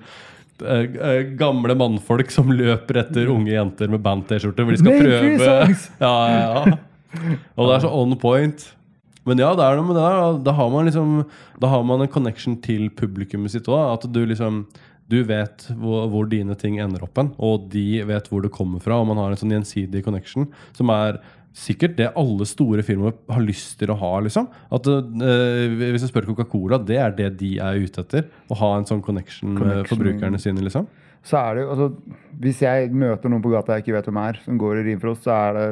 eh, 0.64 0.86
eh, 0.86 1.20
gamle 1.38 1.76
mannfolk 1.78 2.32
som 2.34 2.52
løper 2.54 3.02
etter 3.04 3.32
unge 3.32 3.52
jenter 3.52 3.92
med 3.92 4.04
band-T-skjorte. 4.06 4.64
Hvor 4.64 4.76
de 4.76 4.82
skal 4.82 5.02
prøve 5.02 5.52
ja, 6.06 6.16
ja, 6.32 6.64
ja. 6.64 6.80
Og 7.56 7.68
det 7.68 7.76
er 7.78 7.84
så 7.86 7.92
on 7.96 8.16
point. 8.20 8.66
Men 9.26 9.38
ja, 9.42 9.52
det 9.58 9.64
er 9.66 9.76
noe 9.78 9.88
med 9.88 9.96
det 9.98 10.04
der. 10.06 10.42
da. 10.46 10.52
Har 10.54 10.68
man 10.70 10.86
liksom 10.86 11.24
Da 11.60 11.70
har 11.72 11.82
man 11.84 12.00
en 12.04 12.08
connection 12.12 12.56
til 12.62 12.88
publikummet 12.94 13.50
sitt 13.50 13.66
òg. 13.66 13.94
At 13.98 14.06
du 14.12 14.20
liksom 14.26 14.66
Du 15.08 15.20
vet 15.22 15.68
hvor, 15.78 16.08
hvor 16.10 16.28
dine 16.30 16.54
ting 16.58 16.78
ender 16.82 17.02
opp 17.06 17.16
hen, 17.20 17.28
og 17.38 17.68
de 17.70 18.02
vet 18.08 18.26
hvor 18.30 18.42
det 18.42 18.50
kommer 18.50 18.80
fra. 18.82 18.96
Og 18.98 19.06
man 19.06 19.18
har 19.22 19.30
en 19.30 19.38
sånn 19.38 19.52
gjensidig 19.54 20.02
connection 20.06 20.48
som 20.74 20.90
er 20.90 21.20
sikkert 21.56 21.94
det 21.96 22.10
alle 22.20 22.44
store 22.44 22.82
firmaer 22.84 23.14
har 23.32 23.40
lyst 23.40 23.78
til 23.80 23.88
å 23.88 23.96
ha. 23.96 24.10
liksom 24.20 24.48
At 24.70 24.86
eh, 24.90 25.76
Hvis 25.94 26.02
jeg 26.04 26.10
spør 26.10 26.26
Coca-Cola, 26.32 26.76
det 26.84 26.98
er 27.00 27.14
det 27.16 27.30
de 27.40 27.54
er 27.62 27.78
ute 27.80 28.02
etter. 28.02 28.26
Å 28.50 28.58
ha 28.60 28.72
en 28.76 28.84
sånn 28.84 29.00
connection, 29.02 29.54
med 29.54 29.62
Connection. 29.62 29.88
forbrukerne 29.94 30.38
sine. 30.42 30.60
liksom 30.66 30.86
Så 31.24 31.38
er 31.40 31.54
det 31.54 31.62
jo, 31.64 31.70
altså, 31.70 32.18
Hvis 32.42 32.60
jeg 32.66 32.90
møter 32.92 33.30
noen 33.30 33.42
på 33.46 33.54
gata 33.54 33.78
jeg 33.78 33.86
ikke 33.86 33.96
vet 33.96 34.10
hvem 34.10 34.20
er, 34.26 34.40
som 34.44 34.58
går 34.58 34.82
i 34.82 34.86
Rimfrost, 34.90 35.22
så 35.24 35.32
er 35.38 35.52
det 35.56 35.68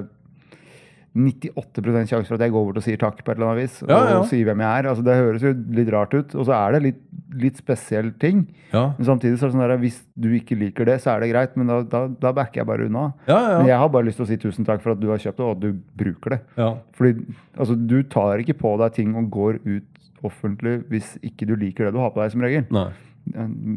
98% 1.14 2.08
sjanse 2.10 2.26
for 2.26 2.34
at 2.34 2.42
jeg 2.42 2.52
går 2.54 2.64
bort 2.68 2.78
og 2.80 2.84
sier 2.84 2.98
takk 2.98 3.20
på 3.22 3.30
et 3.30 3.36
eller 3.38 3.52
annet 3.52 3.62
vis. 3.62 3.76
Ja, 3.86 3.98
ja. 4.10 4.16
Og 4.18 4.26
sier 4.30 4.48
hvem 4.48 4.62
jeg 4.64 4.80
er. 4.82 4.88
Altså, 4.90 5.04
det 5.06 5.14
høres 5.20 5.44
jo 5.46 5.52
litt 5.78 5.92
rart 5.94 6.16
ut, 6.16 6.34
og 6.34 6.48
så 6.48 6.54
er 6.56 6.74
det 6.74 6.80
litt, 6.88 7.00
litt 7.44 7.60
spesiell 7.62 8.10
ting. 8.22 8.40
Ja, 8.72 8.88
Men 8.98 9.06
samtidig 9.06 9.38
så 9.38 9.46
er 9.46 9.52
det 9.52 9.54
sånn 9.56 9.64
der, 9.64 9.76
hvis 9.84 10.00
du 10.18 10.28
ikke 10.34 10.58
liker 10.58 10.88
det, 10.90 10.98
så 11.04 11.12
er 11.14 11.22
det 11.22 11.30
greit, 11.30 11.54
men 11.60 11.70
da, 11.70 11.78
da, 11.86 12.02
da 12.08 12.32
backer 12.34 12.62
jeg 12.62 12.70
bare 12.72 12.88
unna. 12.90 13.06
ja, 13.30 13.38
Men 13.60 13.70
jeg 13.70 13.78
har 13.78 13.88
bare 13.94 14.08
lyst 14.10 14.18
til 14.18 14.26
å 14.26 14.30
si 14.32 14.40
tusen 14.42 14.66
takk 14.66 14.82
for 14.82 14.96
at 14.96 15.02
du 15.02 15.08
har 15.12 15.22
kjøpt 15.22 15.38
det, 15.38 15.46
og 15.46 15.54
at 15.54 15.62
du 15.62 15.80
bruker 16.02 16.34
det. 16.36 16.40
ja. 16.58 16.72
Fordi 16.98 17.14
altså, 17.58 17.78
du 17.78 17.98
tar 18.10 18.42
ikke 18.42 18.58
på 18.58 18.74
deg 18.82 18.98
ting 18.98 19.14
og 19.18 19.30
går 19.34 19.62
ut 19.62 19.90
offentlig 20.24 20.80
hvis 20.90 21.14
ikke 21.22 21.46
du 21.46 21.54
liker 21.60 21.86
det 21.86 21.94
du 21.94 22.00
har 22.02 22.10
på 22.14 22.22
deg, 22.24 22.32
som 22.34 22.42
regel. 22.42 22.66
Nei. 22.74 22.88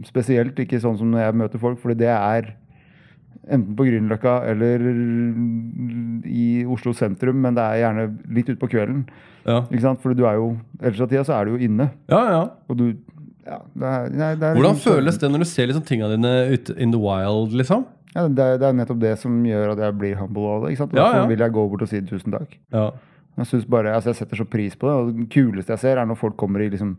Spesielt 0.08 0.58
ikke 0.60 0.80
sånn 0.84 0.98
som 1.00 1.12
når 1.14 1.28
jeg 1.28 1.38
møter 1.44 1.62
folk, 1.62 1.78
fordi 1.82 2.02
det 2.02 2.10
er 2.14 2.50
enten 3.50 3.76
på 3.76 3.86
Grünerløkka 3.88 4.34
eller 4.52 4.84
i 6.28 6.66
Oslo 6.68 6.94
sentrum, 6.98 7.40
men 7.42 7.56
det 7.58 7.64
er 7.64 7.82
gjerne 7.84 8.08
litt 8.36 8.50
utpå 8.54 8.70
kvelden. 8.72 9.06
Ja, 9.48 9.62
Ikke 9.72 9.82
sant? 9.86 10.02
For 10.04 10.14
du 10.18 10.26
er 10.28 10.36
jo 10.36 10.48
Ellers 10.82 11.00
av 11.06 11.08
tida 11.12 11.24
så 11.24 11.38
er 11.38 11.46
du 11.48 11.54
jo 11.56 11.62
inne. 11.70 11.90
ja. 12.12 12.24
ja. 12.34 12.42
Og 12.70 12.78
du 12.82 12.88
ja, 13.48 13.62
det 13.80 13.88
er, 13.88 14.10
nei, 14.12 14.32
det 14.36 14.44
er 14.44 14.58
Hvordan 14.58 14.74
liksom 14.76 14.82
sånn- 14.84 14.98
føles 14.98 15.18
det 15.22 15.28
når 15.32 15.40
du 15.40 15.46
ser 15.48 15.68
liksom 15.70 15.84
tinga 15.88 16.10
dine 16.12 16.32
ute 16.52 16.74
in 16.84 16.92
the 16.92 17.00
wild, 17.00 17.54
liksom? 17.56 17.86
Ja, 18.14 18.26
det, 18.28 18.44
er, 18.44 18.58
det 18.60 18.68
er 18.68 18.74
nettopp 18.76 19.00
det 19.00 19.14
som 19.22 19.38
gjør 19.48 19.72
at 19.72 19.80
jeg 19.86 19.96
blir 20.02 20.18
humble 20.20 20.50
av 20.52 20.66
det. 20.66 20.74
Ikke 20.74 20.82
sant? 20.82 20.92
Og 20.92 21.00
Ja, 21.00 21.06
ja. 21.22 21.28
vil 21.30 21.40
jeg 21.46 21.54
gå 21.56 21.64
bort 21.72 21.86
og 21.86 21.88
si 21.88 22.02
tusen 22.02 22.36
takk. 22.36 22.58
Ja. 22.76 22.90
Jeg 23.38 23.46
synes 23.48 23.66
bare, 23.72 23.94
altså 23.96 24.10
jeg 24.12 24.20
setter 24.20 24.36
så 24.42 24.48
pris 24.52 24.76
på 24.76 24.90
det. 24.90 24.96
Og 25.00 25.14
det 25.22 25.30
kuleste 25.32 25.72
jeg 25.78 25.80
ser, 25.80 25.96
er 26.02 26.06
når 26.10 26.20
folk 26.20 26.36
kommer 26.36 26.60
i 26.66 26.68
liksom 26.74 26.98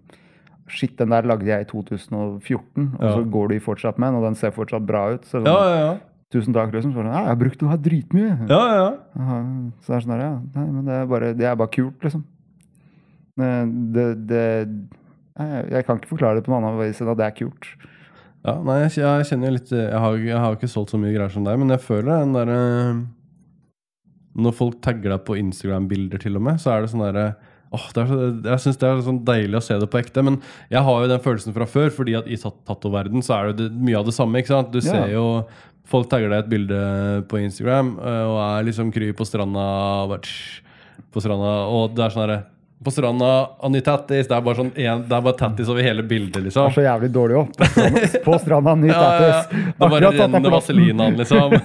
Shit, 0.69 0.97
den 1.01 1.09
der 1.13 1.25
lagde 1.25 1.47
jeg 1.49 1.65
i 1.65 1.69
2014, 1.69 2.95
og 2.99 3.05
Ja. 3.05 3.13
så 3.17 3.23
går 3.33 3.49
de 3.49 3.61
fortsatt 3.61 3.99
med 3.99 4.09
den, 4.13 4.17
og 4.19 4.25
den 4.27 4.35
ser 4.37 4.51
fortsatt 4.53 4.85
bra 4.87 5.15
ut. 5.15 5.23
Så 5.25 5.41
Ja, 5.45 5.53
sånn, 5.53 5.69
ja, 5.69 5.77
ja. 5.85 5.95
Tusen 6.33 6.53
takk, 6.53 6.73
liksom. 6.75 6.93
Så 6.93 7.01
er 7.01 7.07
det, 7.09 7.13
ja, 7.15 7.21
jeg 7.25 7.33
har 7.33 7.39
brukt 7.41 7.61
den 7.63 7.71
her 7.73 7.79
dritmye. 7.81 8.33
ja, 8.51 8.63
ja. 8.77 8.89
Aha, 9.19 9.39
Så 9.81 9.93
det 9.93 9.97
er 9.97 10.03
sånn 10.05 10.13
der, 10.13 10.25
ja. 10.27 10.33
Nei, 10.59 10.67
men 10.75 10.85
det 10.85 10.95
er 10.99 11.07
bare, 11.09 11.31
det 11.39 11.47
er 11.49 11.57
bare 11.57 11.73
kult, 11.73 12.03
liksom. 12.05 12.25
Det, 13.39 14.07
det, 14.29 14.43
jeg, 15.39 15.69
Jeg 15.71 15.85
kan 15.87 16.01
ikke 16.01 16.11
forklare 16.11 16.41
det 16.41 16.45
på 16.49 16.51
noen 16.51 16.65
annen 16.67 16.81
vis 16.83 16.99
enn 17.01 17.13
at 17.13 17.21
det 17.21 17.29
er 17.29 17.37
kult. 17.39 17.69
ja 18.45 18.57
nei, 18.67 18.81
jeg, 18.85 18.97
jeg 18.99 19.29
kjenner 19.31 19.55
litt 19.55 19.71
Jeg 19.71 20.01
har, 20.03 20.17
jeg 20.19 20.41
har 20.43 20.57
ikke 20.57 20.71
solgt 20.71 20.91
så 20.91 20.99
mye 20.99 21.15
greier 21.15 21.31
som 21.31 21.47
deg, 21.47 21.59
men 21.63 21.71
jeg 21.71 21.85
føler 21.85 22.25
den 22.25 22.35
derre 22.35 22.59
Når 24.39 24.55
folk 24.59 24.81
tagger 24.83 25.15
deg 25.15 25.23
på 25.27 25.37
Instagram-bilder, 25.39 26.19
til 26.23 26.37
og 26.39 26.45
med, 26.49 26.59
så 26.63 26.75
er 26.75 26.83
det 26.85 26.91
sånn 26.93 27.07
derre 27.07 27.29
Åh, 27.69 27.83
det 27.93 28.01
er 28.01 28.07
så, 28.09 28.19
jeg 28.49 28.61
syns 28.65 28.79
det 28.81 28.87
er 28.89 29.01
sånn 29.05 29.19
deilig 29.29 29.59
å 29.59 29.61
se 29.61 29.75
det 29.77 29.87
på 29.93 29.99
ekte. 30.01 30.23
Men 30.25 30.39
jeg 30.73 30.81
har 30.87 31.03
jo 31.03 31.09
den 31.11 31.21
følelsen 31.21 31.53
fra 31.53 31.67
før, 31.69 31.91
fordi 31.93 32.15
at 32.17 32.25
i 32.33 32.39
tatoverdenen 32.41 33.21
så 33.27 33.35
er 33.37 33.51
det 33.59 33.67
mye 33.77 33.99
av 33.99 34.07
det 34.09 34.15
samme. 34.17 34.41
ikke 34.41 34.49
sant? 34.55 34.71
Du 34.73 34.79
Ja. 34.81 34.87
ser 34.89 35.11
jo 35.13 35.25
Folk 35.89 36.09
tagger 36.11 36.29
deg 36.33 36.45
et 36.45 36.51
bilde 36.53 36.79
på 37.31 37.41
Instagram 37.41 37.95
øh, 37.97 38.23
og 38.29 38.39
er 38.45 38.69
liksom 38.69 38.93
kry 38.93 39.09
på 39.17 39.25
stranda 39.25 39.65
På 41.15 41.23
stranda, 41.25 41.53
og 41.73 41.95
det 41.97 42.05
er 42.05 42.13
sånn 42.13 42.25
herre 42.27 42.39
På 42.85 42.93
stranda, 42.93 43.31
Anny 43.65 43.81
Tattis. 43.85 44.29
Det 44.29 44.37
er 44.37 44.45
bare 44.45 44.61
sånn 44.61 44.69
en, 44.75 45.01
Det 45.09 45.17
er 45.17 45.25
bare 45.25 45.39
tattis 45.41 45.71
over 45.73 45.83
hele 45.83 46.05
bildet, 46.07 46.43
liksom. 46.45 46.69
Det 46.69 46.75
er 46.75 46.77
så 46.77 46.85
jævlig 46.85 47.11
dårlig 47.15 47.41
òg. 47.41 48.21
På 48.27 48.37
stranda, 48.43 48.77
ny 48.83 48.93
Ja, 48.93 49.01
ja, 49.01 49.33
ja. 49.33 49.41
Det 49.49 49.91
bare 49.97 50.13
renner 50.19 50.55
vaselin 50.55 51.03
den, 51.03 51.19
liksom. 51.23 51.57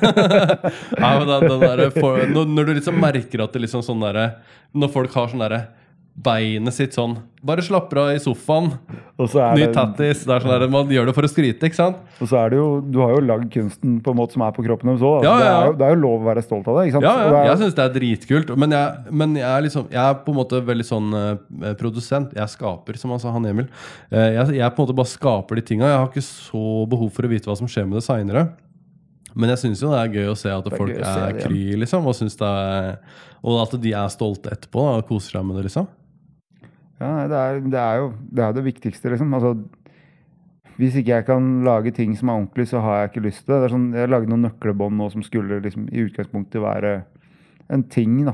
Nei, 1.03 1.13
men 1.19 1.29
den, 1.29 1.47
den 1.51 1.67
der, 1.67 1.85
for, 1.99 2.23
når 2.31 2.71
du 2.71 2.75
liksom 2.79 2.99
merker 3.03 3.43
at 3.45 3.53
det 3.53 3.65
liksom 3.67 3.83
sånn 3.85 4.01
derre 4.07 4.29
Når 4.73 4.95
folk 4.95 5.19
har 5.19 5.31
sånn 5.33 5.43
derre 5.43 5.65
Beinet 6.13 6.75
sitt 6.75 6.93
sånn 6.93 7.15
Bare 7.43 7.63
slapper 7.65 7.97
av 7.97 8.09
i 8.13 8.19
sofaen. 8.21 8.67
Ny 9.17 9.65
tattis. 9.73 10.21
Det 10.23 10.31
er 10.35 10.43
sånn 10.43 10.51
der, 10.53 10.67
Man 10.71 10.87
gjør 10.93 11.07
det 11.09 11.15
for 11.17 11.25
å 11.25 11.29
skryte, 11.31 11.65
ikke 11.67 11.75
sant? 11.75 11.97
og 12.21 12.29
så 12.29 12.37
er 12.39 12.53
det 12.53 12.59
jo, 12.59 12.67
du 12.85 12.99
har 13.01 13.15
jo 13.15 13.23
lagd 13.25 13.49
kunsten 13.51 13.97
på 14.05 14.13
en 14.13 14.19
måte 14.19 14.37
som 14.37 14.43
er 14.45 14.53
på 14.55 14.63
kroppen 14.63 14.91
deres 14.93 15.01
òg. 15.03 15.25
Ja, 15.25 15.33
ja, 15.41 15.55
Det, 15.71 15.79
det 15.81 15.87
er 15.87 15.95
jo 15.95 16.01
lov 16.03 16.21
å 16.21 16.27
være 16.29 16.43
stolt 16.45 16.67
av 16.69 16.77
det. 16.77 16.85
ikke 16.87 16.99
sant? 17.01 17.07
Ja, 17.09 17.15
ja. 17.17 17.41
er- 17.41 17.49
Jeg 17.49 17.57
syns 17.63 17.75
det 17.75 17.83
er 17.83 17.95
dritkult. 17.97 18.53
Men 18.61 18.71
jeg, 18.77 19.11
men 19.11 19.33
jeg 19.35 19.49
er 19.49 19.61
liksom 19.65 19.89
Jeg 19.91 20.03
er 20.03 20.13
på 20.23 20.31
en 20.31 20.37
måte 20.39 20.61
veldig 20.63 20.85
sånn 20.87 21.09
eh, 21.19 21.73
produsent. 21.81 22.31
Jeg 22.37 22.47
skaper, 22.53 22.95
som 23.01 23.09
han 23.11 23.19
sa, 23.19 23.31
han 23.33 23.45
Emil. 23.49 23.67
Eh, 24.11 24.29
jeg, 24.37 24.53
jeg 24.61 24.75
på 24.77 24.79
en 24.79 24.87
måte 24.87 24.95
bare 25.01 25.11
skaper 25.11 25.55
de 25.59 25.65
tinga. 25.65 25.89
Jeg 25.89 25.97
har 25.99 26.07
ikke 26.13 26.23
så 26.29 26.63
behov 26.93 27.09
for 27.11 27.25
å 27.27 27.33
vite 27.33 27.49
hva 27.51 27.57
som 27.57 27.67
skjer 27.67 27.89
med 27.89 27.97
det 27.99 28.05
seinere. 28.05 28.45
Men 29.35 29.49
jeg 29.49 29.63
syns 29.65 29.81
jo 29.81 29.89
det 29.89 29.97
er 29.99 30.13
gøy 30.13 30.29
å 30.29 30.37
se 30.37 30.53
at 30.53 30.67
er 30.69 30.77
folk 30.77 30.93
er 30.93 31.33
kry, 31.41 31.73
liksom. 31.81 32.05
Og, 32.05 32.13
synes 32.15 32.37
det 32.37 32.45
er, 32.47 32.99
og 33.43 33.59
at 33.65 33.75
de 33.81 33.91
er 33.97 34.07
stolte 34.13 34.53
etterpå 34.53 34.77
da, 34.85 34.95
og 35.01 35.07
koser 35.09 35.39
seg 35.39 35.45
med 35.49 35.57
det, 35.57 35.65
liksom. 35.71 35.87
Ja, 37.01 37.27
det 37.27 37.39
er, 37.39 37.59
det 37.73 37.79
er 37.79 37.95
jo 38.01 38.13
det, 38.29 38.43
er 38.43 38.53
det 38.53 38.63
viktigste, 38.67 39.09
liksom. 39.13 39.33
Altså, 39.33 39.55
hvis 40.77 40.95
ikke 40.97 41.13
jeg 41.17 41.25
kan 41.27 41.49
lage 41.65 41.91
ting 41.93 42.15
som 42.17 42.29
er 42.29 42.39
ordentlig, 42.39 42.67
så 42.69 42.81
har 42.81 43.01
jeg 43.01 43.11
ikke 43.11 43.25
lyst 43.27 43.45
til 43.45 43.55
det. 43.55 43.61
det 43.63 43.73
sånn, 43.73 43.89
jeg 43.93 44.09
lagde 44.09 44.29
noen 44.31 44.47
nøklebånd 44.47 44.97
nå 44.97 45.09
som 45.13 45.25
skulle 45.25 45.59
liksom, 45.61 45.85
i 45.93 46.05
utgangspunktet 46.07 46.61
være 46.63 46.93
en 47.73 47.83
ting 47.93 48.23
da, 48.25 48.33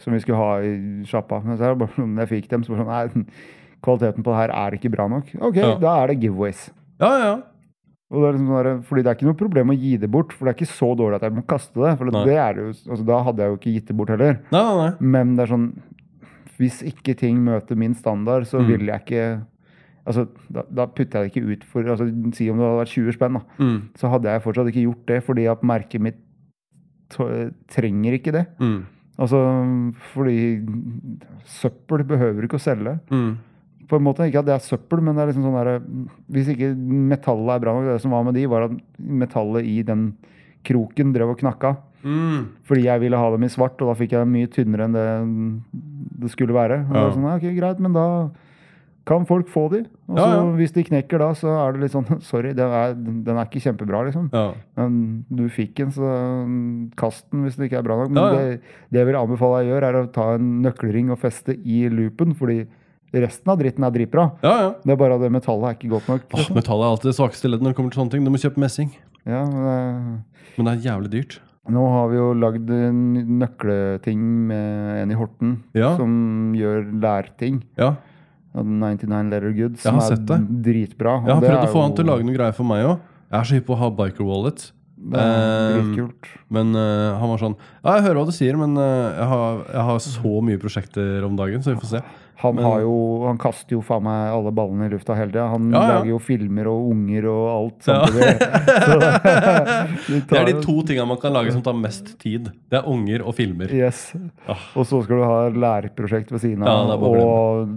som 0.00 0.12
vi 0.12 0.20
skulle 0.20 0.40
ha 0.40 0.58
i 0.64 0.74
sjappa. 1.08 1.40
Men 1.44 1.56
så 1.56 1.64
er 1.68 1.74
det 1.74 1.80
bare 1.84 1.96
sånn, 1.96 2.18
jeg 2.20 2.32
fikk 2.34 2.50
dem, 2.52 2.66
så 2.66 2.74
var 2.76 3.08
det 3.08 3.14
sånn 3.14 3.26
Nei, 3.26 3.46
kvaliteten 3.80 4.24
på 4.24 4.32
det 4.34 4.40
her 4.42 4.52
er 4.52 4.76
ikke 4.76 4.90
bra 4.92 5.06
nok. 5.08 5.30
Ok, 5.40 5.56
Ja. 5.56 5.78
da 5.80 5.94
er 6.02 6.10
det 6.12 6.20
giveaways. 6.20 6.66
Ja, 7.00 7.12
ja. 7.18 7.32
Og 8.10 8.18
det 8.20 8.26
er 8.28 8.34
liksom 8.34 8.50
sånn 8.50 8.82
fordi 8.84 9.02
det 9.02 9.10
er 9.10 9.16
ikke 9.16 9.28
noe 9.28 9.38
problem 9.38 9.70
å 9.70 9.76
gi 9.78 9.96
det 9.96 10.10
bort, 10.10 10.32
for 10.34 10.44
det 10.44 10.52
er 10.52 10.58
ikke 10.58 10.74
så 10.74 10.90
dårlig 10.98 11.20
at 11.20 11.22
jeg 11.22 11.36
må 11.36 11.46
kaste 11.46 11.78
det. 11.78 11.96
For 11.96 12.10
det 12.10 12.24
det 12.26 12.34
jo, 12.58 12.66
altså, 12.90 13.06
da 13.06 13.22
hadde 13.22 13.40
jeg 13.44 13.52
jo 13.52 13.56
ikke 13.60 13.74
gitt 13.76 13.86
det 13.86 13.96
bort 13.96 14.10
heller. 14.10 14.40
Nei, 14.50 14.62
nei, 14.66 14.76
nei. 14.82 14.90
Men 15.00 15.36
det 15.36 15.44
er 15.46 15.52
sånn 15.54 15.68
Hvis 16.60 16.82
ikke 16.84 17.16
ting 17.16 17.40
møter 17.44 17.76
min 17.80 17.94
standard, 17.96 18.44
så 18.46 18.60
Mm. 18.60 18.66
vil 18.68 18.86
jeg 18.92 19.00
ikke 19.06 19.24
Altså, 20.06 20.24
da, 20.50 20.62
da 20.74 20.86
putter 20.86 21.20
jeg 21.20 21.30
det 21.30 21.36
ikke 21.36 21.50
ut 21.52 21.64
for 21.68 21.82
altså, 21.84 22.06
Si 22.34 22.46
om 22.50 22.56
det 22.56 22.64
hadde 22.64 22.78
vært 22.80 22.94
20 22.94 23.12
spenn, 23.12 23.34
da. 23.36 23.40
Mm. 23.60 23.80
Så 24.00 24.08
hadde 24.10 24.30
jeg 24.32 24.42
fortsatt 24.42 24.70
ikke 24.72 24.84
gjort 24.86 25.06
det, 25.06 25.18
fordi 25.26 25.44
at 25.50 25.62
merket 25.62 26.00
mitt 26.00 26.16
trenger 27.70 28.16
ikke 28.16 28.32
det. 28.32 28.46
Mm. 28.62 28.80
Altså, 29.20 29.38
fordi 30.14 30.36
søppel 31.60 32.04
behøver 32.08 32.46
ikke 32.46 32.58
å 32.58 32.62
selge. 32.64 32.96
Mm. 33.12 33.36
På 33.90 33.98
en 33.98 34.04
måte, 34.06 34.26
Ikke 34.30 34.38
at 34.40 34.46
det 34.46 34.54
er 34.54 34.62
søppel, 34.64 35.02
men 35.02 35.16
det 35.16 35.22
er 35.24 35.32
liksom 35.32 35.46
sånn 35.48 35.58
der, 35.58 35.80
hvis 36.30 36.48
ikke 36.54 36.70
metallet 37.10 37.56
er 37.56 37.62
bra 37.64 37.72
nok 37.74 37.88
Det 37.90 38.00
som 38.04 38.12
var 38.14 38.24
med 38.24 38.34
de, 38.38 38.46
var 38.46 38.68
at 38.68 38.76
metallet 38.98 39.66
i 39.66 39.82
den 39.82 40.12
kroken 40.64 41.12
drev 41.12 41.30
og 41.34 41.38
knakka. 41.40 41.76
Mm. 42.04 42.46
Fordi 42.64 42.84
jeg 42.86 43.00
ville 43.00 43.16
ha 43.18 43.30
dem 43.30 43.42
i 43.44 43.48
svart, 43.52 43.80
og 43.82 43.90
da 43.90 43.94
fikk 43.98 44.12
jeg 44.16 44.20
dem 44.24 44.32
mye 44.32 44.46
tynnere 44.52 44.86
enn 44.88 44.94
det 44.96 45.08
det 46.20 46.30
skulle 46.32 46.52
være. 46.56 46.82
Og 46.90 46.94
Ja. 46.96 47.10
sånn, 47.12 47.26
ok, 47.34 47.50
Greit, 47.56 47.80
men 47.80 47.92
da 47.92 48.30
kan 49.06 49.24
folk 49.26 49.48
få 49.48 49.70
de. 49.72 49.78
Og 50.08 50.16
så 50.16 50.20
Ja, 50.20 50.34
ja. 50.36 50.42
hvis 50.56 50.72
de 50.72 50.84
knekker 50.84 51.18
da, 51.18 51.30
så 51.34 51.48
er 51.68 51.72
det 51.72 51.80
litt 51.82 51.92
sånn 51.92 52.20
Sorry, 52.30 52.52
den 52.52 52.68
er, 52.70 52.94
den 52.94 53.36
er 53.36 53.46
ikke 53.48 53.62
kjempebra, 53.64 54.04
liksom. 54.06 54.28
Ja. 54.32 54.52
Men 54.76 55.24
du 55.32 55.48
fikk 55.48 55.74
den, 55.80 55.90
så 55.90 56.04
kast 56.96 57.24
den 57.32 57.44
hvis 57.46 57.56
det 57.56 57.70
ikke 57.70 57.78
er 57.80 57.86
bra 57.88 57.96
nok. 58.02 58.10
Men. 58.10 58.36
Det, 58.36 58.60
det 58.92 59.00
jeg 59.02 59.06
vil 59.10 59.18
anbefale 59.20 59.62
deg 59.64 59.70
å 59.70 59.74
gjøre, 59.74 59.88
er 59.88 60.00
å 60.04 60.12
ta 60.12 60.34
en 60.36 60.62
nøkkelring 60.62 61.10
og 61.10 61.18
feste 61.18 61.56
i 61.64 61.88
loopen, 61.88 62.34
fordi 62.38 62.66
resten 63.12 63.50
av 63.50 63.58
dritten 63.58 63.82
er 63.84 63.90
dritbra. 63.90 64.28
ja, 64.44 64.54
ja. 64.62 64.70
Det 64.84 64.92
er 64.92 64.96
bare 65.00 65.16
at 65.16 65.20
det 65.24 65.32
metallet 65.34 65.66
er 65.72 65.74
ikke 65.80 65.90
godt 65.96 66.08
nok. 66.12 66.20
Åh, 66.30 66.38
liksom. 66.38 66.54
metallet 66.60 66.84
er 66.86 66.90
alltid 66.94 67.10
det 67.10 67.16
svakeste 67.18 67.48
leddet 67.50 67.62
når 67.66 67.72
det 67.72 67.76
kommer 67.80 67.90
til 67.90 68.00
sånne 68.04 68.10
ting. 68.14 68.24
Du 68.24 68.30
må 68.30 68.38
kjøpe 68.38 68.62
messing. 68.62 68.92
Ja, 69.26 69.44
men, 69.50 70.22
Men 70.56 70.66
det 70.68 70.74
er 70.76 70.92
jævlig 70.92 71.10
dyrt. 71.16 71.40
Eh, 71.66 71.72
nå 71.74 71.84
har 71.94 72.08
vi 72.12 72.16
jo 72.16 72.28
lagd 72.34 72.70
nøkleting 73.40 74.22
med 74.50 75.02
en 75.04 75.10
i 75.12 75.18
Horten 75.18 75.56
Ja. 75.76 75.96
som 75.96 76.52
gjør 76.56 76.88
lærting. 77.00 77.62
Ja. 77.78 77.94
99 78.54 79.30
Letter 79.30 79.52
Goods, 79.54 79.82
som 79.82 79.98
er 80.00 80.16
dritbra. 80.64 81.20
Jeg 81.26 81.34
har 81.36 81.42
prøvd 81.44 81.68
å 81.68 81.72
få 81.72 81.82
han 81.84 81.94
til 81.94 82.04
å 82.04 82.10
lage 82.14 82.26
noen 82.26 82.34
greier 82.36 82.56
for 82.56 82.66
meg 82.66 82.84
òg. 82.84 82.98
Jeg 83.30 83.38
er 83.38 83.44
så 83.46 83.54
hypp 83.54 83.66
på 83.68 83.76
å 83.76 83.82
ha 83.84 83.90
biker 83.94 84.26
wallet. 84.26 84.72
Det 85.00 85.16
er 85.16 85.78
Um, 85.80 85.94
dritkult. 85.94 86.26
Men 86.52 86.74
uh, 86.76 87.16
han 87.16 87.30
var 87.30 87.38
sånn 87.40 87.54
Ja, 87.56 87.94
jeg 87.96 88.02
hører 88.04 88.18
hva 88.20 88.26
du 88.28 88.34
sier, 88.36 88.56
men 88.60 88.74
uh, 88.76 89.08
jeg, 89.16 89.28
har, 89.30 89.62
jeg 89.72 89.84
har 89.88 89.98
så 90.04 90.32
mye 90.44 90.60
prosjekter 90.60 91.24
om 91.24 91.38
dagen, 91.38 91.62
så 91.64 91.72
vi 91.72 91.80
får 91.80 91.92
se. 91.94 92.02
Han, 92.40 92.58
har 92.64 92.80
jo, 92.80 92.92
han 93.26 93.36
kaster 93.40 93.74
jo 93.76 93.82
faen 93.84 94.02
meg 94.06 94.30
alle 94.32 94.50
ballene 94.56 94.86
i 94.88 94.92
lufta 94.94 95.14
hele 95.18 95.28
tida. 95.32 95.46
Han 95.52 95.66
Ja, 95.74 95.80
ja. 95.80 95.88
lager 95.98 96.10
jo 96.14 96.18
filmer 96.24 96.70
og 96.72 96.86
unger 96.94 97.26
og 97.28 97.42
alt 97.52 97.88
Ja. 97.90 97.98
samtidig. 98.06 98.30
Så 98.86 100.20
Det 100.30 100.38
er 100.40 100.46
de 100.48 100.54
to 100.64 100.76
tinga 100.88 101.04
man 101.08 101.20
kan 101.20 101.32
lage 101.36 101.52
som 101.52 101.62
tar 101.66 101.76
mest 101.76 102.14
tid. 102.22 102.48
Det 102.72 102.78
er 102.80 102.88
unger 102.88 103.22
og 103.26 103.34
filmer. 103.36 103.68
Yes. 103.74 104.12
Ah. 104.48 104.62
Og 104.74 104.86
så 104.88 105.02
skal 105.04 105.20
du 105.20 105.26
ha 105.28 105.38
læreprosjekt 105.52 106.32
ved 106.32 106.40
siden 106.46 106.64
Ja, 106.64 106.78
av, 106.80 106.96
bare 107.02 107.20
og 107.20 107.68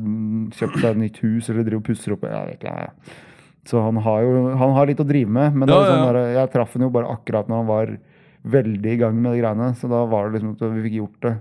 kjøpe 0.55 0.63
kjøpt 0.63 0.79
seg 0.81 0.89
et 0.93 1.01
nytt 1.03 1.19
hus 1.25 1.49
eller 1.51 1.63
driver 1.67 1.81
og 1.81 1.85
pusser 1.91 2.15
opp. 2.15 2.23
Jeg 2.23 2.47
vet 2.47 2.63
ikke. 2.63 3.19
Så 3.67 3.79
han 3.83 3.99
har 4.03 4.23
jo 4.25 4.31
han 4.59 4.73
har 4.75 4.87
litt 4.89 4.99
å 5.03 5.07
drive 5.07 5.29
med. 5.29 5.53
Men 5.59 5.69
sånn 5.71 5.85
ja. 5.91 6.07
der, 6.11 6.21
jeg 6.39 6.51
traff 6.55 6.73
han 6.77 6.87
jo 6.87 6.91
bare 6.95 7.11
akkurat 7.13 7.47
når 7.51 7.61
han 7.63 7.69
var 7.69 7.93
veldig 8.43 8.91
i 8.95 8.97
gang 8.99 9.15
med 9.21 9.35
de 9.35 9.43
greiene. 9.43 9.69
Så 9.79 9.91
da 9.91 10.05
var 10.07 10.27
det 10.31 10.39
liksom 10.39 10.55
at 10.57 10.65
vi 10.79 10.87
fikk 10.87 10.97
gjort 11.01 11.19
det. 11.27 11.35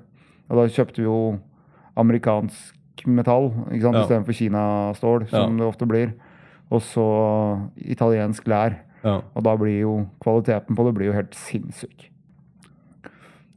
Og 0.50 0.58
da 0.60 0.66
kjøpte 0.70 1.02
vi 1.02 1.06
jo 1.08 1.18
amerikansk 1.98 2.74
metall 3.06 3.50
ikke 3.72 3.84
sant? 3.86 3.98
Ja. 3.98 4.04
istedenfor 4.04 4.38
kinastål, 4.38 5.26
som 5.32 5.58
det 5.58 5.66
ofte 5.66 5.88
blir. 5.88 6.14
Og 6.72 6.80
så 6.86 7.08
italiensk 7.76 8.46
lær. 8.48 8.78
Ja. 9.02 9.18
Og 9.34 9.44
da 9.44 9.56
blir 9.58 9.80
jo 9.82 9.98
kvaliteten 10.22 10.78
på 10.78 10.86
det 10.86 10.94
blir 10.96 11.10
jo 11.10 11.16
helt 11.16 11.34
sinnssyk. 11.36 12.08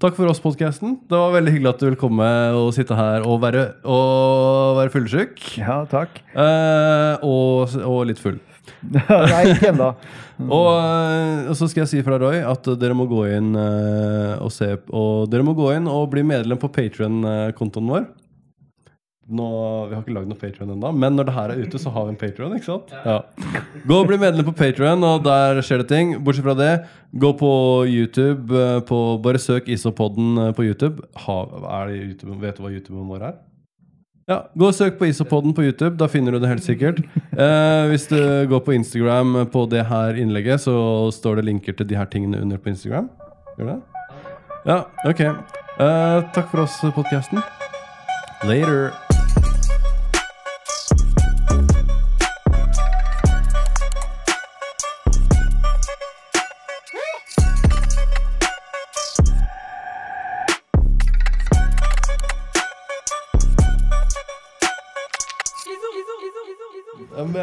Takk 0.03 0.17
for 0.17 0.27
oss-podkasten. 0.27 0.97
Det 1.07 1.15
var 1.15 1.31
veldig 1.37 1.53
hyggelig 1.53 1.69
at 1.71 1.79
du 1.79 1.85
ville 1.87 1.99
komme 1.99 2.25
og 2.57 2.73
sitte 2.75 2.97
her 2.97 3.23
og 3.23 3.39
være, 3.45 3.61
og 3.87 4.75
være 4.81 4.91
fyllesyk. 4.91 5.39
Ja, 5.61 5.85
takk. 5.87 6.19
Eh, 6.35 7.23
og, 7.23 7.71
og 7.79 8.01
litt 8.09 8.19
full. 8.19 8.41
Nei, 8.91 9.41
ikke 9.53 9.71
ennå. 9.71 9.93
Og, 10.35 10.67
eh, 10.67 11.45
og 11.47 11.55
så 11.55 11.69
skal 11.71 11.85
jeg 11.85 11.89
si 11.93 12.01
fra 12.03 12.17
Roy 12.19 12.41
at 12.43 12.65
dere 12.81 12.95
må 12.97 13.05
gå 13.07 13.21
inn 13.37 13.53
eh, 13.55 14.33
og 14.43 14.49
se 14.51 14.67
Og 14.91 15.29
dere 15.31 15.45
må 15.47 15.53
gå 15.55 15.69
inn 15.77 15.85
og 15.87 16.09
bli 16.11 16.25
medlem 16.27 16.59
på 16.59 16.67
Patrion-kontoen 16.75 17.87
vår. 17.93 18.09
Nå, 19.27 19.45
Vi 19.89 19.95
har 19.95 20.03
ikke 20.03 20.13
lagd 20.13 20.27
noe 20.29 20.37
Patrion 20.37 20.69
ennå, 20.75 20.91
men 20.93 21.15
når 21.17 21.25
det 21.25 21.33
her 21.33 21.49
er 21.55 21.61
ute, 21.65 21.79
så 21.81 21.89
har 21.89 22.03
vi 22.05 22.11
en 22.13 22.19
Patrion. 22.21 22.51
ikke 22.53 22.67
sant? 22.67 22.91
Ja. 23.05 23.15
Gå 23.89 23.97
og 24.03 24.07
bli 24.11 24.19
medlem 24.21 24.45
på 24.45 24.53
Patrion, 24.59 25.01
og 25.03 25.23
der 25.25 25.61
skjer 25.65 25.81
det 25.81 25.87
ting. 25.89 26.11
Bortsett 26.23 26.45
fra 26.45 26.53
det, 26.59 26.69
gå 27.17 27.31
på 27.39 27.49
YouTube. 27.89 28.53
eh, 28.53 28.79
På, 28.85 29.17
bare 29.23 29.41
søk 29.41 29.65
ISO-podden 29.67 30.53
på 30.53 30.63
YouTube. 30.67 31.01
Ha, 31.25 31.39
er 31.81 31.87
det 31.89 31.97
YouTube. 32.03 32.37
Vet 32.43 32.57
du 32.57 32.63
hva 32.67 32.71
YouTuben 32.75 33.07
vår 33.09 33.25
er? 33.31 33.35
Ja, 34.29 34.39
Gå 34.57 34.67
og 34.71 34.73
søk 34.73 34.95
på 34.97 35.05
Isopoden 35.05 35.53
på 35.53 35.61
YouTube. 35.61 35.97
Da 35.97 36.07
finner 36.09 36.31
du 36.33 36.39
det 36.41 36.49
helt 36.49 36.63
sikkert. 36.65 36.97
Eh, 37.37 37.87
hvis 37.91 38.07
du 38.09 38.17
går 38.49 38.61
på 38.65 38.73
Instagram 38.73 39.45
på 39.53 39.65
det 39.69 39.83
her 39.85 40.17
innlegget, 40.17 40.61
så 40.65 41.11
står 41.13 41.37
det 41.41 41.45
linker 41.45 41.77
til 41.77 41.85
de 41.85 41.95
her 41.97 42.05
tingene 42.09 42.41
under 42.41 42.57
på 42.57 42.69
Instagram. 42.73 43.09
Gjør 43.59 43.73
det? 43.75 43.79
Ja, 44.65 44.79
ok. 45.05 45.21
Eh, 45.21 46.21
takk 46.33 46.49
for 46.49 46.65
oss, 46.65 46.79
podkasten. 46.97 47.41
Later. 48.49 49.04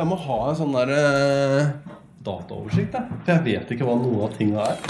Jeg 0.03 0.11
må 0.11 0.16
ha 0.18 0.36
en 0.50 0.57
sånn 0.59 0.72
der 0.74 0.90
uh, 0.90 1.92
dataoversikt, 2.26 2.96
jeg. 2.96 3.18
For 3.22 3.30
jeg 3.36 3.44
vet 3.44 3.68
ikke 3.70 3.86
hva 3.86 3.92
noen 4.00 4.24
av 4.26 4.32
tinga 4.34 4.64
er. 4.72 4.80